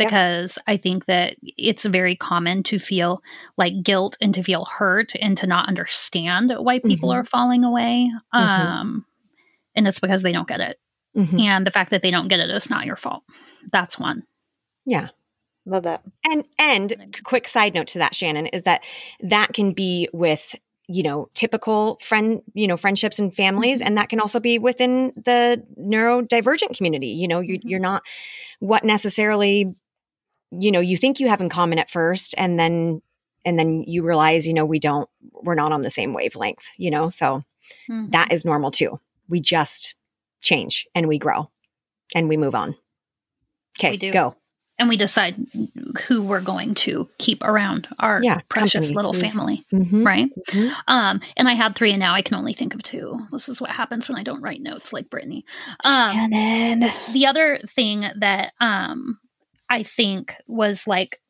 Yeah. 0.00 0.06
Because 0.08 0.58
I 0.66 0.76
think 0.76 1.06
that 1.06 1.36
it's 1.42 1.84
very 1.84 2.16
common 2.16 2.62
to 2.64 2.78
feel 2.78 3.22
like 3.56 3.82
guilt 3.82 4.16
and 4.20 4.34
to 4.34 4.42
feel 4.42 4.64
hurt 4.64 5.12
and 5.20 5.36
to 5.38 5.46
not 5.46 5.68
understand 5.68 6.52
why 6.58 6.78
people 6.80 7.10
Mhm. 7.10 7.14
are 7.16 7.24
falling 7.24 7.64
away. 7.64 8.10
Mhm. 8.34 8.38
Um, 8.40 9.06
and 9.74 9.86
it's 9.86 10.00
because 10.00 10.22
they 10.22 10.32
don't 10.32 10.48
get 10.48 10.60
it. 10.60 10.78
Mhm. 11.16 11.40
And 11.40 11.66
the 11.66 11.70
fact 11.70 11.90
that 11.90 12.02
they 12.02 12.10
don't 12.10 12.28
get 12.28 12.40
it 12.40 12.50
is 12.50 12.70
not 12.70 12.86
your 12.86 12.96
fault. 12.96 13.22
That's 13.72 13.98
one. 13.98 14.24
yeah 14.86 15.08
Love 15.66 15.82
that. 15.82 16.02
And 16.24 16.44
and 16.58 17.14
quick 17.22 17.46
side 17.46 17.74
note 17.74 17.86
to 17.88 17.98
that, 17.98 18.14
Shannon, 18.14 18.46
is 18.46 18.62
that 18.62 18.82
that 19.20 19.52
can 19.52 19.72
be 19.72 20.08
with 20.12 20.56
you 20.88 21.02
know 21.02 21.28
typical 21.34 21.98
friend 22.02 22.40
you 22.54 22.66
know 22.66 22.76
friendships 22.78 23.18
and 23.20 23.32
families 23.32 23.80
and 23.82 23.96
that 23.98 24.08
can 24.08 24.18
also 24.20 24.40
be 24.40 24.58
within 24.58 25.12
the 25.16 25.62
neurodivergent 25.78 26.76
community 26.76 27.08
you 27.08 27.28
know 27.28 27.38
you, 27.40 27.60
you're 27.62 27.78
not 27.78 28.02
what 28.58 28.82
necessarily 28.84 29.72
you 30.50 30.70
know 30.72 30.80
you 30.80 30.96
think 30.96 31.20
you 31.20 31.28
have 31.28 31.40
in 31.40 31.48
common 31.48 31.78
at 31.78 31.90
first 31.90 32.34
and 32.38 32.58
then 32.58 33.00
and 33.44 33.58
then 33.58 33.84
you 33.86 34.02
realize 34.02 34.46
you 34.46 34.52
know 34.54 34.64
we 34.64 34.78
don't 34.78 35.08
we're 35.42 35.54
not 35.54 35.72
on 35.72 35.82
the 35.82 35.90
same 35.90 36.12
wavelength 36.12 36.68
you 36.76 36.90
know 36.90 37.08
so 37.08 37.42
Mhm. 37.88 38.10
that 38.12 38.32
is 38.32 38.44
normal 38.44 38.70
too 38.70 38.98
we 39.28 39.40
just 39.40 39.94
change 40.40 40.86
and 40.94 41.06
we 41.06 41.18
grow 41.18 41.50
and 42.14 42.28
we 42.28 42.36
move 42.36 42.54
on 42.54 42.74
okay 43.78 43.92
We 43.92 43.96
do. 43.96 44.12
go 44.12 44.34
and 44.78 44.88
we 44.88 44.96
decide 44.96 45.36
who 46.08 46.22
we're 46.22 46.40
going 46.40 46.74
to 46.74 47.08
keep 47.18 47.42
around 47.44 47.86
our 47.98 48.18
Yeah, 48.22 48.40
precious 48.48 48.86
company. 48.90 48.94
little 48.94 49.12
family, 49.12 49.60
Mhm. 49.70 50.06
right? 50.06 50.30
Mhm. 50.48 50.72
Um, 50.88 51.20
and 51.36 51.46
I 51.50 51.52
had 51.52 51.74
three, 51.76 51.90
and 51.90 52.00
now 52.00 52.14
I 52.14 52.22
can 52.22 52.36
only 52.38 52.54
think 52.54 52.72
of 52.74 52.82
two. 52.82 53.26
This 53.30 53.50
is 53.50 53.60
what 53.60 53.68
happens 53.68 54.08
when 54.08 54.16
I 54.16 54.22
don't 54.22 54.40
write 54.40 54.62
notes 54.62 54.90
like 54.90 55.10
Brittney. 55.10 55.42
Um, 55.84 56.80
the 57.12 57.26
other 57.26 57.58
thing 57.66 58.06
that 58.20 58.54
um, 58.58 59.18
I 59.70 59.82
think 59.84 60.34
was 60.46 60.86
like 60.86 61.20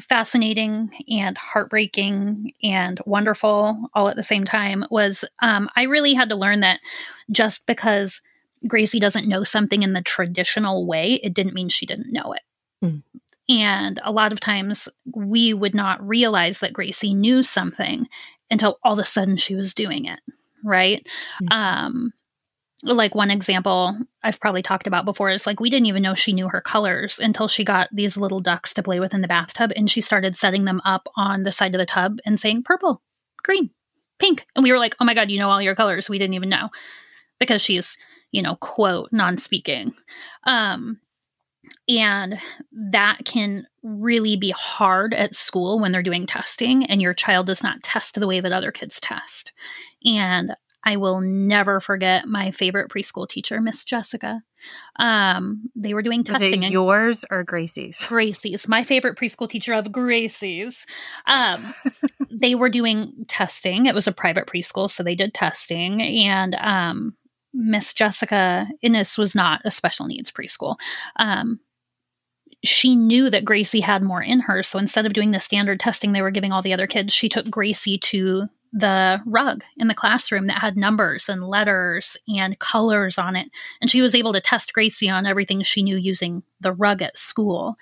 fascinating 0.00 0.90
and 1.08 1.36
heartbreaking 1.36 2.52
and 2.62 3.00
wonderful 3.04 3.90
all 3.94 4.08
at 4.08 4.16
the 4.16 4.22
same 4.22 4.44
time 4.44 4.84
was 4.90 5.24
um, 5.40 5.68
I 5.76 5.82
really 5.82 6.14
had 6.14 6.30
to 6.30 6.36
learn 6.36 6.60
that 6.60 6.80
just 7.30 7.66
because 7.66 8.22
Gracie 8.66 9.00
doesn't 9.00 9.28
know 9.28 9.44
something 9.44 9.82
in 9.82 9.92
the 9.92 10.02
traditional 10.02 10.86
way, 10.86 11.20
it 11.22 11.34
didn't 11.34 11.54
mean 11.54 11.68
she 11.68 11.84
didn't 11.84 12.12
know 12.12 12.32
it. 12.32 12.42
Mm. 12.84 13.02
And 13.48 14.00
a 14.04 14.12
lot 14.12 14.32
of 14.32 14.40
times 14.40 14.88
we 15.14 15.52
would 15.52 15.74
not 15.74 16.06
realize 16.06 16.60
that 16.60 16.72
Gracie 16.72 17.12
knew 17.12 17.42
something 17.42 18.06
until 18.50 18.78
all 18.82 18.94
of 18.94 18.98
a 18.98 19.04
sudden 19.04 19.36
she 19.36 19.54
was 19.54 19.74
doing 19.74 20.04
it. 20.04 20.20
Right. 20.64 21.06
Mhm. 21.42 21.52
Um, 21.52 22.12
like 22.82 23.14
one 23.14 23.30
example 23.30 23.96
I've 24.22 24.40
probably 24.40 24.62
talked 24.62 24.86
about 24.86 25.04
before 25.04 25.30
is 25.30 25.46
like 25.46 25.60
we 25.60 25.70
didn't 25.70 25.86
even 25.86 26.02
know 26.02 26.14
she 26.14 26.32
knew 26.32 26.48
her 26.48 26.60
colors 26.60 27.20
until 27.20 27.48
she 27.48 27.64
got 27.64 27.88
these 27.92 28.16
little 28.16 28.40
ducks 28.40 28.74
to 28.74 28.82
play 28.82 28.98
with 28.98 29.14
in 29.14 29.20
the 29.20 29.28
bathtub 29.28 29.72
and 29.76 29.90
she 29.90 30.00
started 30.00 30.36
setting 30.36 30.64
them 30.64 30.80
up 30.84 31.06
on 31.16 31.44
the 31.44 31.52
side 31.52 31.74
of 31.74 31.78
the 31.78 31.86
tub 31.86 32.18
and 32.24 32.40
saying 32.40 32.64
purple, 32.64 33.00
green, 33.44 33.70
pink. 34.18 34.46
And 34.56 34.62
we 34.62 34.72
were 34.72 34.78
like, 34.78 34.96
"Oh 35.00 35.04
my 35.04 35.14
god, 35.14 35.30
you 35.30 35.38
know 35.38 35.50
all 35.50 35.62
your 35.62 35.76
colors." 35.76 36.08
We 36.08 36.18
didn't 36.18 36.34
even 36.34 36.48
know 36.48 36.70
because 37.38 37.62
she's, 37.62 37.96
you 38.32 38.42
know, 38.42 38.56
quote 38.56 39.12
non-speaking. 39.12 39.94
Um 40.44 40.98
and 41.88 42.40
that 42.72 43.24
can 43.24 43.66
really 43.82 44.36
be 44.36 44.50
hard 44.50 45.14
at 45.14 45.34
school 45.36 45.78
when 45.78 45.92
they're 45.92 46.02
doing 46.02 46.26
testing 46.26 46.84
and 46.86 47.00
your 47.00 47.14
child 47.14 47.46
does 47.46 47.62
not 47.62 47.82
test 47.82 48.18
the 48.18 48.26
way 48.26 48.40
that 48.40 48.52
other 48.52 48.72
kids 48.72 49.00
test. 49.00 49.52
And 50.04 50.56
I 50.84 50.96
will 50.96 51.20
never 51.20 51.80
forget 51.80 52.26
my 52.26 52.50
favorite 52.50 52.90
preschool 52.90 53.28
teacher, 53.28 53.60
Miss 53.60 53.84
Jessica. 53.84 54.42
Um, 54.96 55.70
they 55.76 55.94
were 55.94 56.02
doing 56.02 56.24
testing 56.24 56.62
yours 56.62 57.24
or 57.30 57.44
Gracie's? 57.44 58.04
Gracie's, 58.08 58.66
my 58.68 58.84
favorite 58.84 59.16
preschool 59.16 59.48
teacher 59.48 59.74
of 59.74 59.92
Gracie's. 59.92 60.86
Um, 61.26 61.74
they 62.30 62.54
were 62.54 62.68
doing 62.68 63.12
testing. 63.28 63.86
It 63.86 63.94
was 63.94 64.08
a 64.08 64.12
private 64.12 64.46
preschool, 64.46 64.90
so 64.90 65.02
they 65.02 65.14
did 65.14 65.34
testing. 65.34 66.02
And 66.02 66.56
um, 66.56 67.16
Miss 67.54 67.92
Jessica 67.92 68.66
Innes 68.82 69.16
was 69.18 69.34
not 69.34 69.60
a 69.64 69.70
special 69.70 70.06
needs 70.06 70.30
preschool. 70.30 70.76
Um, 71.16 71.60
she 72.64 72.94
knew 72.94 73.28
that 73.28 73.44
Gracie 73.44 73.80
had 73.80 74.02
more 74.02 74.22
in 74.22 74.40
her. 74.40 74.62
So 74.62 74.78
instead 74.78 75.06
of 75.06 75.12
doing 75.12 75.32
the 75.32 75.40
standard 75.40 75.80
testing 75.80 76.12
they 76.12 76.22
were 76.22 76.30
giving 76.30 76.52
all 76.52 76.62
the 76.62 76.72
other 76.72 76.86
kids, 76.86 77.12
she 77.12 77.28
took 77.28 77.50
Gracie 77.50 77.98
to 77.98 78.48
the 78.72 79.20
rug 79.26 79.62
in 79.76 79.88
the 79.88 79.94
classroom 79.94 80.46
that 80.46 80.58
had 80.58 80.76
numbers 80.76 81.28
and 81.28 81.46
letters 81.46 82.16
and 82.26 82.58
colors 82.58 83.18
on 83.18 83.36
it. 83.36 83.48
And 83.80 83.90
she 83.90 84.00
was 84.00 84.14
able 84.14 84.32
to 84.32 84.40
test 84.40 84.72
Gracie 84.72 85.10
on 85.10 85.26
everything 85.26 85.62
she 85.62 85.82
knew 85.82 85.96
using 85.96 86.42
the 86.60 86.72
rug 86.72 87.02
at 87.02 87.18
school 87.18 87.76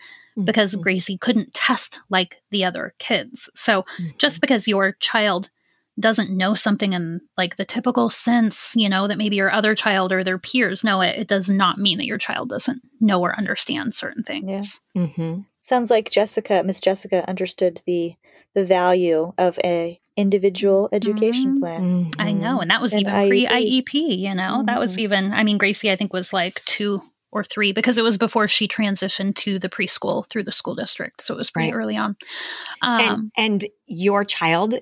because 0.44 0.74
Mhm. 0.74 0.82
Gracie 0.82 1.18
couldn't 1.18 1.54
test 1.54 2.00
like 2.08 2.42
the 2.50 2.64
other 2.64 2.94
kids. 2.98 3.48
So 3.54 3.84
Mhm. 3.98 4.18
just 4.18 4.40
because 4.40 4.66
your 4.66 4.92
child 5.00 5.50
doesn't 5.98 6.30
know 6.30 6.54
something 6.54 6.92
in 6.92 7.20
like 7.36 7.56
the 7.56 7.64
typical 7.64 8.08
sense, 8.08 8.72
you 8.74 8.88
know, 8.88 9.06
that 9.06 9.18
maybe 9.18 9.36
your 9.36 9.52
other 9.52 9.74
child 9.74 10.12
or 10.12 10.24
their 10.24 10.38
peers 10.38 10.82
know 10.82 11.02
it, 11.02 11.18
it 11.18 11.28
does 11.28 11.50
not 11.50 11.78
mean 11.78 11.98
that 11.98 12.06
your 12.06 12.16
child 12.18 12.48
doesn't 12.48 12.80
know 13.00 13.20
or 13.20 13.36
understand 13.36 13.94
certain 13.94 14.22
things. 14.24 14.80
mm-hmm 14.96 15.40
Sounds 15.62 15.90
like 15.90 16.10
Jessica, 16.10 16.62
Miss 16.64 16.80
Jessica, 16.80 17.28
understood 17.28 17.82
the 17.86 18.14
the 18.54 18.64
value 18.64 19.32
of 19.36 19.58
a 19.62 20.00
individual 20.20 20.88
education 20.92 21.56
Mhm. 21.56 21.60
plan. 21.60 22.10
I 22.18 22.32
know. 22.32 22.60
And 22.60 22.70
that 22.70 22.82
was 22.82 22.92
And 22.92 23.02
even 23.02 23.28
pre 23.28 23.46
IEP, 23.46 24.18
you 24.18 24.34
know, 24.34 24.62
that 24.66 24.78
was 24.78 24.96
Mhm. 24.96 25.00
even, 25.00 25.32
I 25.32 25.44
mean, 25.44 25.58
Gracie, 25.58 25.90
I 25.90 25.96
think 25.96 26.12
was 26.12 26.32
like 26.32 26.64
two 26.64 27.00
or 27.32 27.44
three 27.44 27.72
because 27.72 27.96
it 27.96 28.02
was 28.02 28.18
before 28.18 28.48
she 28.48 28.66
transitioned 28.68 29.36
to 29.36 29.58
the 29.58 29.68
preschool 29.68 30.28
through 30.28 30.42
the 30.44 30.52
school 30.52 30.74
district. 30.74 31.22
So 31.22 31.34
it 31.34 31.38
was 31.38 31.50
pretty 31.50 31.70
Right. 31.70 31.76
early 31.76 31.96
on. 31.96 32.16
Um, 32.82 33.00
and 33.00 33.32
and 33.36 33.66
your 33.86 34.24
child 34.24 34.74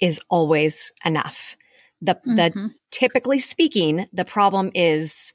is 0.00 0.20
always 0.28 0.92
enough 1.04 1.56
the 2.02 2.20
the 2.24 2.50
mhm. 2.54 2.74
typically 2.90 3.38
speaking 3.38 4.06
the 4.12 4.24
problem 4.24 4.70
is 4.74 5.32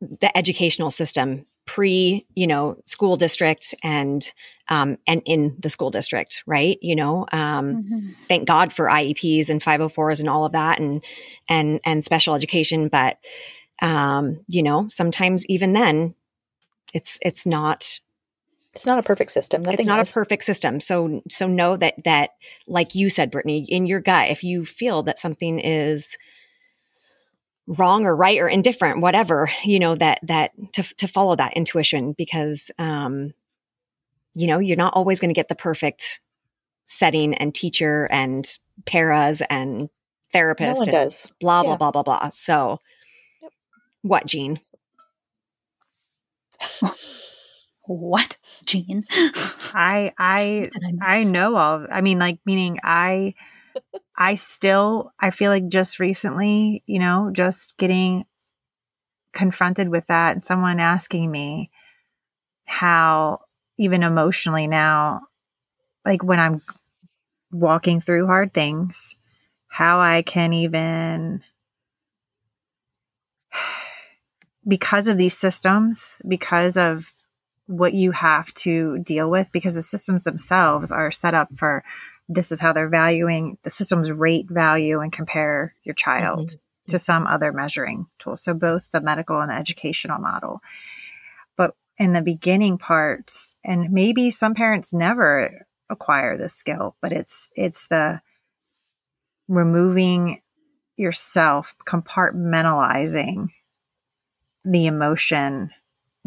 the 0.00 0.36
educational 0.36 0.90
system 0.90 1.46
pre 1.68 2.26
you 2.34 2.46
know 2.46 2.76
school 2.86 3.16
district 3.18 3.74
and 3.84 4.32
um 4.68 4.96
and 5.06 5.20
in 5.26 5.54
the 5.60 5.68
school 5.68 5.90
district 5.90 6.42
right 6.46 6.78
you 6.80 6.96
know 6.96 7.26
um 7.30 7.76
Mhm. 7.76 8.14
thank 8.26 8.48
god 8.48 8.72
for 8.72 8.86
ieps 8.86 9.50
and 9.50 9.62
504s 9.62 10.18
and 10.20 10.28
all 10.30 10.46
of 10.46 10.52
that 10.52 10.80
and 10.80 11.04
and 11.48 11.78
and 11.84 12.02
special 12.02 12.34
education 12.34 12.88
but 12.88 13.18
um 13.82 14.40
you 14.48 14.62
know 14.62 14.86
sometimes 14.88 15.44
even 15.46 15.74
then 15.74 16.14
it's 16.94 17.18
it's 17.22 17.44
not 17.46 18.00
It's 18.74 18.86
not 18.86 18.98
a 18.98 19.02
perfect 19.02 19.30
system. 19.32 19.62
Nothing 19.62 19.78
it's 19.78 19.86
not 19.86 20.00
is. 20.00 20.10
a 20.10 20.12
perfect 20.12 20.44
system 20.44 20.80
so 20.80 21.20
so 21.28 21.46
know 21.46 21.76
that 21.76 21.94
that 22.04 22.30
like 22.66 22.94
you 22.94 23.10
said 23.10 23.30
brittney 23.30 23.66
in 23.68 23.86
your 23.86 24.00
gut 24.00 24.30
if 24.30 24.42
you 24.42 24.64
feel 24.64 25.02
that 25.02 25.18
something 25.18 25.58
is 25.60 26.16
wrong 27.76 28.04
or 28.06 28.16
right 28.16 28.38
or 28.38 28.48
indifferent 28.48 29.00
whatever 29.02 29.50
you 29.62 29.78
know 29.78 29.94
that 29.94 30.18
that 30.22 30.52
to 30.72 30.82
to 30.96 31.06
follow 31.06 31.36
that 31.36 31.52
intuition 31.54 32.14
because 32.16 32.70
um 32.78 33.32
you 34.34 34.46
know 34.46 34.58
you're 34.58 34.76
not 34.76 34.94
always 34.94 35.20
going 35.20 35.28
to 35.28 35.34
get 35.34 35.48
the 35.48 35.54
perfect 35.54 36.20
setting 36.86 37.34
and 37.34 37.54
teacher 37.54 38.08
and 38.10 38.58
paras 38.86 39.42
and 39.50 39.80
no 39.80 39.88
therapist 40.32 40.78
one 40.78 40.88
and 40.88 40.92
does. 40.92 41.30
blah 41.40 41.62
blah 41.62 41.72
Yeah. 41.72 41.76
blah 41.76 41.90
blah 41.90 42.02
blah 42.02 42.30
so 42.30 42.78
Yep. 43.42 43.52
what 44.02 44.26
jean 44.26 44.58
What, 47.86 48.36
jean 48.66 49.02
I 49.72 50.12
I 50.18 50.68
I 51.00 51.24
know 51.24 51.56
all. 51.56 51.84
Of, 51.84 51.86
I 51.90 52.02
mean, 52.02 52.18
like 52.18 52.38
meaning 52.44 52.78
I 52.82 53.32
I 54.16 54.34
still 54.34 55.12
I 55.20 55.30
feel 55.30 55.50
like 55.50 55.68
just 55.68 56.00
recently, 56.00 56.82
you 56.86 56.98
know, 56.98 57.30
just 57.32 57.76
getting 57.78 58.24
confronted 59.32 59.88
with 59.88 60.06
that 60.06 60.32
and 60.32 60.42
someone 60.42 60.80
asking 60.80 61.30
me 61.30 61.70
how 62.66 63.40
even 63.78 64.02
emotionally 64.02 64.66
now 64.66 65.20
like 66.04 66.22
when 66.24 66.40
I'm 66.40 66.60
walking 67.52 68.00
through 68.00 68.26
hard 68.26 68.52
things 68.52 69.14
how 69.68 70.00
I 70.00 70.22
can 70.22 70.52
even 70.52 71.42
because 74.66 75.08
of 75.08 75.16
these 75.18 75.36
systems 75.36 76.20
because 76.26 76.76
of 76.76 77.10
what 77.66 77.92
you 77.92 78.12
have 78.12 78.52
to 78.54 78.98
deal 78.98 79.30
with 79.30 79.52
because 79.52 79.74
the 79.74 79.82
systems 79.82 80.24
themselves 80.24 80.90
are 80.90 81.10
set 81.10 81.34
up 81.34 81.48
for 81.56 81.84
this 82.28 82.52
is 82.52 82.60
how 82.60 82.72
they're 82.72 82.88
valuing 82.88 83.58
the 83.62 83.70
systems 83.70 84.10
rate 84.10 84.48
value 84.48 85.00
and 85.00 85.12
compare 85.12 85.74
your 85.82 85.94
child 85.94 86.48
mm-hmm. 86.48 86.90
to 86.90 86.98
some 86.98 87.26
other 87.26 87.52
measuring 87.52 88.06
tool. 88.18 88.36
So 88.36 88.54
both 88.54 88.90
the 88.90 89.00
medical 89.00 89.40
and 89.40 89.50
the 89.50 89.54
educational 89.54 90.18
model. 90.18 90.60
But 91.56 91.74
in 91.96 92.12
the 92.12 92.22
beginning 92.22 92.78
parts 92.78 93.56
and 93.64 93.90
maybe 93.90 94.30
some 94.30 94.54
parents 94.54 94.92
never 94.92 95.66
acquire 95.90 96.36
this 96.36 96.54
skill 96.54 96.94
but 97.00 97.12
it's 97.12 97.48
it's 97.56 97.88
the 97.88 98.20
removing 99.48 100.42
yourself 100.98 101.74
compartmentalizing 101.86 103.48
the 104.64 104.86
emotion 104.86 105.70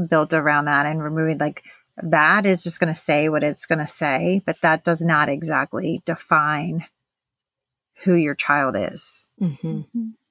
built 0.10 0.34
around 0.34 0.66
that 0.66 0.86
and 0.86 1.04
removing 1.04 1.38
like 1.38 1.64
that 2.04 2.46
is 2.46 2.64
just 2.64 2.80
going 2.80 2.92
to 2.92 3.00
say 3.00 3.30
what 3.30 3.44
it's 3.44 3.66
going 3.66 3.80
to 3.80 3.88
say 3.88 4.42
but 4.46 4.60
that 4.62 4.84
does 4.84 5.02
not 5.02 5.30
exactly 5.30 6.02
define 6.06 6.86
who 8.04 8.16
your 8.16 8.36
child 8.36 8.76
is. 8.78 9.30
Mm-hmm. 9.40 9.82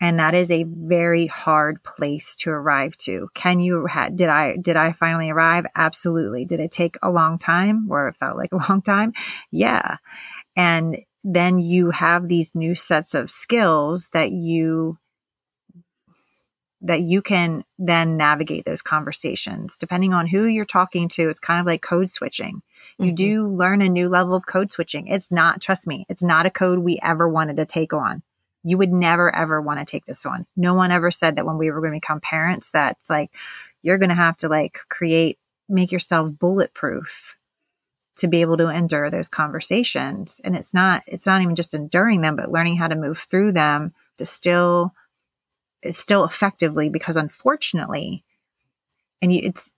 And 0.00 0.18
that 0.18 0.34
is 0.34 0.50
a 0.50 0.64
very 0.64 1.26
hard 1.26 1.82
place 1.84 2.34
to 2.36 2.50
arrive 2.50 2.96
to. 2.98 3.28
Can 3.34 3.60
you, 3.60 3.86
ha- 3.86 4.08
did 4.08 4.28
I, 4.28 4.56
did 4.56 4.76
I 4.76 4.92
finally 4.92 5.30
arrive? 5.30 5.66
Absolutely. 5.76 6.44
Did 6.44 6.60
it 6.60 6.72
take 6.72 6.96
a 7.02 7.10
long 7.10 7.38
time 7.38 7.86
or 7.90 8.08
it 8.08 8.16
felt 8.16 8.36
like 8.36 8.52
a 8.52 8.56
long 8.68 8.82
time? 8.82 9.12
Yeah. 9.52 9.96
And 10.56 10.98
then 11.22 11.58
you 11.58 11.90
have 11.90 12.28
these 12.28 12.54
new 12.54 12.74
sets 12.74 13.14
of 13.14 13.30
skills 13.30 14.08
that 14.12 14.32
you 14.32 14.98
that 16.82 17.02
you 17.02 17.20
can 17.20 17.64
then 17.78 18.16
navigate 18.16 18.64
those 18.64 18.82
conversations. 18.82 19.76
Depending 19.76 20.12
on 20.14 20.26
who 20.26 20.44
you're 20.44 20.64
talking 20.64 21.08
to 21.08 21.28
it's 21.28 21.40
kind 21.40 21.60
of 21.60 21.66
like 21.66 21.82
code 21.82 22.10
switching. 22.10 22.62
You 22.98 23.12
Mhm. 23.12 23.16
do 23.16 23.46
learn 23.48 23.82
a 23.82 23.88
new 23.88 24.08
level 24.08 24.34
of 24.34 24.46
code 24.46 24.72
switching. 24.72 25.06
It's 25.06 25.30
not 25.30 25.60
trust 25.60 25.86
me 25.86 26.06
it's 26.08 26.22
not 26.22 26.46
a 26.46 26.50
code 26.50 26.78
we 26.78 26.98
ever 27.02 27.28
wanted 27.28 27.56
to 27.56 27.66
take 27.66 27.92
on. 27.92 28.22
You 28.64 28.78
would 28.78 28.92
never 28.92 29.34
ever 29.34 29.60
want 29.60 29.78
to 29.80 29.84
take 29.84 30.06
this 30.06 30.24
on. 30.26 30.46
No 30.56 30.74
one 30.74 30.90
ever 30.90 31.10
said 31.10 31.36
that 31.36 31.46
when 31.46 31.58
we 31.58 31.70
were 31.70 31.80
going 31.80 31.92
to 31.92 31.96
become 31.96 32.20
parents 32.20 32.70
that 32.70 32.96
it's 33.00 33.10
like 33.10 33.30
you're 33.82 33.98
going 33.98 34.10
to 34.10 34.14
have 34.14 34.36
to 34.38 34.48
like 34.48 34.78
create 34.88 35.38
make 35.68 35.92
yourself 35.92 36.30
bulletproof 36.38 37.36
to 38.16 38.26
be 38.26 38.40
able 38.42 38.56
to 38.58 38.68
endure 38.68 39.08
those 39.10 39.28
conversations. 39.28 40.40
And 40.44 40.56
it's 40.56 40.74
not 40.74 41.02
it's 41.06 41.26
not 41.26 41.42
even 41.42 41.54
just 41.54 41.74
enduring 41.74 42.22
them 42.22 42.36
but 42.36 42.50
learning 42.50 42.76
how 42.76 42.88
to 42.88 42.96
move 42.96 43.18
through 43.18 43.52
them 43.52 43.92
to 44.18 44.26
still 45.90 46.24
effectively 46.24 46.88
because 46.88 47.16
unfortunately 47.16 48.24
and 49.22 49.32
you, 49.32 49.40
it's 49.44 49.72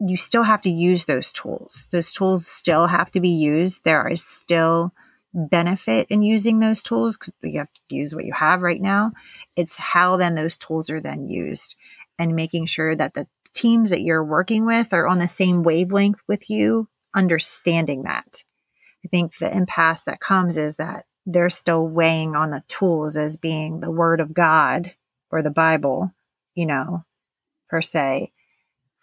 you 0.00 0.16
still 0.16 0.44
have 0.44 0.62
to 0.62 0.70
use 0.70 1.04
those 1.04 1.32
tools. 1.32 1.88
Those 1.90 2.12
tools 2.12 2.46
still 2.46 2.86
have 2.86 3.10
to 3.12 3.20
be 3.20 3.30
used. 3.30 3.84
There 3.84 4.06
is 4.06 4.24
still 4.24 4.92
benefit 5.34 6.06
in 6.08 6.22
using 6.22 6.58
those 6.58 6.82
tools 6.82 7.18
you 7.42 7.58
have 7.58 7.72
to 7.72 7.80
use 7.90 8.14
what 8.14 8.24
you 8.24 8.32
have 8.32 8.62
right 8.62 8.80
now. 8.80 9.12
It's 9.56 9.76
how 9.76 10.16
then 10.16 10.34
those 10.34 10.56
tools 10.56 10.90
are 10.90 11.00
then 11.00 11.28
used 11.28 11.76
and 12.18 12.34
making 12.34 12.66
sure 12.66 12.94
that 12.96 13.14
the 13.14 13.26
teams 13.54 13.90
that 13.90 14.02
you're 14.02 14.24
working 14.24 14.64
with 14.64 14.92
are 14.92 15.06
on 15.06 15.18
the 15.18 15.28
same 15.28 15.62
wavelength 15.62 16.22
with 16.28 16.48
you 16.48 16.88
understanding 17.14 18.04
that. 18.04 18.44
I 19.04 19.08
think 19.08 19.36
the 19.36 19.54
impasse 19.54 20.04
that 20.04 20.20
comes 20.20 20.56
is 20.56 20.76
that 20.76 21.06
they're 21.26 21.50
still 21.50 21.86
weighing 21.86 22.34
on 22.34 22.50
the 22.50 22.62
tools 22.68 23.16
as 23.16 23.36
being 23.36 23.80
the 23.80 23.90
word 23.90 24.20
of 24.20 24.32
god 24.32 24.94
or 25.30 25.42
the 25.42 25.50
bible 25.50 26.12
you 26.54 26.66
know 26.66 27.04
per 27.68 27.82
se. 27.82 28.32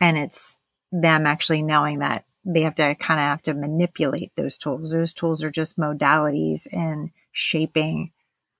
And 0.02 0.18
it's 0.18 0.58
them 0.92 1.26
actually 1.26 1.62
knowing 1.62 2.00
that 2.00 2.26
they 2.44 2.62
have 2.62 2.76
to 2.76 2.96
kind 2.96 3.20
of 3.20 3.26
have 3.26 3.42
to 3.44 3.54
manipulate 3.54 4.32
those 4.36 4.58
tools. 4.58 4.92
Those 4.92 5.14
tools 5.14 5.44
are 5.44 5.52
just 5.52 5.78
modalities 5.78 6.68
in 6.72 7.12
shaping 7.32 8.12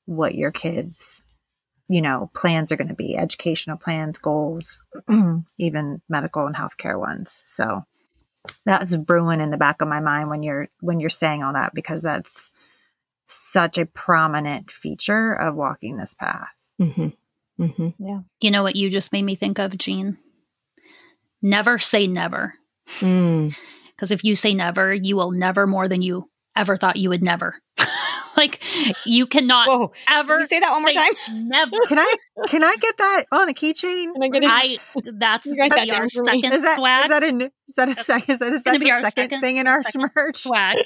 what 0.06 0.36
your 0.36 0.52
kids 0.52 1.22
you 1.88 2.02
know 2.02 2.32
plans 2.34 2.72
are 2.72 2.78
going 2.78 2.88
to 2.88 2.96
be 2.96 3.16
educational 3.16 3.78
plans 3.78 4.18
goals 4.18 4.84
even 5.58 6.02
medical 6.10 6.46
and 6.46 6.56
healthcare 6.56 7.00
ones. 7.00 7.44
So 7.46 7.86
that's 8.66 8.96
brewing 8.96 9.42
in 9.42 9.50
the 9.50 9.58
back 9.58 9.82
of 9.82 9.88
my 9.88 10.00
mind 10.00 10.30
when 10.30 10.42
you're 10.42 10.70
when 10.80 11.00
you're 11.00 11.10
saying 11.10 11.44
all 11.44 11.54
that 11.54 11.74
because 11.74 12.02
that's 12.02 12.52
such 13.28 13.78
a 13.78 13.86
prominent 13.86 14.72
feature 14.72 15.34
of 15.34 15.56
walking 15.56 15.98
this 15.98 16.14
path. 16.14 16.48
Mm-hmm. 16.80 17.10
Mm-hmm. 17.60 18.18
You 18.42 18.52
know 18.52 18.64
what 18.64 18.76
you 18.76 18.90
just 18.90 19.12
made 19.14 19.24
me 19.24 19.36
think 19.36 19.60
of, 19.60 19.78
Jean? 19.78 20.18
Never 21.42 21.80
say 21.80 22.08
never. 22.08 22.54
Mm. 23.00 23.56
Because 23.96 24.12
if 24.12 24.24
you 24.24 24.36
say 24.36 24.54
never, 24.54 24.94
you 24.94 25.16
will 25.16 25.32
never 25.32 25.66
more 25.68 25.88
than 25.88 26.02
you 26.02 26.30
ever 26.56 26.76
thought 26.78 26.98
you 26.98 27.10
would 27.10 27.24
never. 27.24 27.56
like 28.38 28.62
you 29.06 29.26
cannot 29.28 29.68
Whoa. 29.68 29.94
ever 30.10 30.36
Can 30.36 30.40
you 30.42 30.44
say 30.48 30.60
that 30.60 30.72
one 30.72 30.82
more 30.82 30.92
time? 30.92 31.14
Never. 31.48 31.78
can 31.88 32.00
i 32.00 32.16
can 32.48 32.64
i 32.66 32.76
get 32.82 32.98
that 32.98 33.24
on 33.32 33.48
a 33.48 33.54
keychain 33.54 34.14
Can 34.14 34.24
I 34.24 34.28
get 34.28 34.44
it? 34.44 34.50
I 34.50 34.78
that's 35.18 35.46
You 35.46 35.54
write 35.58 35.72
that 35.72 35.86
be 35.86 35.92
our 35.92 36.00
down 36.02 36.10
for 36.10 36.24
me. 36.24 36.42
second 36.42 36.54
is 36.54 36.62
that 36.64 36.76
swag. 36.78 37.04
is 37.06 37.10
that 37.10 37.24
a 37.24 37.52
is 37.70 37.76
that 37.76 37.90
a 37.90 37.96
second 37.96 38.32
is 38.34 38.40
that, 38.40 38.54
is 38.54 38.64
gonna 38.64 38.74
that 38.74 38.80
be 38.80 38.86
the 38.88 38.92
our 38.92 39.02
second, 39.04 39.24
second- 39.24 39.42
thing 39.42 39.58
in 39.58 39.68
our 39.68 39.84
second 39.84 40.12
merch 40.16 40.38
swag. 40.44 40.78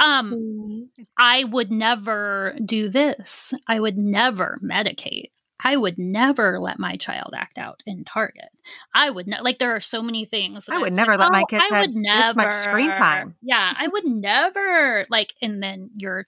Um, 0.00 0.88
I 1.18 1.42
would 1.44 1.72
never 1.72 2.56
do 2.64 2.88
this. 2.88 3.54
I 3.66 3.80
would 3.80 3.98
never 3.98 4.60
medicate. 4.62 5.30
I 5.64 5.76
would 5.76 5.98
never 5.98 6.58
let 6.60 6.78
my 6.78 6.96
child 6.96 7.32
act 7.36 7.58
out 7.58 7.82
in 7.86 8.04
Target. 8.04 8.50
I 8.94 9.10
would 9.10 9.26
not 9.26 9.42
like 9.42 9.58
there 9.58 9.74
are 9.74 9.80
so 9.80 10.02
many 10.02 10.24
things. 10.26 10.68
I 10.68 10.78
would 10.78 10.88
I'm 10.90 10.94
never 10.94 11.12
like, 11.12 11.20
let 11.20 11.32
my 11.32 11.42
"Oh, 11.42 11.46
kids 11.46 11.64
I 11.64 11.74
have 11.74 11.86
would 11.86 11.94
this 11.96 12.36
much 12.36 12.52
screen 12.52 12.92
time. 12.92 13.34
Yeah, 13.42 13.72
I 13.76 13.88
would 13.88 14.04
never 14.06 15.06
like 15.10 15.32
and 15.42 15.62
then 15.62 15.90
you're 15.96 16.26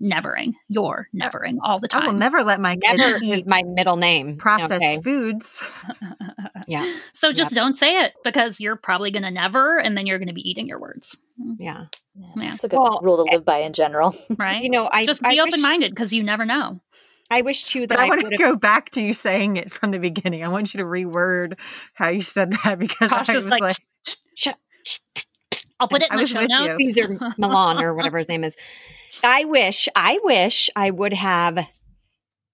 nevering. 0.00 0.54
You're 0.68 1.08
nevering 1.12 1.58
all 1.62 1.78
the 1.78 1.88
time. 1.88 2.02
I 2.02 2.06
will 2.08 2.12
never 2.18 2.42
let 2.44 2.60
my 2.60 2.76
kids 2.76 2.98
Never 2.98 3.16
is 3.16 3.22
eat 3.22 3.48
my 3.48 3.62
middle 3.64 3.96
name. 3.96 4.36
processed 4.36 4.82
Okay. 4.82 5.00
foods. 5.02 5.64
Yeah. 6.66 6.86
so 7.12 7.30
just 7.32 7.54
don't 7.54 7.74
say 7.74 8.04
it 8.04 8.14
because 8.24 8.58
you're 8.58 8.76
probably 8.76 9.10
gonna 9.10 9.30
never 9.30 9.78
and 9.78 9.96
then 9.96 10.06
you're 10.06 10.18
gonna 10.18 10.32
be 10.32 10.48
eating 10.48 10.66
your 10.66 10.80
words. 10.80 11.16
Yeah. 11.58 11.86
Yeah. 12.14 12.54
It's 12.54 12.64
a 12.64 12.68
good 12.68 12.78
Well, 12.78 13.00
rule 13.02 13.18
to 13.18 13.30
eh 13.30 13.36
live 13.36 13.44
by 13.44 13.58
in 13.58 13.72
general. 13.74 14.14
Right? 14.38 14.62
You 14.62 14.70
know, 14.70 14.88
I 14.90 15.04
just 15.04 15.24
I 15.24 15.30
be 15.34 15.40
open 15.40 15.60
minded 15.60 15.90
because 15.90 16.12
you 16.12 16.22
never 16.22 16.44
know. 16.46 16.80
I 17.30 17.42
wish 17.42 17.64
too 17.64 17.80
But 17.86 17.90
that 17.90 17.98
I 18.00 18.04
I, 18.04 18.08
want 18.08 18.20
to 18.30 18.36
go 18.36 18.54
back 18.56 18.90
to 18.90 19.04
you 19.04 19.12
saying 19.12 19.56
it 19.56 19.70
from 19.70 19.90
the 19.90 19.98
beginning. 19.98 20.44
I 20.44 20.48
want 20.48 20.74
you 20.74 20.78
to 20.78 20.84
reword 20.84 21.58
how 21.94 22.08
you 22.08 22.20
said 22.20 22.52
that 22.64 22.78
because 22.78 23.10
Gosh, 23.10 23.28
I 23.28 23.32
just 23.32 23.46
was 23.46 23.46
like, 23.46 23.62
like, 23.62 23.76
Shut 24.34 24.58
I'll 25.80 25.88
put 25.88 26.02
it 26.02 26.12
I 26.12 26.14
in 26.14 26.20
the 26.20 26.26
show 26.26 26.40
with 26.40 26.50
you. 26.50 26.66
notes. 26.66 26.78
Cesar 26.78 27.18
Millan 27.38 27.80
or 27.80 27.94
whatever 27.94 28.18
his 28.18 28.28
name 28.28 28.44
is. 28.44 28.56
I 29.22 29.44
wish, 29.44 29.88
I 29.96 30.18
wish 30.22 30.70
I 30.76 30.90
would 30.90 31.12
have 31.12 31.66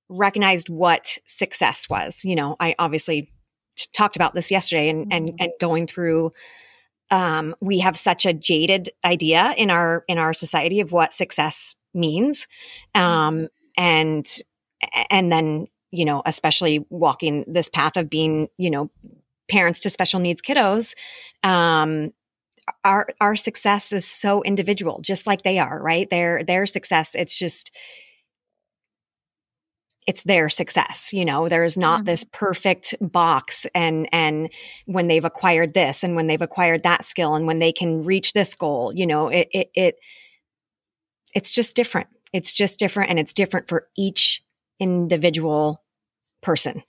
recognized 0.08 0.68
what 0.68 1.18
success 1.26 1.88
was. 1.88 2.24
You 2.24 2.34
know, 2.34 2.56
I 2.58 2.74
obviously 2.78 3.30
t- 3.76 3.86
talked 3.92 4.16
about 4.16 4.34
this 4.34 4.50
yesterday 4.50 4.88
and, 4.88 5.12
and, 5.12 5.32
and 5.38 5.52
going 5.60 5.86
through, 5.86 6.32
um, 7.10 7.54
we 7.60 7.80
have 7.80 7.96
such 7.96 8.24
a 8.24 8.32
jaded 8.32 8.90
idea 9.04 9.54
in 9.56 9.70
our, 9.70 10.04
in 10.08 10.16
our 10.18 10.32
society 10.32 10.80
of 10.80 10.92
what 10.92 11.12
success 11.12 11.74
means. 11.92 12.46
Um, 12.94 13.48
and, 13.76 14.26
and 15.10 15.32
then, 15.32 15.66
you 15.90 16.04
know, 16.04 16.22
especially 16.26 16.84
walking 16.90 17.44
this 17.48 17.68
path 17.68 17.96
of 17.96 18.10
being, 18.10 18.48
you 18.58 18.70
know, 18.70 18.90
parents 19.50 19.80
to 19.80 19.90
special 19.90 20.20
needs 20.20 20.42
kiddos, 20.42 20.94
um, 21.44 22.12
our 22.84 23.08
our 23.20 23.36
success 23.36 23.92
is 23.92 24.06
so 24.06 24.42
individual 24.44 25.00
just 25.02 25.26
like 25.26 25.42
they 25.42 25.58
are 25.58 25.82
right? 25.82 26.10
Their 26.10 26.44
their 26.44 26.66
success 26.66 27.14
it's 27.14 27.36
just 27.38 27.70
it's 30.06 30.22
their 30.24 30.48
success 30.48 31.12
you 31.12 31.24
know? 31.24 31.48
There's 31.48 31.76
not 31.76 32.02
Mhm. 32.02 32.06
this 32.06 32.24
perfect 32.32 32.94
box 33.00 33.66
and 33.74 34.08
and 34.12 34.48
when 34.86 35.06
they've 35.08 35.24
acquired 35.24 35.74
this 35.74 36.02
and 36.02 36.16
when 36.16 36.26
they've 36.26 36.40
acquired 36.40 36.82
that 36.84 37.04
skill 37.04 37.34
and 37.34 37.46
when 37.46 37.58
they 37.58 37.72
can 37.72 38.02
reach 38.02 38.32
this 38.32 38.54
goal 38.54 38.92
you 38.94 39.06
know? 39.06 39.28
It 39.28 39.48
it, 39.52 39.70
it 39.74 39.94
it's 41.34 41.50
just 41.50 41.76
different. 41.76 42.08
It's 42.32 42.52
just 42.54 42.78
different 42.78 43.10
and 43.10 43.18
it's 43.18 43.32
different 43.32 43.68
for 43.68 43.86
each 43.96 44.42
individual 44.80 45.82
person. 46.42 46.82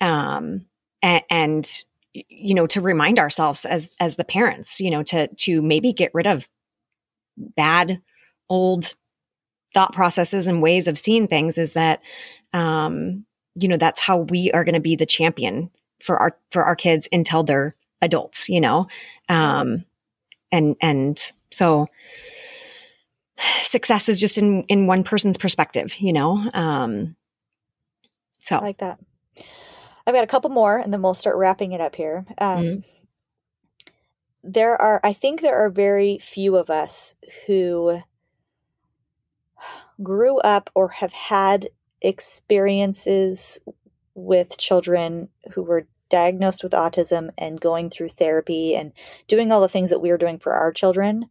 Um 0.00 0.66
and, 1.02 1.22
and 1.30 1.84
you 2.12 2.54
know 2.54 2.66
to 2.66 2.80
remind 2.80 3.18
ourselves 3.18 3.64
as 3.64 3.94
as 4.00 4.16
the 4.16 4.24
parents 4.24 4.80
you 4.80 4.90
know 4.90 5.02
to 5.02 5.28
to 5.36 5.62
maybe 5.62 5.92
get 5.92 6.10
rid 6.14 6.26
of 6.26 6.48
bad 7.36 8.00
old 8.48 8.94
thought 9.72 9.92
processes 9.92 10.46
and 10.46 10.62
ways 10.62 10.88
of 10.88 10.98
seeing 10.98 11.28
things 11.28 11.58
is 11.58 11.74
that 11.74 12.00
um 12.52 13.24
you 13.54 13.68
know 13.68 13.76
that's 13.76 14.00
how 14.00 14.18
we 14.18 14.50
are 14.52 14.64
going 14.64 14.74
to 14.74 14.80
be 14.80 14.96
the 14.96 15.06
champion 15.06 15.70
for 16.02 16.18
our 16.18 16.36
for 16.50 16.64
our 16.64 16.76
kids 16.76 17.08
until 17.12 17.42
they're 17.42 17.74
adults 18.02 18.48
you 18.48 18.60
know? 18.60 18.86
Um 19.28 19.84
and 20.50 20.76
and 20.80 21.32
so 21.50 21.86
success 23.62 24.08
is 24.08 24.18
just 24.18 24.38
in 24.38 24.64
in 24.64 24.86
one 24.86 25.04
person's 25.04 25.38
perspective 25.38 25.94
you 25.98 26.12
know? 26.12 26.38
Um 26.52 27.14
so 28.40 28.56
I 28.56 28.60
like 28.60 28.78
that. 28.78 28.98
I've 30.06 30.14
got 30.14 30.24
a 30.24 30.28
couple 30.28 30.50
more 30.50 30.78
and 30.78 30.92
then 30.92 31.02
we'll 31.02 31.14
start 31.14 31.36
wrapping 31.36 31.72
it 31.72 31.80
up 31.80 31.94
here. 31.94 32.24
Um, 32.38 32.64
Mhm. 32.64 32.84
There 34.42 34.80
are, 34.80 35.00
I 35.04 35.12
think 35.12 35.40
there 35.40 35.56
are 35.56 35.68
very 35.68 36.18
few 36.18 36.56
of 36.56 36.70
us 36.70 37.14
who 37.46 38.00
grew 40.02 40.38
up 40.38 40.70
or 40.74 40.88
have 40.88 41.12
had 41.12 41.68
experiences 42.00 43.60
with 44.14 44.58
children 44.58 45.28
who 45.52 45.62
were 45.62 45.86
diagnosed 46.08 46.62
with 46.62 46.72
autism 46.72 47.30
and 47.38 47.60
going 47.60 47.90
through 47.90 48.08
therapy 48.08 48.74
and 48.74 48.92
doing 49.28 49.52
all 49.52 49.60
the 49.60 49.68
things 49.68 49.90
that 49.90 50.00
we 50.00 50.10
are 50.10 50.18
doing 50.18 50.38
for 50.38 50.52
our 50.52 50.72
children. 50.72 51.26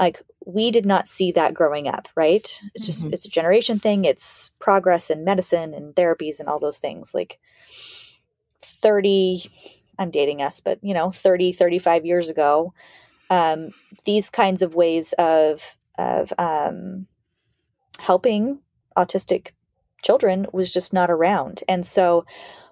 Like, 0.00 0.22
we 0.46 0.70
did 0.70 0.86
not 0.86 1.06
see 1.06 1.30
that 1.32 1.54
growing 1.54 1.86
up, 1.86 2.08
right? 2.16 2.60
It's 2.74 2.86
just, 2.86 3.04
Mhm. 3.04 3.12
it's 3.12 3.26
a 3.26 3.30
generation 3.30 3.78
thing. 3.78 4.04
It's 4.06 4.50
progress 4.58 5.10
in 5.10 5.24
medicine 5.24 5.74
and 5.74 5.94
therapies 5.94 6.40
and 6.40 6.48
all 6.48 6.58
those 6.58 6.78
things. 6.78 7.14
Like, 7.14 7.38
30 8.62 9.50
i'm 9.98 10.10
dating 10.10 10.42
us 10.42 10.60
but 10.60 10.78
you 10.82 10.92
know 10.94 11.10
30 11.10 11.52
35 11.52 12.04
years 12.04 12.28
ago 12.28 12.72
um, 13.30 13.70
these 14.04 14.28
kinds 14.28 14.60
of 14.60 14.74
ways 14.74 15.14
of 15.14 15.76
of 15.98 16.32
um, 16.38 17.06
helping 18.00 18.60
autistic 18.96 19.50
children 20.02 20.46
was 20.52 20.72
just 20.72 20.92
not 20.92 21.10
around. 21.10 21.62
And 21.68 21.86
so 21.86 22.24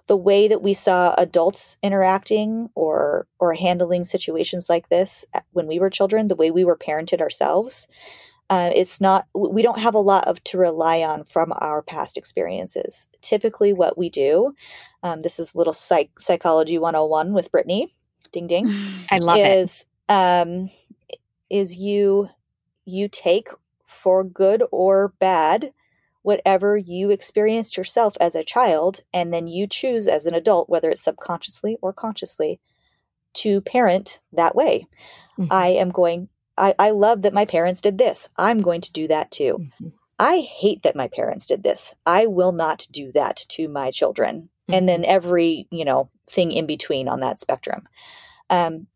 the 0.09 0.17
way 0.17 0.47
that 0.47 0.63
we 0.63 0.73
saw 0.73 1.13
adults 1.19 1.77
interacting 1.83 2.67
or 2.73 3.27
or 3.39 3.53
handling 3.53 4.03
situations 4.03 4.67
like 4.67 4.89
this 4.89 5.23
when 5.51 5.67
we 5.67 5.79
were 5.79 5.91
children, 5.91 6.27
the 6.27 6.35
way 6.35 6.49
we 6.49 6.65
were 6.65 6.75
parented 6.75 7.21
ourselves, 7.21 7.87
uh, 8.49 8.71
it's 8.75 8.99
not 8.99 9.27
we 9.35 9.61
don't 9.61 9.77
have 9.77 9.93
a 9.93 9.99
lot 9.99 10.27
of 10.27 10.43
to 10.45 10.57
rely 10.57 11.03
on 11.03 11.23
from 11.25 11.53
our 11.57 11.83
past 11.83 12.17
experiences. 12.17 13.07
Typically, 13.21 13.71
what 13.71 13.99
we 13.99 14.09
do, 14.09 14.55
um, 15.03 15.21
this 15.21 15.39
is 15.39 15.55
little 15.55 15.73
psych 15.73 16.19
psychology 16.19 16.79
101 16.79 17.31
with 17.31 17.51
Brittney, 17.51 17.91
ding 18.31 18.47
ding, 18.47 18.73
I 19.11 19.19
love 19.19 19.37
is 19.37 19.85
um, 20.09 20.71
is 21.51 21.77
you 21.77 22.29
you 22.83 23.07
take 23.07 23.49
for 23.85 24.23
good 24.23 24.63
or 24.71 25.09
bad 25.19 25.71
whatever 26.21 26.77
you 26.77 27.09
experienced 27.09 27.77
yourself 27.77 28.17
as 28.19 28.35
a 28.35 28.43
child, 28.43 29.01
and 29.13 29.33
then 29.33 29.47
you 29.47 29.67
choose 29.67 30.07
as 30.07 30.25
an 30.25 30.33
adult, 30.33 30.69
whether 30.69 30.89
it's 30.89 31.03
subconsciously 31.03 31.77
or 31.81 31.93
consciously, 31.93 32.59
to 33.33 33.61
parent 33.61 34.19
that 34.33 34.55
way. 34.55 34.85
Mhm. 35.37 35.47
I 35.51 35.67
am 35.69 35.91
going, 35.91 36.29
I, 36.57 36.75
I 36.77 36.91
love 36.91 37.21
that 37.21 37.33
my 37.33 37.45
parents 37.45 37.81
did 37.81 37.97
this. 37.97 38.29
I'm 38.37 38.61
going 38.61 38.81
to 38.81 38.91
do 38.91 39.07
that 39.07 39.31
too. 39.31 39.69
Mhm. 39.81 39.93
I 40.19 40.39
hate 40.39 40.83
that 40.83 40.97
my 40.97 41.07
parents 41.07 41.45
did 41.45 41.63
this. 41.63 41.95
I 42.05 42.25
will 42.25 42.51
not 42.51 42.87
do 42.91 43.11
that 43.13 43.37
to 43.49 43.69
my 43.69 43.89
children. 43.91 44.49
And 44.71 44.87
then 44.87 45.03
every, 45.05 45.67
you 45.71 45.83
know, 45.83 46.09
thing 46.27 46.51
in 46.51 46.67
between 46.67 47.07
on 47.07 47.21
that 47.21 47.39
spectrum. 47.39 47.87
Um, 48.51 48.87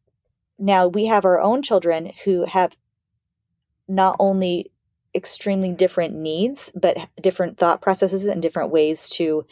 now 0.60 0.88
we 0.88 1.06
have 1.06 1.26
our 1.26 1.40
own 1.40 1.64
children 1.64 2.12
who 2.26 2.46
have 2.46 2.76
not 3.88 4.16
only 4.20 4.72
extremely 5.16 5.72
different 5.72 6.16
needs, 6.16 6.72
but 6.76 6.98
different 7.22 7.58
thought 7.58 7.82
processes 7.82 8.26
and 8.26 8.42
different 8.42 8.72
ways 8.72 9.10
to 9.10 9.46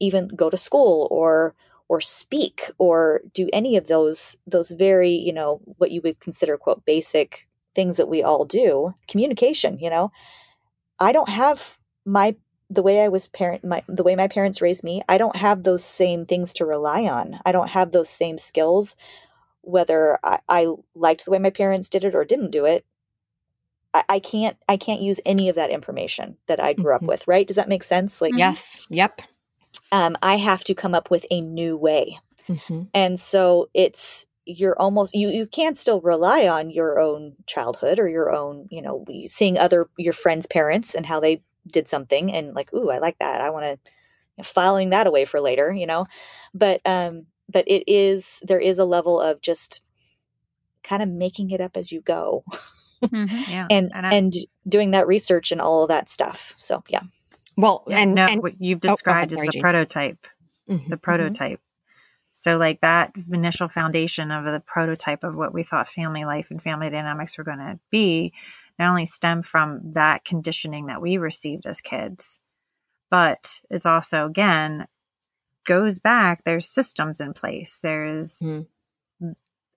even 0.00 0.28
go 0.28 0.50
to 0.50 0.56
school 0.56 1.08
or 1.10 1.54
or 1.88 2.00
speak 2.00 2.70
or 2.78 3.22
do 3.34 3.48
any 3.52 3.76
of 3.76 3.86
those 3.86 4.36
those 4.46 4.70
very 4.70 5.10
you 5.10 5.32
know 5.32 5.60
what 5.78 5.90
you 5.90 6.00
would 6.02 6.20
consider 6.20 6.56
quote 6.56 6.84
basic 6.84 7.48
things 7.74 7.96
that 7.96 8.08
we 8.08 8.22
all 8.22 8.44
do 8.44 8.94
communication 9.08 9.78
you 9.78 9.90
know? 9.90 10.12
I 11.00 11.12
don't 11.12 11.28
have 11.28 11.78
my 12.04 12.36
the 12.70 12.82
way 12.82 13.02
i 13.02 13.08
was 13.08 13.28
parent 13.28 13.64
my 13.64 13.82
the 13.88 14.02
way 14.02 14.14
my 14.16 14.28
parents 14.28 14.60
raised 14.60 14.84
me 14.84 15.00
i 15.08 15.16
don't 15.16 15.36
have 15.36 15.62
those 15.62 15.84
same 15.84 16.26
things 16.26 16.52
to 16.54 16.66
rely 16.66 17.04
on. 17.04 17.40
I 17.46 17.52
don't 17.52 17.68
have 17.70 17.92
those 17.92 18.10
same 18.10 18.38
skills 18.38 18.96
whether 19.62 20.18
i, 20.22 20.40
I 20.48 20.66
liked 20.94 21.24
the 21.24 21.30
way 21.30 21.38
my 21.38 21.50
parents 21.50 21.88
did 21.88 22.04
it 22.04 22.14
or 22.14 22.24
didn't 22.24 22.50
do 22.50 22.64
it 22.66 22.84
I, 23.94 24.04
I 24.08 24.18
can't 24.20 24.56
i 24.68 24.76
can't 24.76 25.00
use 25.00 25.20
any 25.24 25.48
of 25.48 25.56
that 25.56 25.70
information 25.70 26.36
that 26.46 26.60
i 26.62 26.72
grew 26.72 26.94
up 26.94 27.02
Mhm. 27.02 27.08
with 27.08 27.26
right 27.28 27.46
does 27.46 27.56
that 27.56 27.68
make 27.68 27.84
sense 27.84 28.20
like 28.20 28.34
Yes. 28.36 28.80
Yep. 28.90 29.22
um, 29.92 30.16
i 30.22 30.36
have 30.36 30.64
to 30.64 30.74
come 30.74 30.94
up 30.94 31.10
with 31.10 31.24
a 31.30 31.40
new 31.40 31.76
way 31.76 32.18
Mhm. 32.48 32.88
and 32.94 33.18
so 33.20 33.68
it's 33.74 34.26
you're 34.44 34.78
almost 34.80 35.14
you 35.14 35.28
you 35.28 35.46
can't 35.46 35.76
still 35.76 36.00
rely 36.00 36.48
on 36.48 36.70
your 36.70 36.98
own 36.98 37.34
childhood 37.46 37.98
or 37.98 38.08
your 38.08 38.32
own 38.34 38.66
you 38.70 38.80
know 38.80 39.04
seeing 39.26 39.58
other 39.58 39.88
your 39.98 40.14
friends 40.14 40.46
parents 40.46 40.94
and 40.94 41.04
how 41.04 41.20
they 41.20 41.42
did 41.66 41.86
something 41.88 42.32
and 42.32 42.54
like 42.54 42.72
ooh 42.72 42.90
i 42.90 42.98
like 42.98 43.18
that 43.18 43.42
i 43.42 43.50
want 43.50 43.66
to 43.66 44.44
filing 44.44 44.90
that 44.90 45.06
away 45.06 45.24
for 45.26 45.40
later 45.40 45.70
you 45.72 45.86
know 45.86 46.06
but 46.54 46.80
um 46.86 47.26
but 47.48 47.64
it 47.66 47.82
is 47.86 48.40
there 48.46 48.60
is 48.60 48.78
a 48.78 48.84
level 48.86 49.20
of 49.20 49.40
just 49.42 49.82
kind 50.82 51.02
of 51.02 51.08
making 51.10 51.50
it 51.50 51.60
up 51.60 51.76
as 51.76 51.92
you 51.92 52.00
go 52.00 52.42
Mhm. 53.02 53.48
Yeah. 53.48 53.66
and 53.70 53.90
And 53.94 54.06
I- 54.06 54.14
and 54.14 54.34
doing 54.68 54.90
that 54.92 55.06
research 55.06 55.52
and 55.52 55.60
all 55.60 55.82
of 55.84 55.88
that 55.88 56.08
stuff 56.10 56.54
so 56.58 56.82
yeah 56.88 57.02
Well, 57.56 57.84
Yeah, 57.88 57.98
and, 57.98 58.14
no, 58.14 58.26
and 58.26 58.42
what 58.42 58.60
you've 58.60 58.78
oh, 58.84 58.86
ahead, 58.88 58.94
described 58.94 59.32
as 59.32 59.38
sorry, 59.40 59.46
the 59.48 59.52
Jean. 59.52 59.62
prototype. 59.62 60.26
Mhm. 60.68 60.88
The 60.88 60.96
prototype. 60.96 61.60
So, 62.32 62.56
like 62.56 62.80
that 62.82 63.12
initial 63.32 63.68
foundation 63.68 64.30
of 64.30 64.44
the 64.44 64.60
prototype 64.60 65.24
of 65.24 65.34
what 65.34 65.52
we 65.52 65.64
thought 65.64 65.88
family 65.88 66.24
life 66.24 66.50
and 66.52 66.62
family 66.62 66.88
dynamics 66.88 67.36
were 67.36 67.42
going 67.44 67.58
to 67.58 67.80
be, 67.90 68.32
not 68.78 68.90
only 68.90 69.06
stem 69.06 69.42
from 69.42 69.80
that 69.94 70.24
conditioning 70.24 70.86
that 70.86 71.02
we 71.02 71.16
received 71.18 71.66
as 71.66 71.80
kids, 71.80 72.38
but 73.10 73.60
it's 73.70 73.86
also 73.86 74.26
again 74.26 74.86
goes 75.66 75.98
back. 75.98 76.44
There's 76.44 76.68
systems 76.68 77.20
in 77.20 77.32
place. 77.34 77.80
There's 77.80 78.38
Mhm. 78.40 78.66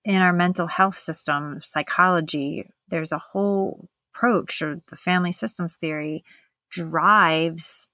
In 0.04 0.22
our 0.22 0.34
mental 0.34 0.68
health 0.68 0.96
system, 0.96 1.60
psychology. 1.62 2.66
There's 2.88 3.12
a 3.12 3.18
whole 3.18 3.88
approach, 4.14 4.62
or 4.62 4.82
the 4.90 4.96
family 4.96 5.32
systems 5.32 5.76
theory 5.76 6.24
drives 6.70 7.88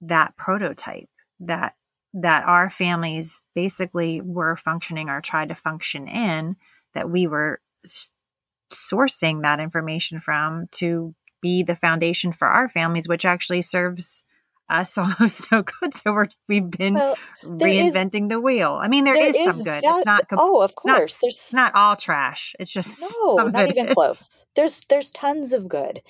that 0.00 0.36
prototype 0.36 1.08
that 1.40 1.74
that 2.14 2.44
our 2.44 2.70
families 2.70 3.42
basically 3.54 4.20
were 4.20 4.56
functioning 4.56 5.08
or 5.08 5.20
tried 5.20 5.48
to 5.50 5.54
function 5.54 6.08
in 6.08 6.56
that 6.94 7.10
we 7.10 7.26
were 7.26 7.60
sourcing 8.72 9.42
that 9.42 9.60
information 9.60 10.18
from 10.20 10.66
to 10.70 11.14
be 11.42 11.62
the 11.62 11.76
foundation 11.76 12.32
for 12.32 12.48
our 12.48 12.68
families 12.68 13.08
which 13.08 13.24
actually 13.24 13.62
serves 13.62 14.24
us 14.70 14.98
almost 14.98 15.50
no 15.50 15.62
good 15.62 15.94
so 15.94 16.12
we're, 16.12 16.26
we've 16.48 16.70
been 16.70 16.94
well 16.94 17.16
there 17.42 17.68
is- 17.68 17.94
reinventing 17.94 18.28
the 18.28 18.40
wheel. 18.40 18.78
I 18.80 18.88
mean 18.88 19.04
there 19.04 19.16
is, 19.16 19.34
some 19.34 19.64
good. 19.64 19.82
Val- 19.82 19.98
it's 19.98 20.06
not 20.06 20.28
com- 20.28 20.38
oh 20.40 20.60
of 20.62 20.72
it's 20.72 20.84
not- 20.86 20.96
course 20.98 21.18
there's 21.22 21.34
it's 21.36 21.52
not 21.54 21.74
all 21.74 21.96
trash. 21.96 22.54
It's 22.60 22.72
just 22.72 23.14
no 23.24 23.36
not 23.48 23.70
even 23.70 23.88
is. 23.88 23.94
close. 23.94 24.46
There's 24.54 24.80
there's 24.86 25.10
tons 25.10 25.52
of 25.52 25.68
good 25.68 26.02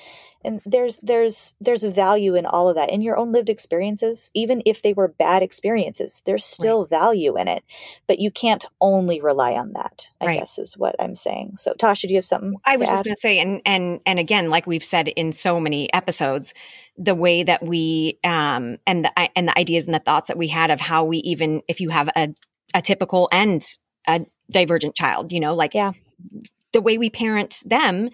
and 0.45 0.61
there's 0.64 0.99
there's 0.99 1.57
there's 1.61 1.84
a 1.84 1.91
value 1.91 2.34
in 2.34 2.47
all 2.47 2.68
of 2.68 2.76
that. 2.76 2.91
In 2.91 3.03
your 3.03 3.16
own 3.16 3.32
lived 3.32 3.49
experiences 3.51 4.30
even 4.34 4.62
if 4.66 4.82
they 4.82 4.93
were 4.93 5.09
bad 5.09 5.43
experiences 5.43 6.22
there's 6.26 6.45
still 6.45 6.84
value 6.86 7.36
in 7.39 7.49
it. 7.49 7.64
But 8.07 8.18
you 8.18 8.30
can't 8.30 8.64
only 8.80 9.20
rely 9.20 9.53
on 9.55 9.72
that 9.74 10.09
i 10.20 10.26
Right. 10.26 10.39
guess 10.41 10.59
is 10.59 10.76
what 10.76 10.95
i'm 11.01 11.14
saying. 11.14 11.57
So 11.57 11.72
tasha 11.74 12.03
do 12.03 12.09
you 12.09 12.16
have 12.16 12.24
something 12.24 12.55
I 12.64 12.76
was 12.76 12.89
just 12.89 13.05
going 13.05 13.14
to 13.14 13.20
say, 13.20 13.39
and 13.39 13.61
and 13.64 14.01
and 14.07 14.18
again, 14.18 14.51
like 14.51 14.66
we've 14.66 14.84
said 14.84 15.09
in 15.09 15.32
so 15.32 15.59
many 15.61 15.93
episodes, 15.93 16.55
the 16.97 17.14
way 17.14 17.43
that 17.43 17.62
we 17.62 18.18
um 18.24 18.78
and 18.86 19.05
the 19.05 19.39
and 19.39 19.49
the 19.49 19.59
ideas 19.59 19.86
and 19.86 19.95
the 19.95 19.99
thoughts 20.01 20.28
that 20.28 20.36
we 20.39 20.49
had 20.49 20.70
of 20.70 20.80
how 20.80 21.05
we 21.05 21.18
even 21.18 21.62
if 21.68 21.80
you 21.80 21.91
have 21.91 22.09
a 22.16 22.28
a 22.74 22.82
typical 22.82 23.28
and 23.32 23.62
a 24.07 24.20
divergent 24.51 24.95
child, 24.95 25.32
you 25.32 25.41
know, 25.41 25.55
like 25.55 25.74
Yeah. 25.74 25.93
the 26.72 26.80
way 26.80 26.99
we 26.99 27.11
parent 27.11 27.62
them 27.64 28.11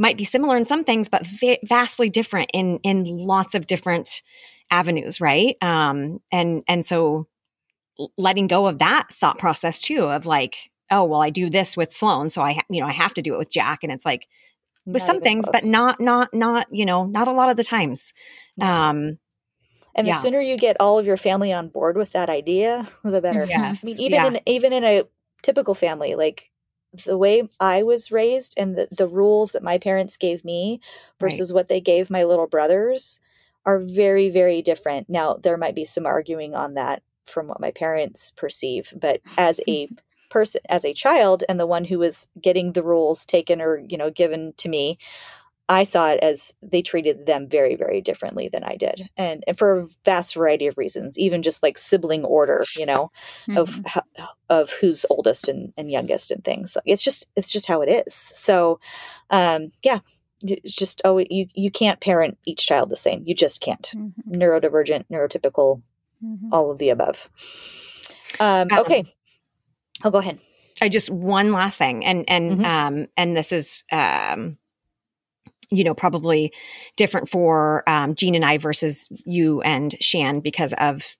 might 0.00 0.16
be 0.16 0.24
similar 0.24 0.56
in 0.56 0.64
some 0.64 0.82
things, 0.82 1.08
but 1.08 1.26
va- 1.26 1.58
vastly 1.62 2.08
different 2.08 2.50
in 2.54 2.78
in 2.82 3.04
lots 3.04 3.54
of 3.54 3.66
different 3.66 4.22
avenues, 4.70 5.20
right? 5.20 5.56
Um, 5.60 6.20
and 6.32 6.62
and 6.66 6.84
so 6.84 7.28
letting 8.16 8.46
go 8.46 8.66
of 8.66 8.78
that 8.78 9.08
thought 9.12 9.38
process 9.38 9.78
too, 9.78 10.04
of 10.04 10.24
like, 10.24 10.70
oh 10.90 11.04
well, 11.04 11.20
I 11.20 11.28
do 11.28 11.50
this 11.50 11.76
with 11.76 11.92
Sloan, 11.92 12.30
so 12.30 12.40
I 12.40 12.54
ha- 12.54 12.64
you 12.70 12.80
know 12.80 12.86
I 12.86 12.92
have 12.92 13.12
to 13.14 13.22
do 13.22 13.34
it 13.34 13.38
with 13.38 13.52
Jack, 13.52 13.80
and 13.82 13.92
it's 13.92 14.06
like 14.06 14.26
with 14.86 15.02
Not 15.02 15.06
some 15.06 15.20
things, 15.20 15.48
but 15.52 15.64
not 15.64 16.00
not 16.00 16.32
not 16.32 16.66
you 16.70 16.86
know 16.86 17.04
not 17.04 17.28
a 17.28 17.32
lot 17.32 17.50
of 17.50 17.58
the 17.58 17.64
times. 17.64 18.14
Um, 18.58 19.18
and 19.94 20.06
the 20.06 20.12
yeah. 20.12 20.16
sooner 20.16 20.40
you 20.40 20.56
get 20.56 20.76
all 20.80 20.98
of 20.98 21.06
your 21.06 21.16
family 21.18 21.52
on 21.52 21.68
board 21.68 21.96
with 21.98 22.12
that 22.12 22.30
idea 22.30 22.88
the 23.04 23.20
better 23.20 23.44
yes, 23.44 23.84
I 23.84 23.86
mean, 23.86 24.00
even 24.00 24.12
yeah. 24.12 24.26
in 24.28 24.40
even 24.46 24.72
in 24.72 24.84
a 24.84 25.02
typical 25.42 25.74
family, 25.74 26.14
like 26.14 26.50
the 27.06 27.16
way 27.18 27.48
I 27.60 27.82
was 27.82 28.10
raised 28.10 28.54
and 28.58 28.76
the, 28.76 28.88
the 28.90 29.06
rules 29.06 29.52
that 29.52 29.62
my 29.62 29.78
parents 29.78 30.16
gave 30.16 30.44
me 30.44 30.80
Right. 31.20 31.20
versus 31.20 31.52
what 31.52 31.68
they 31.68 31.80
gave 31.80 32.10
my 32.10 32.24
little 32.24 32.46
brothers 32.46 33.20
are 33.66 33.78
very, 33.78 34.30
very 34.30 34.62
different. 34.62 35.08
Now, 35.08 35.34
there 35.34 35.56
might 35.56 35.74
be 35.74 35.84
some 35.84 36.06
arguing 36.06 36.54
on 36.54 36.74
that 36.74 37.02
from 37.26 37.46
what 37.46 37.60
my 37.60 37.70
parents 37.70 38.32
perceive, 38.36 38.92
but 39.00 39.20
as 39.36 39.60
a 39.68 39.88
person, 40.30 40.60
as 40.68 40.84
a 40.84 40.94
child, 40.94 41.44
and 41.48 41.60
the 41.60 41.66
one 41.66 41.84
who 41.84 41.98
was 41.98 42.28
getting 42.40 42.72
the 42.72 42.82
rules 42.82 43.26
taken 43.26 43.60
or, 43.60 43.78
you 43.78 43.98
know, 43.98 44.10
given 44.10 44.54
to 44.56 44.68
me, 44.68 44.98
I 45.70 45.84
saw 45.84 46.10
it 46.10 46.18
as 46.20 46.52
they 46.62 46.82
treated 46.82 47.26
them 47.26 47.48
very, 47.48 47.76
very 47.76 48.00
differently 48.00 48.48
than 48.48 48.64
I 48.64 48.74
did. 48.76 49.08
And, 49.16 49.44
and 49.46 49.56
for 49.56 49.78
a 49.78 49.86
vast 50.04 50.34
variety 50.34 50.66
of 50.66 50.76
reasons, 50.76 51.16
even 51.18 51.42
just 51.42 51.62
like 51.62 51.78
sibling 51.78 52.24
order, 52.24 52.64
you 52.76 52.84
know, 52.84 53.12
of 53.56 53.68
Mhm. 53.70 53.86
ho- 53.86 54.26
of 54.48 54.72
who's 54.80 55.06
oldest 55.08 55.48
and, 55.48 55.72
and 55.76 55.88
youngest 55.90 56.30
and 56.32 56.44
things. 56.44 56.76
It's 56.84 57.04
just 57.04 57.28
it's 57.36 57.52
just 57.52 57.66
how 57.68 57.82
it 57.82 57.88
is. 58.06 58.14
So, 58.14 58.80
um, 59.30 59.70
yeah, 59.84 60.00
it's 60.42 60.74
just 60.74 61.00
oh 61.04 61.18
you 61.18 61.46
you 61.54 61.70
can't 61.70 62.00
parent 62.00 62.36
each 62.46 62.66
child 62.66 62.90
the 62.90 62.96
same. 62.96 63.22
You 63.24 63.34
just 63.34 63.60
can't. 63.60 63.92
Mhm. 63.94 64.12
Neurodivergent, 64.28 65.04
neurotypical, 65.10 65.82
Mhm. 66.24 66.48
all 66.52 66.70
of 66.72 66.78
the 66.78 66.88
above. 66.90 67.30
Um, 68.40 68.68
Um, 68.72 68.78
okay. 68.80 69.04
Oh, 70.04 70.10
go 70.10 70.18
ahead. 70.18 70.38
I 70.82 70.88
just 70.88 71.10
one 71.10 71.52
last 71.52 71.78
thing, 71.78 72.04
and 72.04 72.24
and 72.28 72.60
Mhm. 72.60 72.64
um 72.64 73.06
and 73.16 73.36
this 73.36 73.52
is 73.52 73.84
um 73.92 74.56
you 75.70 75.84
know 75.84 75.94
probably 75.94 76.52
different 76.96 77.28
for 77.28 77.88
um 77.88 78.14
Jean 78.14 78.34
and 78.34 78.44
I 78.44 78.58
versus 78.58 79.08
you 79.24 79.60
and 79.62 79.94
Shan 80.00 80.40
because 80.40 80.74
of 80.74 81.16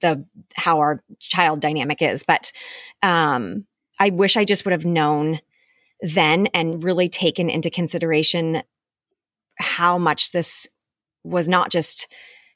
the 0.00 0.24
how 0.54 0.78
our 0.78 1.02
child 1.20 1.60
dynamic 1.60 2.02
is, 2.02 2.24
but 2.24 2.52
um 3.02 3.66
I 3.98 4.10
wish 4.10 4.36
I 4.36 4.44
just 4.44 4.64
would 4.64 4.72
have 4.72 4.84
known 4.84 5.40
then 6.00 6.48
and 6.48 6.84
really 6.84 7.08
taken 7.08 7.48
into 7.48 7.70
consideration 7.70 8.62
how 9.58 9.96
much 9.96 10.32
this 10.32 10.68
was 11.24 11.48
not 11.48 11.70
just 11.70 12.08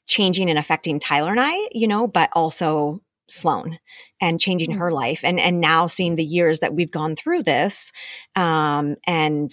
changing 0.05 0.49
and 0.49 0.59
affecting 0.59 0.99
Tyler 0.99 1.31
and 1.31 1.39
I, 1.39 1.69
you 1.71 1.87
know, 1.87 2.07
but 2.07 2.29
also 2.33 3.01
Sloan 3.29 3.79
and 4.19 4.39
changing 4.39 4.71
her 4.71 4.91
life. 4.91 5.21
And 5.23 5.39
and 5.39 5.61
now 5.61 5.87
seeing 5.87 6.15
the 6.15 6.23
years 6.23 6.59
that 6.59 6.73
we've 6.73 6.91
gone 6.91 7.15
through 7.15 7.43
this 7.43 7.91
um 8.35 8.97
and 9.07 9.49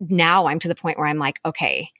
now 0.00 0.46
I'm 0.46 0.58
to 0.60 0.68
the 0.68 0.74
point 0.74 0.98
where 0.98 1.06
I'm 1.06 1.18
like 1.18 1.40
okay 1.44 1.90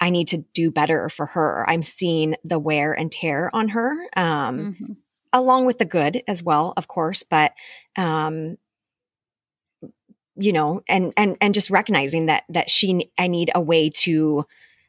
I 0.00 0.10
need 0.10 0.28
to 0.28 0.38
do 0.52 0.70
better 0.70 1.08
for 1.08 1.26
her 1.26 1.64
I'm 1.68 1.82
seeing 1.82 2.36
the 2.44 2.58
wear 2.58 2.92
and 2.92 3.10
tear 3.12 3.50
on 3.54 3.68
her 3.68 3.92
um 4.16 4.76
Mhm. 4.80 4.96
along 5.32 5.66
with 5.66 5.78
the 5.78 5.84
good 5.84 6.22
as 6.26 6.42
well 6.42 6.72
of 6.76 6.88
course 6.88 7.22
but 7.22 7.52
um 7.96 8.56
you 10.36 10.52
know 10.52 10.82
and 10.88 11.12
and 11.16 11.36
and 11.40 11.54
just 11.54 11.70
recognizing 11.70 12.26
that 12.26 12.44
that 12.50 12.68
she 12.70 13.10
I 13.18 13.26
need 13.26 13.50
a 13.54 13.60
way 13.60 13.90
to 13.90 14.44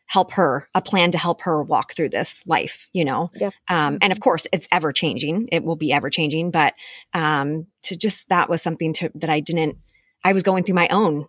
help 0.05 0.31
her 0.33 0.67
a 0.73 0.81
plan 0.81 1.11
to 1.11 1.17
help 1.17 1.41
her 1.41 1.61
walk 1.61 1.93
through 1.93 2.09
this 2.09 2.43
life 2.47 2.87
you 2.93 3.03
know 3.03 3.29
Yeah. 3.35 3.49
um, 3.69 3.97
and 4.01 4.11
of 4.13 4.19
course 4.21 4.47
it's 4.53 4.67
ever 4.71 4.91
changing 4.91 5.49
it 5.51 5.63
will 5.63 5.75
be 5.75 5.91
ever 5.91 6.09
changing 6.09 6.51
but 6.51 6.73
um, 7.13 7.67
to 7.83 7.95
just 7.97 8.29
that 8.29 8.49
was 8.49 8.61
something 8.61 8.93
to 8.93 9.09
that 9.15 9.29
i 9.29 9.41
didn't 9.41 9.77
i 10.23 10.31
was 10.31 10.43
going 10.43 10.63
through 10.63 10.75
my 10.75 10.87
own 10.89 11.27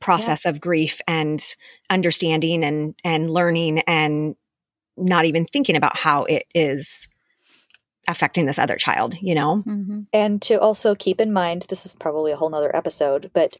process 0.00 0.46
of 0.46 0.60
grief 0.60 1.00
and 1.06 1.56
understanding 1.90 2.64
and 2.64 2.94
and 3.04 3.30
learning 3.30 3.80
and 3.86 4.34
not 4.96 5.24
even 5.24 5.44
thinking 5.46 5.76
about 5.76 5.96
how 5.96 6.24
it 6.24 6.44
is 6.54 7.08
affecting 8.08 8.46
this 8.46 8.58
other 8.58 8.76
child 8.76 9.14
you 9.20 9.34
know 9.34 9.62
Mhm. 9.66 10.06
And 10.12 10.42
to 10.42 10.60
also 10.60 10.94
keep 10.94 11.20
in 11.20 11.32
mind, 11.32 11.66
this 11.68 11.86
is 11.86 11.94
probably 11.94 12.32
a 12.32 12.36
whole 12.36 12.50
nother 12.50 12.74
episode, 12.74 13.30
but 13.32 13.56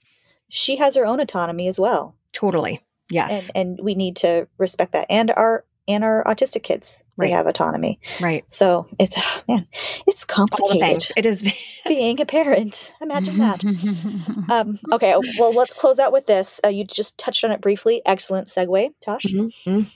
she 0.49 0.77
has 0.77 0.97
her 0.97 1.07
own 1.07 1.21
autonomy 1.21 1.69
as 1.69 1.79
well. 1.79 2.17
totally 2.33 2.81
yes 3.11 3.51
And 3.55 3.79
and 3.79 3.85
we 3.85 3.95
need 3.95 4.17
to 4.17 4.49
respect 4.59 4.93
that. 4.93 5.07
And 5.11 5.31
our 5.31 5.65
and 5.89 6.05
our 6.05 6.23
autistic 6.25 6.63
kids, 6.63 7.03
Right. 7.17 7.27
they 7.27 7.33
have 7.33 7.47
autonomy. 7.47 7.99
right 8.21 8.45
So 8.49 8.87
it's 8.99 9.17
man, 9.49 9.67
it's 10.07 10.25
complicated 10.25 11.11
it 11.17 11.27
is 11.27 11.43
being 11.87 12.21
a 12.21 12.27
parent. 12.27 12.95
Imagine 13.01 13.39
that. 13.39 13.63
Um, 14.51 14.79
okay, 14.93 15.15
well, 15.39 15.53
let's 15.53 15.75
close 15.75 15.99
out 15.99 16.13
with 16.13 16.27
this. 16.27 16.61
Uh, 16.65 16.69
you 16.69 16.85
just 16.85 17.17
touched 17.17 17.45
on 17.45 17.53
it 17.53 17.61
briefly. 17.61 18.03
Excellent 18.05 18.49
segue, 18.49 18.91
Tash. 19.01 19.25
Mhm, 19.25 19.53
mhm. 19.67 19.91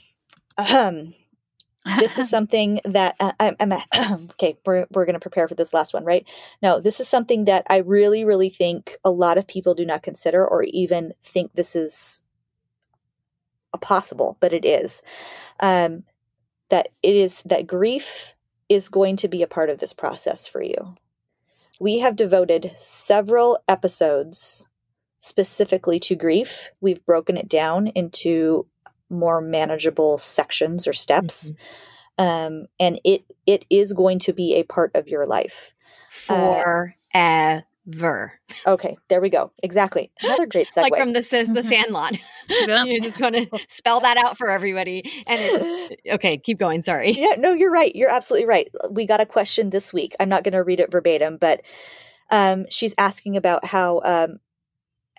Ahem. 0.59 1.15
this 1.99 2.19
is 2.19 2.29
something 2.37 2.81
that 2.85 3.17
uh, 3.21 3.33
I'm, 3.39 3.57
I'm 3.61 3.73
okay. 4.33 4.57
We're 4.65 4.87
we're 4.93 5.05
going 5.05 5.15
to 5.15 5.21
prepare 5.21 5.47
for 5.49 5.55
this 5.55 5.75
last 5.75 5.93
one, 5.95 6.05
right? 6.05 6.25
No, 6.63 6.81
this 6.81 7.01
is 7.01 7.09
something 7.09 7.45
that 7.47 7.67
I 7.69 7.79
really, 7.79 8.25
really 8.25 8.49
think 8.51 8.97
a 9.05 9.11
lot 9.11 9.37
of 9.39 9.47
people 9.47 9.75
do 9.75 9.85
not 9.85 10.03
consider 10.03 10.47
or 10.47 10.63
even 10.65 11.13
think 11.23 11.53
this 11.55 11.77
is 11.77 12.23
possible, 13.77 14.37
but 14.41 14.53
it 14.53 14.65
is. 14.65 15.03
Um, 15.61 16.05
that 16.69 16.89
it 17.03 17.15
is 17.15 17.43
that 17.43 17.67
grief 17.67 18.35
is 18.69 18.89
going 18.89 19.17
to 19.17 19.29
be 19.29 19.43
a 19.43 19.47
part 19.47 19.71
of 19.71 19.79
this 19.79 19.93
process 19.93 20.49
for 20.49 20.63
you. 20.63 20.95
We 21.79 22.01
have 22.01 22.17
devoted 22.17 22.73
several 22.75 23.59
episodes 23.69 24.69
specifically 25.21 26.01
to 26.01 26.17
grief. 26.17 26.71
We've 26.81 27.05
broken 27.07 27.37
it 27.37 27.49
down 27.49 27.89
into 27.89 28.67
more 29.09 29.41
manageable 29.41 30.19
sections 30.19 30.89
or 30.89 30.93
steps 30.93 31.53
um, 32.19 32.67
and 32.81 33.01
it 33.05 33.25
it 33.47 33.67
is 33.71 33.93
going 33.93 34.19
to 34.21 34.33
be 34.33 34.55
a 34.55 34.65
part 34.65 34.91
of 34.95 35.09
your 35.09 35.27
life. 35.27 35.75
forever 37.13 37.67
Okay, 38.67 38.97
there 39.09 39.21
we 39.21 39.31
go. 39.31 39.53
Exactly. 39.63 40.11
Another 40.23 40.47
great 40.55 40.69
segue. 40.69 40.83
like 40.83 40.97
from 40.97 41.13
the 41.13 41.21
the 41.21 41.61
Mhm. 41.61 41.65
Sandlot. 41.65 42.19
You 42.89 43.01
just 43.01 43.21
want 43.21 43.35
to 43.37 43.49
spell 43.69 44.01
that 44.01 44.17
out 44.17 44.37
for 44.39 44.49
everybody. 44.51 45.03
And 45.27 45.41
it's, 45.41 46.03
okay, 46.15 46.39
keep 46.39 46.59
going. 46.59 46.83
Sorry. 46.83 47.11
yeah, 47.13 47.35
no, 47.39 47.53
you're 47.53 47.71
right. 47.71 47.95
You're 47.95 48.11
absolutely 48.11 48.47
right. 48.47 48.69
We 48.91 49.07
got 49.07 49.21
a 49.21 49.27
question 49.27 49.71
this 49.71 49.93
week. 49.93 50.15
I'm 50.21 50.29
not 50.29 50.45
going 50.45 50.53
to 50.53 50.63
read 50.63 50.81
it 50.81 50.91
verbatim, 50.93 51.37
but 51.39 51.63
um, 52.31 52.67
she's 52.71 52.95
asking 52.99 53.37
about 53.37 53.65
how 53.65 54.01
um, 54.05 54.39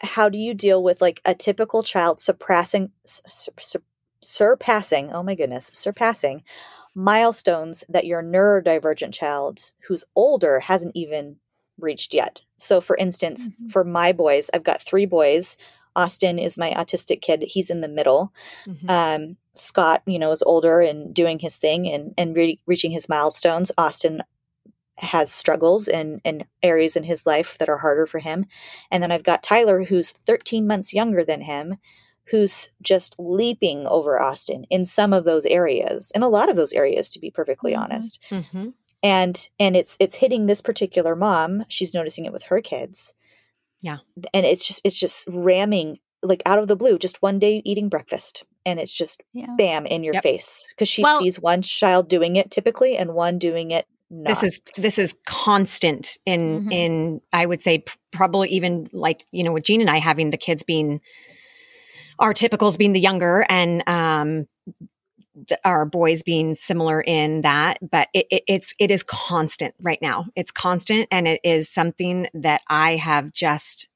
how 0.01 0.29
do 0.29 0.37
you 0.37 0.53
deal 0.53 0.83
with 0.83 1.01
like 1.01 1.21
a 1.25 1.33
typical 1.35 1.83
child 1.83 2.19
surpassing 2.19 2.91
sur- 3.05 3.51
sur- 3.59 3.81
surpassing 4.21 5.11
oh 5.13 5.21
my 5.23 5.35
goodness 5.35 5.69
surpassing 5.73 6.43
milestones 6.95 7.83
that 7.87 8.05
your 8.05 8.23
neurodivergent 8.23 9.13
child 9.13 9.71
who's 9.87 10.03
older 10.15 10.59
hasn't 10.59 10.91
even 10.95 11.37
reached 11.79 12.13
yet 12.13 12.41
so 12.57 12.81
for 12.81 12.95
instance 12.97 13.49
Mhm. 13.49 13.71
for 13.71 13.83
my 13.83 14.11
boys 14.11 14.49
i've 14.53 14.63
got 14.63 14.81
three 14.81 15.05
boys 15.05 15.57
austin 15.95 16.37
is 16.39 16.57
my 16.57 16.71
autistic 16.71 17.21
kid 17.21 17.43
he's 17.47 17.69
in 17.69 17.81
the 17.81 17.87
middle 17.87 18.33
Mhm. 18.67 18.89
um, 18.89 19.37
Scott, 19.55 20.03
you 20.05 20.19
know, 20.19 20.31
is 20.31 20.43
older 20.43 20.81
and 20.81 21.11
doing 21.15 21.39
his 21.39 21.57
thing 21.57 21.87
and 21.87 22.13
and 22.15 22.35
re- 22.35 22.59
reaching 22.67 22.91
his 22.91 23.09
milestones. 23.09 23.71
Austin 23.75 24.21
has 24.97 25.31
struggles 25.31 25.87
and 25.87 26.21
and 26.23 26.45
areas 26.61 26.95
in 26.95 27.01
his 27.03 27.25
life 27.25 27.57
that 27.57 27.67
are 27.67 27.79
harder 27.79 28.05
for 28.05 28.19
him, 28.19 28.45
and 28.91 29.01
then 29.01 29.11
I've 29.11 29.23
got 29.23 29.41
Tyler, 29.41 29.83
who's 29.85 30.11
13 30.11 30.67
months 30.67 30.93
younger 30.93 31.25
than 31.25 31.41
him, 31.41 31.77
who's 32.25 32.69
just 32.83 33.15
leaping 33.17 33.87
over 33.87 34.21
Austin 34.21 34.65
in 34.69 34.85
some 34.85 35.11
of 35.11 35.23
those 35.25 35.45
areas, 35.47 36.11
in 36.13 36.21
a 36.21 36.29
lot 36.29 36.49
of 36.49 36.55
those 36.55 36.73
areas, 36.73 37.09
to 37.09 37.19
be 37.19 37.31
perfectly 37.31 37.73
Mhm. 37.73 37.79
honest. 37.79 38.21
Mhm. 38.29 38.73
And 39.03 39.37
and 39.59 39.75
it's 39.75 39.95
it's 39.99 40.15
hitting 40.15 40.45
this 40.45 40.61
particular 40.61 41.15
mom. 41.15 41.65
She's 41.69 41.93
noticing 41.93 42.25
it 42.25 42.33
with 42.33 42.43
her 42.43 42.61
kids. 42.61 43.13
Yeah. 43.81 43.97
and 44.33 44.45
it's 44.45 44.67
just 44.67 44.81
it's 44.83 44.99
just 44.99 45.27
ramming 45.31 45.99
like 46.23 46.41
out 46.47 46.57
of 46.59 46.67
the 46.67 46.75
blue. 46.75 46.97
Just 46.97 47.21
one 47.21 47.37
day 47.37 47.61
eating 47.63 47.89
breakfast, 47.89 48.43
and 48.65 48.79
it's 48.79 48.91
just 48.93 49.21
yeah. 49.33 49.53
bam 49.55 49.85
in 49.85 50.03
your 50.03 50.15
Yep. 50.15 50.23
face 50.23 50.67
because 50.71 50.89
she 50.89 51.03
Well- 51.03 51.19
sees 51.19 51.39
one 51.39 51.61
child 51.61 52.09
doing 52.09 52.35
it 52.37 52.49
typically 52.49 52.97
and 52.97 53.13
one 53.13 53.37
doing 53.37 53.69
it 53.71 53.85
not. 54.09 54.29
This 54.29 54.41
is 54.43 54.61
this 54.77 54.97
is 54.97 55.15
constant 55.27 56.17
in 56.25 56.63
Mhm. 56.65 56.73
in 56.73 57.21
I 57.33 57.45
would 57.45 57.61
say 57.61 57.83
probably 58.11 58.49
even 58.49 58.87
like 58.93 59.25
you 59.31 59.43
know 59.43 59.51
with 59.53 59.65
Jean 59.65 59.81
and 59.81 59.89
I 59.91 59.99
having 59.99 60.31
the 60.31 60.37
kids 60.37 60.63
being 60.63 61.01
our 62.17 62.33
typicals 62.33 62.77
being 62.79 62.93
the 62.93 62.99
younger 62.99 63.45
and 63.47 63.83
um 63.87 64.47
the, 65.47 65.59
our 65.63 65.85
boys 65.85 66.23
being 66.23 66.55
similar 66.55 67.01
in 67.01 67.41
that 67.41 67.77
but 67.91 68.07
it, 68.13 68.25
it 68.31 68.43
it's 68.47 68.73
it 68.79 68.91
is 68.91 69.03
constant 69.03 69.75
right 69.79 70.01
now 70.01 70.25
it's 70.35 70.51
constant 70.51 71.07
and 71.11 71.27
it 71.27 71.39
is 71.43 71.69
something 71.69 72.27
that 72.33 72.61
I 72.67 72.95
have 72.95 73.31
just 73.31 73.87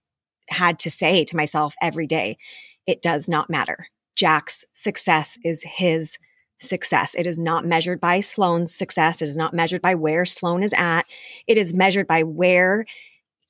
had 0.49 0.77
to 0.79 0.91
say 0.91 1.25
to 1.25 1.35
myself 1.35 1.73
every 1.81 2.07
day 2.07 2.37
it 2.85 3.01
does 3.01 3.27
not 3.27 3.49
matter 3.49 3.87
Jack's 4.15 4.65
success 4.73 5.37
is 5.43 5.63
his 5.63 6.17
success. 6.61 7.15
It 7.15 7.27
is 7.27 7.37
not 7.37 7.65
measured 7.65 7.99
by 7.99 8.19
Sloan's 8.19 8.73
success. 8.73 9.21
It 9.21 9.25
is 9.25 9.37
not 9.37 9.53
measured 9.53 9.81
by 9.81 9.95
where 9.95 10.25
Sloan 10.25 10.63
is 10.63 10.73
at. 10.77 11.03
It 11.47 11.57
is 11.57 11.73
measured 11.73 12.07
by 12.07 12.23
where 12.23 12.85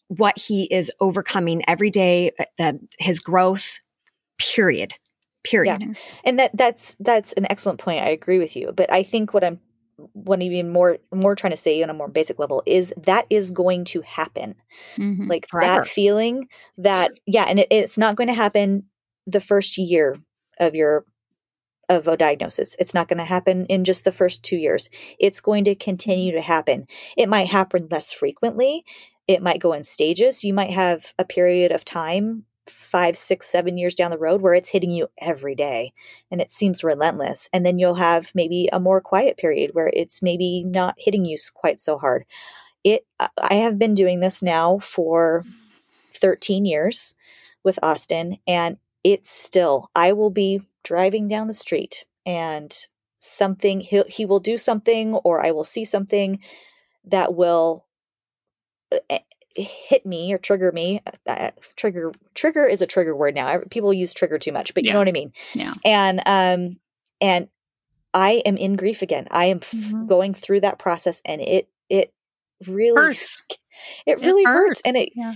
what 0.08 0.38
he 0.38 0.64
is 0.66 0.92
overcoming 1.00 1.62
every 1.68 1.90
day, 1.90 2.32
uh, 2.40 2.46
the 2.58 2.80
his 3.00 3.20
growth. 3.20 3.80
Period. 4.38 4.94
Period. 5.44 5.82
Yeah. 5.84 5.94
and 6.24 6.40
that 6.40 6.52
that's 6.56 6.96
that's 7.00 7.34
an 7.34 7.48
excellent 7.50 7.80
point. 7.80 8.04
I 8.04 8.10
agree 8.10 8.40
with 8.40 8.56
you, 8.56 8.72
but 8.76 8.92
I 8.94 9.04
think 9.04 9.34
what 9.34 9.44
I'm 9.44 9.60
what 10.14 10.42
even 10.42 10.72
more 10.72 10.98
more 11.14 11.36
trying 11.36 11.52
to 11.52 11.58
say 11.58 11.82
on 11.84 11.90
a 11.90 11.94
more 11.94 12.08
basic 12.08 12.40
level 12.40 12.64
is 12.66 12.94
that 12.98 13.26
is 13.30 13.52
going 13.52 13.86
to 13.86 14.02
happen. 14.02 14.56
Mhm. 14.98 15.28
Like 15.30 15.48
Forever. 15.50 15.82
that 15.84 15.88
feeling 15.90 16.48
that 16.78 17.12
yeah, 17.26 17.46
and 17.48 17.60
it, 17.60 17.68
it's 17.72 17.98
not 17.98 18.16
going 18.16 18.28
to 18.28 18.34
happen 18.34 18.84
the 19.28 19.42
first 19.42 19.78
year 19.78 20.18
of 20.60 20.76
your 20.76 21.06
of 21.90 22.08
a 22.08 22.16
diagnosis. 22.18 22.76
It's 22.80 22.94
not 22.94 23.08
going 23.08 23.18
to 23.20 23.26
happen 23.26 23.66
in 23.66 23.84
just 23.84 24.06
the 24.06 24.12
first 24.14 24.44
two 24.44 24.56
years. 24.58 24.90
It's 25.20 25.42
going 25.42 25.66
to 25.66 25.76
continue 25.76 26.32
to 26.34 26.42
happen. 26.42 26.88
It 27.18 27.28
might 27.30 27.48
happen 27.48 27.88
less 27.92 28.14
frequently. 28.14 28.86
It 29.28 29.42
might 29.44 29.60
go 29.60 29.74
in 29.74 29.84
stages. 29.84 30.44
You 30.44 30.54
might 30.54 30.72
have 30.72 31.14
a 31.20 31.26
period 31.26 31.72
of 31.72 31.84
time, 31.86 32.46
five, 32.68 33.18
six, 33.18 33.48
seven 33.48 33.78
years 33.78 33.96
down 33.96 34.12
the 34.12 34.18
road, 34.18 34.42
where 34.42 34.54
it's 34.54 34.70
hitting 34.70 34.92
you 34.92 35.08
every 35.20 35.56
day 35.56 35.94
and 36.32 36.42
it 36.42 36.52
seems 36.52 36.84
relentless. 36.84 37.50
And 37.54 37.66
then 37.66 37.80
you'll 37.80 37.96
have 37.96 38.32
maybe 38.36 38.70
a 38.74 38.80
more 38.80 39.02
quiet 39.02 39.38
period 39.38 39.72
where 39.74 39.92
it's 39.94 40.22
maybe 40.22 40.64
not 40.66 40.96
hitting 40.98 41.26
you 41.26 41.38
quite 41.54 41.82
so 41.82 41.98
hard. 41.98 42.26
It. 42.84 43.06
I- 43.20 43.30
have 43.56 43.80
been 43.80 43.96
doing 43.96 44.20
this 44.22 44.44
now 44.44 44.80
for 44.80 45.44
13 46.16 46.66
years 46.66 47.16
with 47.64 47.80
Austin, 47.84 48.38
and 48.48 48.78
it's 49.04 49.30
still. 49.30 49.90
I 49.96 50.14
will 50.14 50.30
be 50.32 50.62
driving 50.84 51.28
down 51.28 51.48
the 51.48 51.54
street 51.54 52.06
and 52.26 52.76
something 53.20 53.82
he 53.82 54.02
he 54.08 54.26
will 54.26 54.40
do 54.40 54.58
something 54.58 55.14
or 55.16 55.46
I 55.46 55.52
will 55.52 55.64
see 55.64 55.86
something 55.86 56.40
that 57.06 57.36
will 57.36 57.86
uh, 59.10 59.20
hit 59.56 60.06
me 60.06 60.32
or 60.34 60.38
trigger 60.38 60.72
me 60.72 61.02
uh, 61.28 61.52
trigger 61.76 62.12
trigger 62.34 62.66
is 62.66 62.82
a 62.82 62.88
trigger 62.88 63.16
word 63.16 63.36
now 63.36 63.60
people 63.70 63.94
use 63.94 64.14
trigger 64.14 64.38
too 64.40 64.52
much 64.52 64.74
but 64.74 64.84
you 64.84 64.88
Yeah. 64.90 64.94
know 64.94 65.00
what 65.00 65.08
i 65.10 65.12
mean 65.12 65.34
Yeah. 65.54 65.74
and 65.84 66.22
um 66.26 66.80
and 67.20 67.48
i 68.14 68.42
am 68.46 68.56
in 68.58 68.76
grief 68.76 69.02
again 69.02 69.28
i 69.32 69.46
am 69.46 69.58
f- 69.58 69.72
Mhm. 69.74 70.08
going 70.08 70.34
through 70.34 70.62
that 70.62 70.80
process 70.80 71.22
and 71.26 71.42
it 71.42 71.68
it 71.90 72.14
really 72.68 73.02
Hurts. 73.06 73.44
it 73.50 73.58
It 74.20 74.20
really 74.22 74.44
hurts 74.44 74.68
hurts. 74.80 74.82
and 74.86 74.96
it 74.96 75.10
Yeah. 75.16 75.36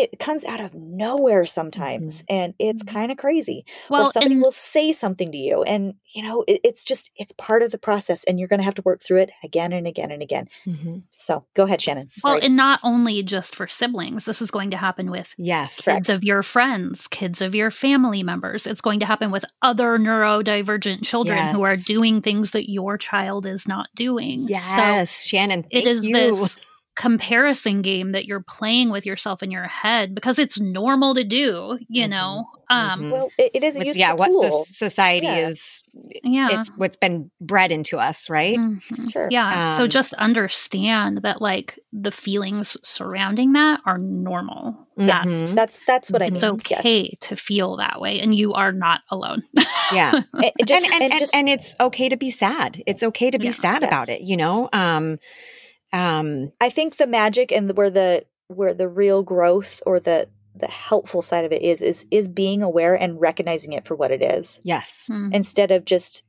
It 0.00 0.18
comes 0.18 0.44
out 0.44 0.60
of 0.60 0.74
nowhere 0.74 1.46
sometimes 1.46 2.22
and 2.28 2.52
it's 2.58 2.82
Mhm. 2.84 2.92
kind 2.92 3.10
of 3.12 3.16
crazy 3.18 3.64
Well, 3.88 4.02
or 4.02 4.06
somebody 4.12 4.34
and 4.34 4.42
will 4.42 4.50
say 4.50 4.92
something 4.92 5.32
to 5.32 5.38
you 5.38 5.62
and 5.62 5.94
you 6.12 6.22
know 6.22 6.44
it, 6.46 6.60
it's 6.64 6.84
just 6.84 7.10
it's 7.16 7.32
part 7.32 7.62
of 7.62 7.70
the 7.70 7.78
process 7.78 8.22
and 8.24 8.38
you're 8.38 8.48
going 8.48 8.58
to 8.60 8.64
have 8.64 8.74
to 8.74 8.82
work 8.82 9.02
through 9.02 9.20
it 9.22 9.30
again 9.42 9.72
and 9.72 9.86
again 9.86 10.10
and 10.10 10.22
again 10.22 10.48
Mhm. 10.66 11.02
so 11.14 11.44
go 11.54 11.64
ahead 11.64 11.80
shannon 11.80 12.08
well, 12.22 12.38
and 12.42 12.56
not 12.56 12.80
only 12.82 13.22
just 13.22 13.56
for 13.56 13.66
siblings. 13.68 14.24
This 14.26 14.42
is 14.42 14.50
going 14.50 14.70
to 14.72 14.76
happen 14.76 15.10
with 15.10 15.34
Yes. 15.38 15.82
Correct. 15.84 15.96
kids 15.98 16.10
of 16.10 16.22
your 16.24 16.42
friends, 16.42 17.08
kids 17.08 17.40
of 17.40 17.54
your 17.54 17.70
family 17.70 18.22
members. 18.22 18.66
It's 18.66 18.80
going 18.80 19.00
to 19.00 19.06
happen 19.06 19.30
with 19.30 19.44
other 19.62 19.98
neurodivergent 19.98 21.04
children 21.04 21.38
who 21.48 21.62
are 21.64 21.76
doing 21.76 22.20
things 22.22 22.50
that 22.52 22.70
your 22.70 22.98
child 22.98 23.46
is 23.46 23.66
not 23.68 23.88
doing. 23.94 24.42
So 24.42 24.52
Yes, 24.52 25.24
Shannon. 25.26 25.64
it 25.70 25.86
is 25.86 26.04
you. 26.04 26.14
this 26.14 26.58
comparison 26.96 27.82
game 27.82 28.12
that 28.12 28.24
you're 28.24 28.40
playing 28.42 28.90
with 28.90 29.06
yourself 29.06 29.42
in 29.42 29.50
your 29.50 29.64
head 29.68 30.14
because 30.14 30.38
it's 30.38 30.58
normal 30.58 31.14
to 31.14 31.24
do, 31.24 31.78
you 31.88 32.06
Mhm. 32.06 32.10
know. 32.10 32.44
Um 32.68 33.00
Mhm. 33.02 33.10
well 33.12 33.28
it, 33.38 33.50
it 33.54 33.62
is 33.64 33.76
a 33.76 33.78
What's- 33.78 33.86
useful 33.86 34.00
yeah, 34.00 34.12
what 34.14 34.30
the 34.42 34.50
society 34.50 35.26
Yeah. 35.26 35.48
is 35.48 35.82
yeah. 36.24 36.48
it's 36.50 36.68
what's 36.76 36.96
been 36.96 37.30
bred 37.40 37.70
into 37.70 37.98
us, 37.98 38.28
right? 38.28 38.58
Mhm. 38.58 39.12
Sure. 39.12 39.28
Yeah. 39.30 39.76
so 39.76 39.84
Um, 39.84 39.90
just 39.90 40.14
understand 40.14 41.18
that 41.22 41.40
like 41.40 41.78
the 41.92 42.10
feelings 42.10 42.76
surrounding 42.82 43.52
that 43.52 43.80
are 43.86 43.98
normal. 43.98 44.74
yes 44.98 45.26
Mhm. 45.26 45.54
that's 45.54 45.80
that's 45.86 46.10
what 46.10 46.22
i 46.22 46.26
It's 46.26 46.42
mean 46.42 46.58
Yes. 46.70 46.80
okay 46.80 47.16
to 47.20 47.36
feel 47.36 47.76
that 47.76 48.00
way 48.00 48.18
and 48.20 48.34
you 48.34 48.54
are 48.54 48.72
not 48.72 49.02
alone. 49.10 49.42
Yeah. 49.92 50.12
And- 50.32 50.44
and 50.58 50.66
just, 50.66 50.84
and 50.86 50.94
and, 50.94 51.02
and 51.04 51.12
and, 51.12 51.20
just 51.20 51.34
and 51.34 51.48
it's 51.48 51.76
okay 51.78 52.08
to 52.08 52.16
be 52.16 52.30
sad. 52.30 52.82
It's 52.86 53.02
okay 53.02 53.30
to 53.30 53.38
be 53.38 53.44
Yeah. 53.46 53.50
sad 53.66 53.82
about 53.84 54.08
it, 54.08 54.20
you 54.22 54.36
know? 54.36 54.68
Um 54.72 55.18
um 55.92 56.52
I 56.60 56.70
think 56.70 56.96
the 56.96 57.06
magic 57.06 57.52
and 57.52 57.76
where 57.76 57.90
the 57.90 58.24
where 58.48 58.74
the 58.74 58.88
real 58.88 59.22
growth 59.22 59.82
or 59.86 60.00
the 60.00 60.28
the 60.54 60.68
helpful 60.68 61.20
side 61.22 61.44
of 61.44 61.52
it 61.52 61.62
is 61.62 61.82
is 61.82 62.06
is 62.10 62.28
being 62.28 62.62
aware 62.62 62.94
and 62.94 63.20
recognizing 63.20 63.72
it 63.72 63.84
for 63.86 63.94
what 63.94 64.10
it 64.10 64.22
is 64.22 64.60
yes. 64.64 65.08
Mm. 65.10 65.34
instead 65.34 65.70
of 65.70 65.84
just 65.84 66.24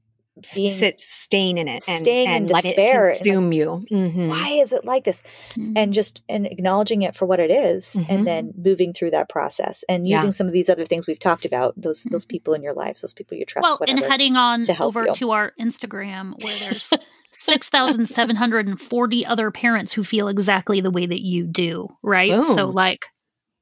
being 0.55 0.69
Sit 0.69 1.01
staying 1.01 1.57
in 1.57 1.67
it 1.67 1.83
and, 1.89 2.03
staying 2.05 2.29
in 2.29 2.35
and 2.35 2.49
let 2.51 2.61
despair 2.61 3.09
it 3.09 3.17
and 3.17 3.17
like, 3.17 3.23
consume 3.23 3.51
you. 3.53 3.85
Mhm. 3.91 4.27
why 4.29 4.49
is 4.49 4.71
it 4.71 4.85
like 4.85 5.03
this 5.03 5.23
Mhm. 5.55 5.73
and 5.75 5.93
just 5.95 6.21
and 6.29 6.45
acknowledging 6.45 7.01
it 7.01 7.15
for 7.15 7.25
what 7.25 7.39
it 7.39 7.49
is, 7.49 7.95
Mhm. 7.99 8.05
and 8.09 8.27
then 8.27 8.53
moving 8.55 8.93
through 8.93 9.09
that 9.11 9.29
process 9.29 9.83
and 9.89 10.05
Yeah. 10.05 10.17
using 10.17 10.31
some 10.31 10.45
of 10.45 10.53
these 10.53 10.69
other 10.69 10.85
things 10.85 11.07
we've 11.07 11.17
talked 11.17 11.43
about 11.45 11.73
those 11.75 12.03
those 12.11 12.25
people 12.27 12.53
in 12.53 12.61
your 12.61 12.73
lives 12.75 13.01
those 13.01 13.13
people 13.15 13.35
you 13.35 13.45
trust 13.45 13.63
well, 13.63 13.77
whatever 13.77 13.97
and 14.03 14.11
heading 14.11 14.35
on 14.35 14.61
to 14.63 14.79
over 14.83 15.05
you. 15.07 15.15
to 15.15 15.31
our 15.31 15.53
Instagram 15.59 16.33
where 16.43 16.59
there's 16.59 16.93
6,740 17.31 19.25
other 19.25 19.51
parents 19.51 19.93
who 19.93 20.03
feel 20.03 20.27
exactly 20.27 20.81
the 20.81 20.91
way 20.91 21.05
that 21.05 21.21
you 21.21 21.45
do, 21.45 21.87
right? 22.03 22.43
So, 22.43 22.67
like, 22.67 23.05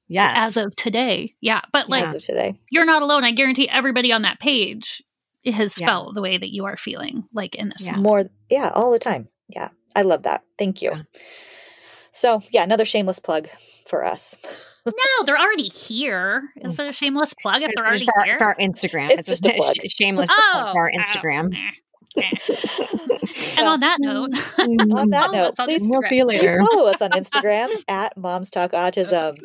Yes. 0.07 0.35
as 0.37 0.57
of 0.57 0.75
today, 0.75 1.33
yeah. 1.41 1.61
But, 1.73 1.89
like, 1.89 2.05
as 2.05 2.15
of 2.15 2.21
today 2.21 2.55
you're 2.69 2.85
not 2.85 3.01
alone. 3.01 3.23
I 3.23 3.31
guarantee 3.31 3.67
everybody 3.69 4.11
on 4.11 4.21
that 4.21 4.39
page 4.39 5.01
has 5.45 5.79
Yeah. 5.79 5.87
felt 5.87 6.13
the 6.15 6.21
way 6.21 6.37
that 6.37 6.53
you 6.53 6.65
are 6.65 6.77
feeling, 6.77 7.23
like, 7.33 7.55
in 7.55 7.69
this 7.69 7.85
Yeah. 7.87 7.95
more 7.97 8.29
yeah 8.49 8.71
all 8.75 8.91
the 8.91 8.99
time 8.99 9.27
yeah 9.49 9.69
i 9.95 10.01
love 10.03 10.23
that 10.23 10.43
thank 10.59 10.81
you 10.81 10.89
Yeah. 10.91 11.01
so 12.11 12.41
yeah 12.51 12.63
another 12.63 12.85
shameless 12.85 13.19
plug 13.19 13.47
for 13.87 14.03
us 14.05 14.37
No, 14.85 14.93
they're 15.25 15.39
already 15.39 15.67
here. 15.67 16.49
Is 16.57 16.77
it 16.79 16.87
a 16.87 16.93
shameless 16.93 17.33
plug 17.33 17.63
if 17.63 17.69
it's 17.71 17.85
they're 17.85 17.89
already 17.91 18.05
for, 18.05 18.19
our, 18.19 18.25
here? 18.25 18.37
for 18.37 18.43
our 18.45 18.55
Instagram. 18.57 19.09
It's 19.11 19.27
just 19.27 19.43
a 19.45 19.53
plug. 19.53 19.73
sh- 19.83 19.91
shameless 19.91 20.29
oh, 20.31 20.49
plug 20.53 20.73
for 20.73 20.81
our 20.81 20.91
oh, 20.93 20.99
Instagram. 20.99 21.55
eh. 21.57 21.71
and 23.57 23.67
on 23.67 23.79
that 23.81 23.97
note, 23.99 24.31
on 24.59 25.09
that 25.09 25.25
follow 25.27 25.33
note 25.37 25.49
us 25.53 25.59
on 25.59 25.65
please 25.67 25.87
we'll 25.87 26.01
Instagram. 26.01 26.09
see 26.09 26.15
you 26.17 26.25
Please 26.25 26.41
later. 26.41 26.63
follow 26.65 26.87
us 26.87 27.01
on 27.01 27.09
Instagram 27.11 27.69
at 27.87 28.15
Moms 28.17 28.49
Talk 28.49 28.71
Autism. 28.71 29.35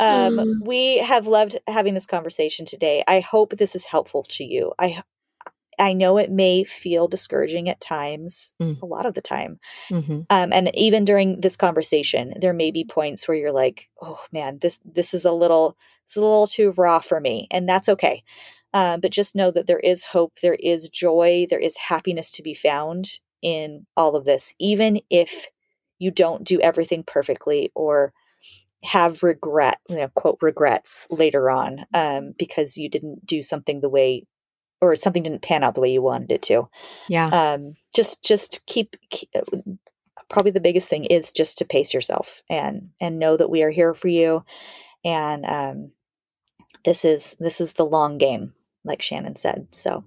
Um, 0.00 0.60
we 0.64 0.98
have 0.98 1.26
loved 1.26 1.56
having 1.66 1.94
this 1.94 2.06
conversation 2.06 2.66
today. 2.66 3.04
I 3.06 3.20
hope 3.20 3.56
this 3.56 3.74
is 3.74 3.86
helpful 3.86 4.22
to 4.30 4.44
you. 4.44 4.72
I 4.78 5.02
I 5.76 5.92
know 5.92 6.18
it 6.18 6.30
may 6.30 6.62
feel 6.62 7.08
discouraging 7.08 7.68
at 7.68 7.80
times, 7.80 8.54
Mm. 8.62 8.80
a 8.80 8.86
lot 8.86 9.06
of 9.06 9.14
the 9.14 9.20
time, 9.20 9.58
Mhm. 9.90 10.24
um, 10.30 10.52
and 10.52 10.70
even 10.76 11.04
during 11.04 11.40
this 11.40 11.56
conversation, 11.56 12.32
there 12.40 12.52
may 12.52 12.70
be 12.70 12.84
points 12.84 13.26
where 13.26 13.36
you're 13.36 13.50
like, 13.52 13.88
"Oh 14.00 14.20
man, 14.30 14.58
this 14.60 14.78
this 14.84 15.14
is 15.14 15.24
a 15.24 15.32
little 15.32 15.76
it's 16.06 16.16
a 16.16 16.20
little 16.20 16.46
too 16.46 16.72
raw 16.76 17.00
for 17.00 17.18
me," 17.18 17.48
and 17.50 17.68
that's 17.68 17.88
okay. 17.88 18.22
Um, 18.74 19.00
but 19.00 19.12
just 19.12 19.36
know 19.36 19.50
that 19.52 19.66
there 19.66 19.78
is 19.78 20.04
hope, 20.04 20.40
there 20.42 20.58
is 20.58 20.88
joy, 20.88 21.46
there 21.48 21.60
is 21.60 21.76
happiness 21.76 22.30
to 22.32 22.42
be 22.42 22.54
found 22.54 23.20
in 23.40 23.86
all 23.96 24.16
of 24.16 24.24
this, 24.24 24.52
even 24.58 25.00
if 25.10 25.46
you 25.98 26.10
don't 26.10 26.44
do 26.44 26.60
everything 26.60 27.04
perfectly 27.04 27.70
or 27.74 28.12
have 28.82 29.22
regret, 29.22 29.78
you 29.88 29.96
know, 29.96 30.08
quote 30.08 30.38
regrets 30.42 31.06
later 31.10 31.50
on 31.50 31.86
um, 31.94 32.34
because 32.36 32.76
you 32.76 32.90
didn't 32.90 33.24
do 33.24 33.42
something 33.42 33.80
the 33.80 33.88
way 33.88 34.26
or 34.80 34.96
something 34.96 35.22
didn't 35.22 35.42
pan 35.42 35.64
out 35.64 35.74
the 35.74 35.80
way 35.80 35.92
you 35.92 36.02
wanted 36.02 36.32
it 36.32 36.42
to. 36.42 36.68
Yeah. 37.08 37.28
Um, 37.28 37.76
just 37.94 38.24
just 38.24 38.66
keep, 38.66 38.96
keep 39.08 39.30
probably 40.28 40.50
the 40.50 40.60
biggest 40.60 40.88
thing 40.88 41.04
is 41.04 41.30
just 41.30 41.58
to 41.58 41.64
pace 41.64 41.94
yourself 41.94 42.42
and 42.50 42.90
and 43.00 43.20
know 43.20 43.36
that 43.36 43.50
we 43.50 43.62
are 43.62 43.70
here 43.70 43.94
for 43.94 44.08
you 44.08 44.44
and 45.04 45.44
um, 45.46 45.92
this 46.84 47.04
is 47.04 47.36
this 47.38 47.60
is 47.60 47.74
the 47.74 47.84
long 47.84 48.18
game 48.18 48.52
like 48.84 49.02
Shannon 49.02 49.36
said. 49.36 49.68
So 49.70 50.04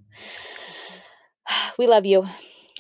we 1.78 1.88
love 1.88 2.06
you. 2.06 2.26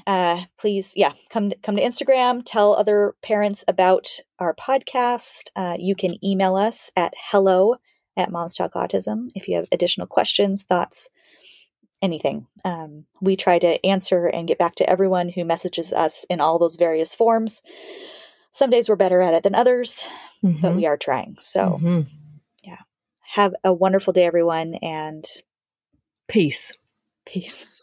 Uh, 0.05 0.43
please, 0.59 0.93
yeah, 0.95 1.13
come 1.29 1.51
come 1.63 1.75
to 1.75 1.81
Instagram. 1.81 2.43
Tell 2.45 2.75
other 2.75 3.15
parents 3.23 3.65
about 3.67 4.19
our 4.39 4.53
podcast. 4.55 5.49
Uh, 5.55 5.75
you 5.79 5.95
can 5.95 6.23
email 6.23 6.55
us 6.55 6.91
at 6.95 7.13
hello 7.17 7.75
at 8.15 8.31
Moms 8.31 8.55
Talk 8.55 8.73
Autism 8.73 9.29
if 9.35 9.47
you 9.47 9.55
have 9.55 9.67
additional 9.71 10.07
questions, 10.07 10.63
thoughts, 10.63 11.09
anything. 12.01 12.45
Um, 12.63 13.05
we 13.21 13.35
try 13.35 13.57
to 13.59 13.83
answer 13.85 14.27
and 14.27 14.47
get 14.47 14.59
back 14.59 14.75
to 14.75 14.89
everyone 14.89 15.29
who 15.29 15.43
messages 15.45 15.91
us 15.91 16.25
in 16.29 16.39
all 16.41 16.59
those 16.59 16.75
various 16.75 17.15
forms. 17.15 17.63
Some 18.51 18.69
days 18.69 18.87
we're 18.89 18.95
better 18.95 19.21
at 19.21 19.33
it 19.33 19.43
than 19.43 19.55
others, 19.55 20.07
but 20.41 20.51
Mhm. 20.51 20.75
we 20.77 20.85
are 20.85 20.97
trying. 20.97 21.37
So 21.39 21.79
Mhm. 21.81 22.05
have 23.31 23.53
a 23.63 23.73
wonderful 23.73 24.13
day, 24.13 24.25
everyone, 24.25 24.75
and 24.75 25.23
Peace. 26.27 26.73
peace. 27.25 27.65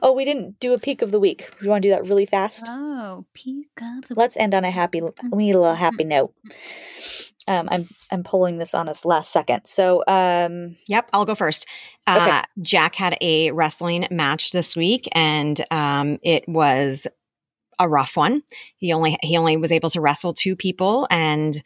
Oh, 0.00 0.12
we 0.12 0.24
didn't 0.24 0.60
do 0.60 0.72
a 0.72 0.78
peak 0.78 1.02
of 1.02 1.10
the 1.10 1.18
week. 1.18 1.50
We 1.60 1.66
want 1.66 1.82
to 1.82 1.88
do 1.88 1.90
that 1.92 2.06
really 2.06 2.26
fast. 2.26 2.66
Oh, 2.68 3.26
peek 3.34 3.68
of 3.82 4.06
the 4.06 4.14
Let's 4.14 4.36
end 4.36 4.54
on 4.54 4.64
a 4.64 4.70
happy. 4.70 5.02
We 5.02 5.44
need 5.44 5.56
a 5.56 5.60
little 5.60 5.74
happy 5.74 6.04
note. 6.04 6.32
Um, 7.48 7.68
I'm 7.70 7.84
I'm 8.12 8.22
pulling 8.22 8.58
this 8.58 8.72
on 8.72 8.88
us 8.88 9.04
last 9.04 9.32
second. 9.32 9.64
So 9.64 10.04
um, 10.06 10.76
Yep, 10.86 11.10
I'll 11.12 11.24
go 11.24 11.34
first. 11.34 11.66
Okay. 12.08 12.30
Uh, 12.30 12.42
Jack 12.62 12.94
had 12.94 13.18
a 13.20 13.50
wrestling 13.50 14.06
match 14.12 14.52
this 14.52 14.76
week, 14.76 15.08
and 15.12 15.60
um, 15.72 16.18
it 16.22 16.44
was 16.48 17.08
a 17.80 17.88
rough 17.88 18.16
one. 18.16 18.42
He 18.76 18.92
only 18.92 19.18
he 19.22 19.36
only 19.36 19.56
was 19.56 19.72
able 19.72 19.90
to 19.90 20.00
wrestle 20.00 20.34
two 20.34 20.54
people, 20.54 21.08
and 21.10 21.60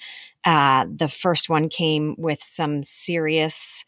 uh, 0.45 0.87
the 0.93 1.09
first 1.09 1.49
one 1.49 1.69
came 1.69 2.15
with 2.17 2.43
some 2.43 2.83
serious 2.83 3.85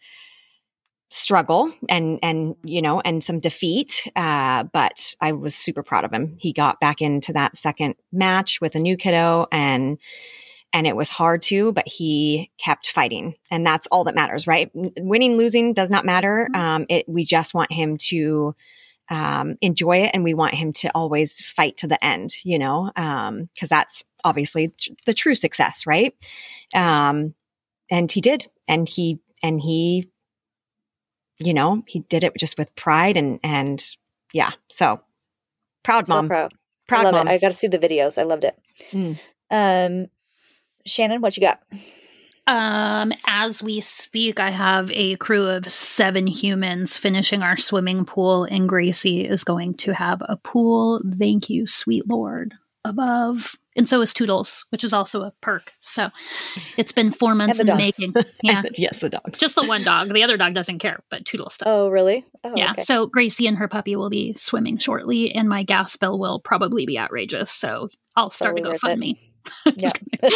struggle 1.15 1.73
and 1.89 2.19
and 2.25 2.57
you 2.65 2.83
know 2.83 3.01
and 3.01 3.23
some 3.23 3.39
defeat 3.39 4.11
uh 4.17 4.65
but 4.65 5.15
i 5.21 5.31
was 5.31 5.55
super 5.55 5.85
proud 5.85 6.05
of 6.05 6.13
him. 6.13 6.37
He 6.41 6.53
got 6.53 6.81
back 6.81 7.01
into 7.01 7.33
that 7.35 7.57
second 7.57 7.95
match 8.11 8.61
with 8.61 8.75
a 8.75 8.81
new 8.81 8.97
kiddo 8.97 9.47
and 9.53 9.99
and 10.73 10.89
it 10.89 10.97
was 10.97 11.11
hard 11.11 11.41
to 11.43 11.71
but 11.71 11.87
he 11.87 12.51
kept 12.59 12.91
fighting. 12.91 13.37
And 13.49 13.65
that's 13.65 13.87
all 13.93 14.03
that 14.05 14.17
matters 14.17 14.49
right? 14.49 14.73
Winning 14.75 15.37
losing 15.37 15.73
does 15.73 15.89
not 15.89 16.05
matter. 16.05 16.49
Um 16.53 16.85
it 16.89 17.09
we 17.09 17.25
just 17.25 17.55
want 17.55 17.71
him 17.71 17.97
to 18.09 18.57
um 19.09 19.55
enjoy 19.61 19.99
it 19.99 20.11
and 20.15 20.25
we 20.25 20.35
want 20.35 20.55
him 20.55 20.73
to 20.73 20.91
always 20.97 21.41
fight 21.43 21.77
to 21.77 21.87
the 21.87 22.05
end 22.05 22.35
you 22.43 22.59
know? 22.59 22.91
Um 22.97 23.51
because 23.55 23.69
that's 23.69 24.03
obviously 24.25 24.75
tr- 24.81 24.91
the 25.07 25.15
true 25.15 25.37
success 25.37 25.87
right? 25.87 26.13
Um 26.75 27.37
and 27.89 28.11
he 28.11 28.21
did. 28.21 28.49
And 28.69 28.89
he 28.89 29.21
and 29.45 29.61
he 29.61 30.11
you 31.39 31.55
know 31.55 31.83
he 31.87 32.01
did 32.01 32.25
it 32.25 32.33
just 32.39 32.59
with 32.59 32.75
pride 32.77 33.17
and 33.17 33.41
and 33.43 33.97
yeah 34.33 34.53
so 34.69 35.01
proud 35.83 36.07
so 36.07 36.15
mom 36.15 36.29
proud. 36.29 36.53
proud 36.87 37.01
I 37.01 37.05
love 37.05 37.15
mom 37.15 37.29
it. 37.29 37.31
I 37.31 37.39
got 37.39 37.49
to 37.49 37.55
see 37.55 37.69
the 37.69 37.79
videos. 37.79 38.19
I 38.19 38.23
loved 38.23 38.45
it. 38.45 38.59
Mm. 38.93 39.19
Um, 39.51 40.07
Shannon, 40.87 41.21
what 41.21 41.37
you 41.37 41.41
got? 41.41 41.61
Um, 42.47 43.13
as 43.27 43.63
we 43.63 43.81
speak, 43.81 44.39
I 44.39 44.51
have 44.51 44.91
a 44.91 45.17
crew 45.17 45.47
of 45.49 45.73
seven 45.73 46.27
humans 46.27 46.97
finishing 46.97 47.43
our 47.43 47.57
swimming 47.57 48.05
pool, 48.05 48.45
and 48.45 48.69
Gracie 48.69 49.27
is 49.27 49.45
going 49.45 49.75
to 49.79 49.95
have 49.95 50.21
a 50.29 50.37
pool. 50.37 51.01
Thank 51.19 51.49
you, 51.49 51.67
sweet 51.67 52.07
Lord, 52.09 52.55
above. 52.85 53.57
And 53.77 53.89
so 53.89 54.01
is 54.03 54.13
Toodles, 54.13 54.65
which 54.71 54.85
is 54.85 54.93
also 54.93 55.23
a 55.23 55.33
perk. 55.41 55.73
So 55.81 56.11
it's 56.77 56.93
been 56.93 57.11
four 57.11 57.35
months 57.35 57.61
in 57.61 57.67
the 57.67 57.77
making. 57.77 58.15
Yeah. 58.43 58.63
yes 58.77 58.99
the 58.99 59.09
dogs 59.09 59.39
Just 59.39 59.55
the 59.55 59.65
one 59.65 59.83
dog. 59.85 60.13
The 60.13 60.23
other 60.23 60.37
dog 60.37 60.55
doesn't 60.55 60.79
care, 60.81 61.01
but 61.11 61.25
Toodles 61.25 61.57
does. 61.57 61.67
Oh, 61.67 61.89
really? 61.89 62.25
Oh, 62.45 62.53
yeah. 62.55 62.73
okay. 62.73 62.83
So 62.83 63.07
Gracie 63.07 63.47
and 63.47 63.57
her 63.59 63.69
puppy 63.69 63.97
will 63.97 64.11
be 64.11 64.35
swimming 64.35 64.79
shortly, 64.79 65.33
and 65.33 65.49
my 65.49 65.63
gas 65.63 65.97
bill 65.97 66.19
will 66.19 66.41
probably 66.41 66.85
be 66.87 66.99
outrageous. 66.99 67.51
So 67.51 67.89
I'll 68.17 68.31
start 68.31 68.57
Totally 68.57 68.69
a 68.69 68.73
worth 68.73 68.85
it. 68.85 68.99
GoFundMe. 68.99 69.19
Yeah. 69.77 69.91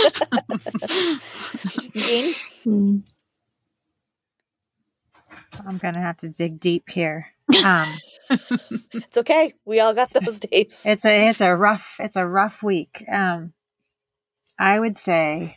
Jean? 1.94 2.34
Mm. 2.66 3.02
I'm 5.52 5.78
gonna 5.78 6.00
have 6.00 6.18
to 6.18 6.28
dig 6.28 6.60
deep 6.60 6.88
here. 6.90 7.28
Um, 7.64 7.88
It's 8.92 9.16
okay. 9.16 9.54
We 9.64 9.80
all 9.80 9.94
got 9.94 10.10
those 10.10 10.38
days. 10.38 10.82
it's 10.86 11.06
a 11.06 11.28
it's 11.30 11.40
a 11.40 11.56
rough 11.56 11.96
it's 11.98 12.16
a 12.16 12.26
rough 12.26 12.62
week. 12.62 13.02
Um, 13.10 13.54
I 14.58 14.78
would 14.78 14.98
say 14.98 15.56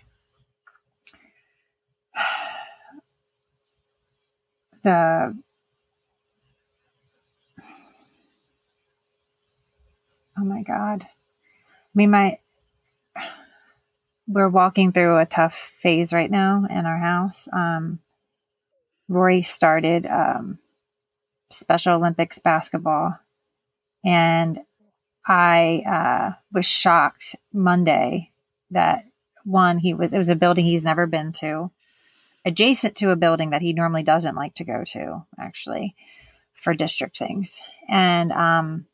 the 4.83 5.37
oh 10.37 10.43
my 10.45 10.63
god. 10.63 11.03
I 11.03 11.09
mean 11.93 12.11
my 12.11 12.37
we're 14.27 14.47
walking 14.47 14.93
through 14.93 15.17
a 15.17 15.25
tough 15.25 15.55
phase 15.55 16.13
right 16.13 16.31
now 16.31 16.63
in 16.69 16.85
our 16.85 16.99
house. 16.99 17.49
Um, 17.51 17.99
Rory 19.11 19.41
started 19.41 20.05
um, 20.05 20.57
Special 21.49 21.95
Olympics 21.95 22.39
basketball, 22.39 23.19
and 24.05 24.59
I 25.27 25.83
uh, 25.85 26.39
was 26.53 26.65
shocked 26.65 27.35
Monday 27.51 28.31
that 28.69 29.03
one 29.43 29.79
he 29.79 29.93
was 29.93 30.13
it 30.13 30.17
was 30.17 30.29
a 30.29 30.35
building 30.35 30.65
he's 30.65 30.85
never 30.85 31.07
been 31.07 31.33
to, 31.33 31.71
adjacent 32.45 32.95
to 32.95 33.11
a 33.11 33.17
building 33.17 33.49
that 33.49 33.61
he 33.61 33.73
normally 33.73 34.03
doesn't 34.03 34.35
like 34.35 34.53
to 34.55 34.63
go 34.63 34.85
to 34.85 35.25
actually 35.37 35.93
for 36.53 36.73
district 36.73 37.17
things, 37.17 37.59
and 37.89 38.31
um, 38.31 38.85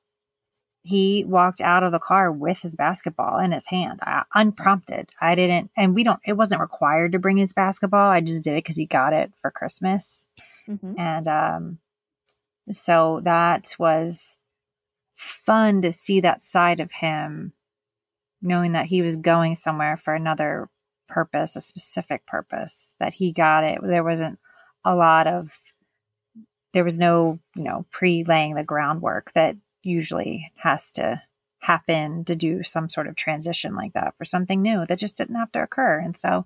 he 0.84 1.26
walked 1.28 1.60
out 1.60 1.84
of 1.84 1.92
the 1.92 2.00
car 2.00 2.32
with 2.32 2.62
his 2.62 2.76
basketball 2.76 3.40
in 3.40 3.52
his 3.52 3.68
hand, 3.68 4.00
uh, 4.06 4.24
unprompted. 4.34 5.10
I 5.20 5.36
didn't, 5.36 5.72
and 5.76 5.94
we 5.94 6.04
don't. 6.04 6.20
It 6.26 6.34
wasn't 6.38 6.62
required 6.62 7.12
to 7.12 7.20
bring 7.20 7.38
his 7.38 7.54
basketball. 7.54 8.10
I 8.10 8.22
just 8.22 8.44
did 8.44 8.52
it 8.54 8.64
because 8.64 8.78
he 8.78 8.86
got 8.86 9.14
it 9.14 9.34
for 9.42 9.52
Christmas, 9.52 10.28
Mhm. 10.68 10.96
and 10.98 11.28
um, 11.28 11.80
so 12.72 13.22
that 13.24 13.76
was 13.80 14.38
fun 15.16 15.82
to 15.82 15.92
see 15.92 16.20
that 16.22 16.42
side 16.42 16.80
of 16.80 16.92
him, 16.92 17.54
knowing 18.42 18.74
that 18.74 18.86
he 18.86 19.02
was 19.02 19.16
going 19.18 19.56
somewhere 19.56 19.98
for 19.98 20.14
another 20.14 20.70
purpose, 21.08 21.56
a 21.56 21.62
specific 21.62 22.26
purpose. 22.26 22.96
That 23.00 23.14
he 23.14 23.32
got 23.32 23.64
it. 23.64 23.80
There 23.82 24.04
wasn't 24.04 24.40
a 24.86 24.96
lot 24.96 25.28
of. 25.28 25.58
There 26.74 26.84
was 26.84 26.98
no, 26.98 27.40
you 27.56 27.64
know, 27.64 27.86
pre 27.92 28.24
laying 28.24 28.54
the 28.56 28.64
groundwork 28.64 29.32
that 29.34 29.56
usually 29.88 30.52
has 30.56 30.92
to 30.94 31.22
happen 31.60 32.24
to 32.26 32.36
do 32.36 32.64
some 32.64 32.90
sort 32.90 33.08
of 33.08 33.16
transition 33.16 33.76
like 33.76 33.94
that 33.94 34.16
for 34.18 34.26
something 34.26 34.62
new 34.62 34.86
that 34.86 35.00
just 35.00 35.18
didn't 35.18 35.36
have 35.36 35.52
to 35.52 35.64
occur. 35.64 36.00
And 36.00 36.16
so 36.16 36.46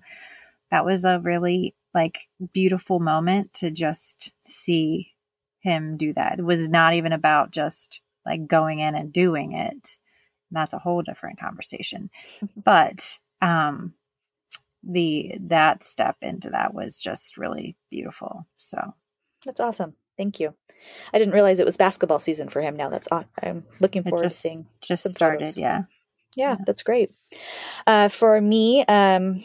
that 0.70 0.84
was 0.84 1.04
a 1.04 1.20
really 1.20 1.74
like 1.94 2.28
beautiful 2.52 2.98
moment 2.98 3.52
to 3.54 3.70
just 3.70 4.32
see 4.42 5.12
him 5.60 5.96
do 5.96 6.12
that. 6.14 6.38
It 6.38 6.44
was 6.44 6.68
not 6.68 6.94
even 6.94 7.12
about 7.12 7.52
just 7.52 8.00
like 8.24 8.46
going 8.46 8.80
in 8.80 8.94
and 8.94 9.12
doing 9.12 9.52
it. 9.52 9.98
That's 10.50 10.74
a 10.74 10.78
whole 10.78 11.02
different 11.02 11.38
conversation. 11.38 12.10
but 12.56 13.18
um 13.40 13.94
the 14.82 15.36
that 15.40 15.84
step 15.84 16.16
into 16.22 16.50
that 16.50 16.74
was 16.74 16.98
just 16.98 17.36
really 17.36 17.76
beautiful. 17.90 18.46
So 18.56 18.94
That's 19.44 19.60
awesome. 19.60 19.94
Thank 20.22 20.40
you. 20.40 20.54
I 21.12 21.18
didn't 21.18 21.34
realize 21.34 21.58
it 21.58 21.66
was 21.66 21.76
basketball 21.76 22.18
season 22.18 22.48
for 22.48 22.60
him 22.60 22.76
now. 22.76 22.88
That's 22.88 23.08
aw- 23.10 23.24
I'm 23.42 23.64
looking 23.80 24.02
forward 24.02 24.24
just 24.24 24.42
to 24.42 24.48
seeing. 24.48 24.66
just 24.80 25.08
started, 25.10 25.40
photos. 25.40 25.58
yeah. 25.58 25.82
Yeah, 26.36 26.56
that's 26.64 26.82
great. 26.82 27.10
Uh, 27.86 28.08
for 28.08 28.40
me, 28.40 28.84
um, 28.86 29.44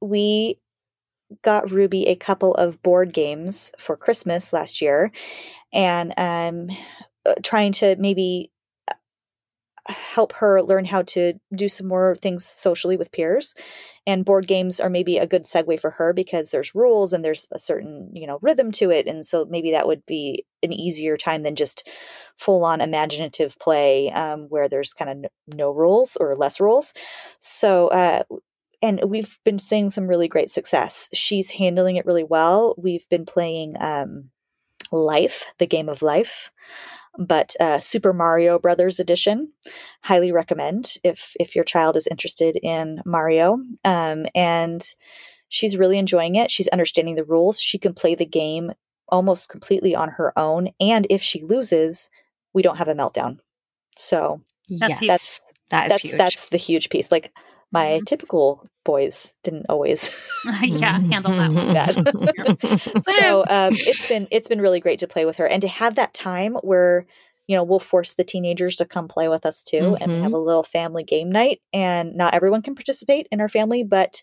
we 0.00 0.58
got 1.42 1.70
Ruby 1.70 2.06
a 2.08 2.16
couple 2.16 2.54
of 2.54 2.82
board 2.82 3.12
games 3.12 3.72
for 3.78 3.96
Christmas 3.96 4.52
last 4.52 4.82
year, 4.82 5.12
and 5.72 6.12
um, 6.16 6.76
uh, 7.24 7.34
trying 7.42 7.72
to 7.72 7.96
maybe 7.96 8.50
help 9.88 10.32
her 10.34 10.62
learn 10.62 10.84
how 10.84 11.02
to 11.02 11.34
do 11.54 11.68
some 11.68 11.86
more 11.88 12.16
things 12.16 12.44
socially 12.44 12.96
with 12.96 13.12
peers. 13.12 13.54
And 14.06 14.24
board 14.24 14.46
games 14.46 14.80
are 14.80 14.90
maybe 14.90 15.18
a 15.18 15.26
good 15.26 15.44
segue 15.44 15.80
for 15.80 15.90
her 15.90 16.12
because 16.12 16.50
there's 16.50 16.74
rules 16.74 17.12
and 17.12 17.24
there's 17.24 17.48
a 17.52 17.58
certain 17.58 18.10
you 18.14 18.26
know 18.26 18.38
rhythm 18.42 18.70
to 18.72 18.90
it, 18.90 19.06
and 19.06 19.24
so 19.24 19.46
maybe 19.46 19.70
that 19.72 19.86
would 19.86 20.04
be 20.06 20.44
an 20.62 20.72
easier 20.72 21.16
time 21.16 21.42
than 21.42 21.56
just 21.56 21.88
full 22.36 22.64
on 22.64 22.80
imaginative 22.80 23.58
play 23.58 24.10
um, 24.10 24.46
where 24.48 24.68
there's 24.68 24.92
kind 24.92 25.10
of 25.10 25.16
n- 25.18 25.56
no 25.56 25.70
rules 25.70 26.16
or 26.16 26.36
less 26.36 26.60
rules. 26.60 26.92
So, 27.38 27.88
uh, 27.88 28.22
and 28.82 29.00
we've 29.06 29.38
been 29.44 29.58
seeing 29.58 29.90
some 29.90 30.06
really 30.06 30.28
great 30.28 30.50
success. 30.50 31.08
She's 31.14 31.50
handling 31.50 31.96
it 31.96 32.06
really 32.06 32.24
well. 32.24 32.74
We've 32.76 33.08
been 33.08 33.24
playing 33.24 33.76
um, 33.80 34.30
Life, 34.92 35.46
the 35.58 35.66
game 35.66 35.88
of 35.88 36.02
life, 36.02 36.52
but 37.18 37.54
uh, 37.60 37.78
Super 37.80 38.12
Mario 38.12 38.58
Brothers 38.58 39.00
edition. 39.00 39.52
Highly 40.02 40.32
recommend 40.32 40.94
if 41.04 41.34
if 41.38 41.54
your 41.54 41.64
child 41.64 41.96
is 41.96 42.06
interested 42.06 42.56
in 42.62 43.00
Mario. 43.04 43.58
Um, 43.84 44.26
and 44.34 44.82
she's 45.48 45.76
really 45.76 45.98
enjoying 45.98 46.34
it. 46.34 46.50
She's 46.50 46.68
understanding 46.68 47.14
the 47.14 47.24
rules. 47.24 47.60
She 47.60 47.78
can 47.78 47.94
play 47.94 48.14
the 48.14 48.26
game 48.26 48.72
almost 49.08 49.48
completely 49.48 49.94
on 49.94 50.08
her 50.10 50.36
own. 50.38 50.70
And 50.80 51.06
if 51.10 51.22
she 51.22 51.42
loses, 51.42 52.10
we 52.52 52.62
don't 52.62 52.76
have 52.78 52.88
a 52.88 52.94
meltdown. 52.94 53.38
So 53.96 54.40
That's 54.68 54.98
huge. 54.98 55.08
that's 55.08 55.40
That 55.70 55.84
is 55.84 55.88
that's 55.90 56.02
huge. 56.02 56.18
that's 56.18 56.48
the 56.48 56.56
huge 56.56 56.88
piece. 56.88 57.12
Like 57.12 57.32
my 57.74 58.00
Mhm. 58.00 58.06
typical 58.06 58.66
boys 58.84 59.34
didn't 59.44 59.66
always 59.68 60.10
yeah, 60.62 61.00
handle 61.10 61.32
that 61.36 61.52
one. 61.54 61.72
that. 61.74 61.94
so 63.02 63.44
um, 63.48 63.72
it's 63.74 64.08
been 64.08 64.28
it's 64.30 64.48
been 64.48 64.60
really 64.60 64.80
great 64.80 65.00
to 65.00 65.08
play 65.08 65.24
with 65.26 65.36
her 65.38 65.46
and 65.46 65.62
to 65.62 65.68
have 65.68 65.96
that 65.96 66.14
time 66.14 66.54
where 66.62 67.06
you 67.48 67.56
know 67.56 67.64
we'll 67.64 67.80
force 67.80 68.14
the 68.14 68.24
teenagers 68.24 68.76
to 68.76 68.86
come 68.86 69.08
play 69.08 69.28
with 69.28 69.44
us 69.46 69.62
too 69.62 69.96
and 70.00 70.12
we 70.12 70.22
have 70.22 70.32
a 70.32 70.38
little 70.38 70.62
family 70.62 71.04
game 71.04 71.30
night 71.30 71.60
and 71.72 72.14
not 72.16 72.34
everyone 72.34 72.62
can 72.62 72.74
participate 72.74 73.26
in 73.32 73.40
our 73.40 73.48
family 73.48 73.84
but 73.84 74.22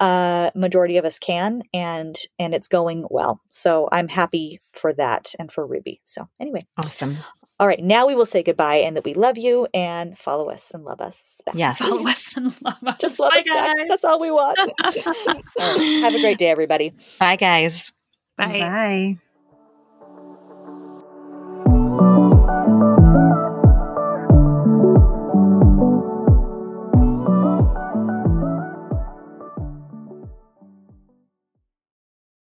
uh 0.00 0.50
majority 0.54 0.98
of 0.98 1.04
us 1.06 1.18
can 1.18 1.62
and 1.74 2.16
and 2.38 2.54
it's 2.54 2.68
going 2.68 3.06
well 3.10 3.40
so 3.50 3.88
i'm 3.92 4.08
happy 4.08 4.60
for 4.72 4.92
that 4.92 5.34
and 5.38 5.50
for 5.52 5.66
ruby 5.66 6.00
so 6.04 6.28
anyway 6.40 6.60
awesome. 6.78 7.18
All 7.58 7.66
right 7.66 7.82
now 7.82 8.06
we 8.06 8.14
will 8.14 8.26
say 8.26 8.42
goodbye 8.42 8.76
and 8.76 8.96
that 8.96 9.04
we 9.04 9.14
love 9.14 9.38
you 9.38 9.66
and 9.72 10.16
follow 10.18 10.50
us 10.50 10.70
and 10.72 10.84
love 10.84 11.00
us 11.00 11.40
back. 11.46 11.54
Yes. 11.54 11.78
Follow 11.78 12.06
us 12.08 12.36
and 12.36 12.62
love 12.62 12.78
us. 12.86 12.96
just 13.00 13.18
love 13.18 13.32
Bye, 13.32 13.38
us 13.40 13.46
back 13.46 13.76
that's 13.88 14.04
all 14.04 14.20
we 14.20 14.30
want 14.30 14.58
all 14.58 14.72
right, 14.84 16.00
have 16.02 16.14
a 16.14 16.20
great 16.20 16.38
day 16.38 16.48
everybody 16.50 16.92
Bye, 17.18 17.36
guys. 17.36 17.92
Bye. 18.36 18.60
Bye. 18.60 19.18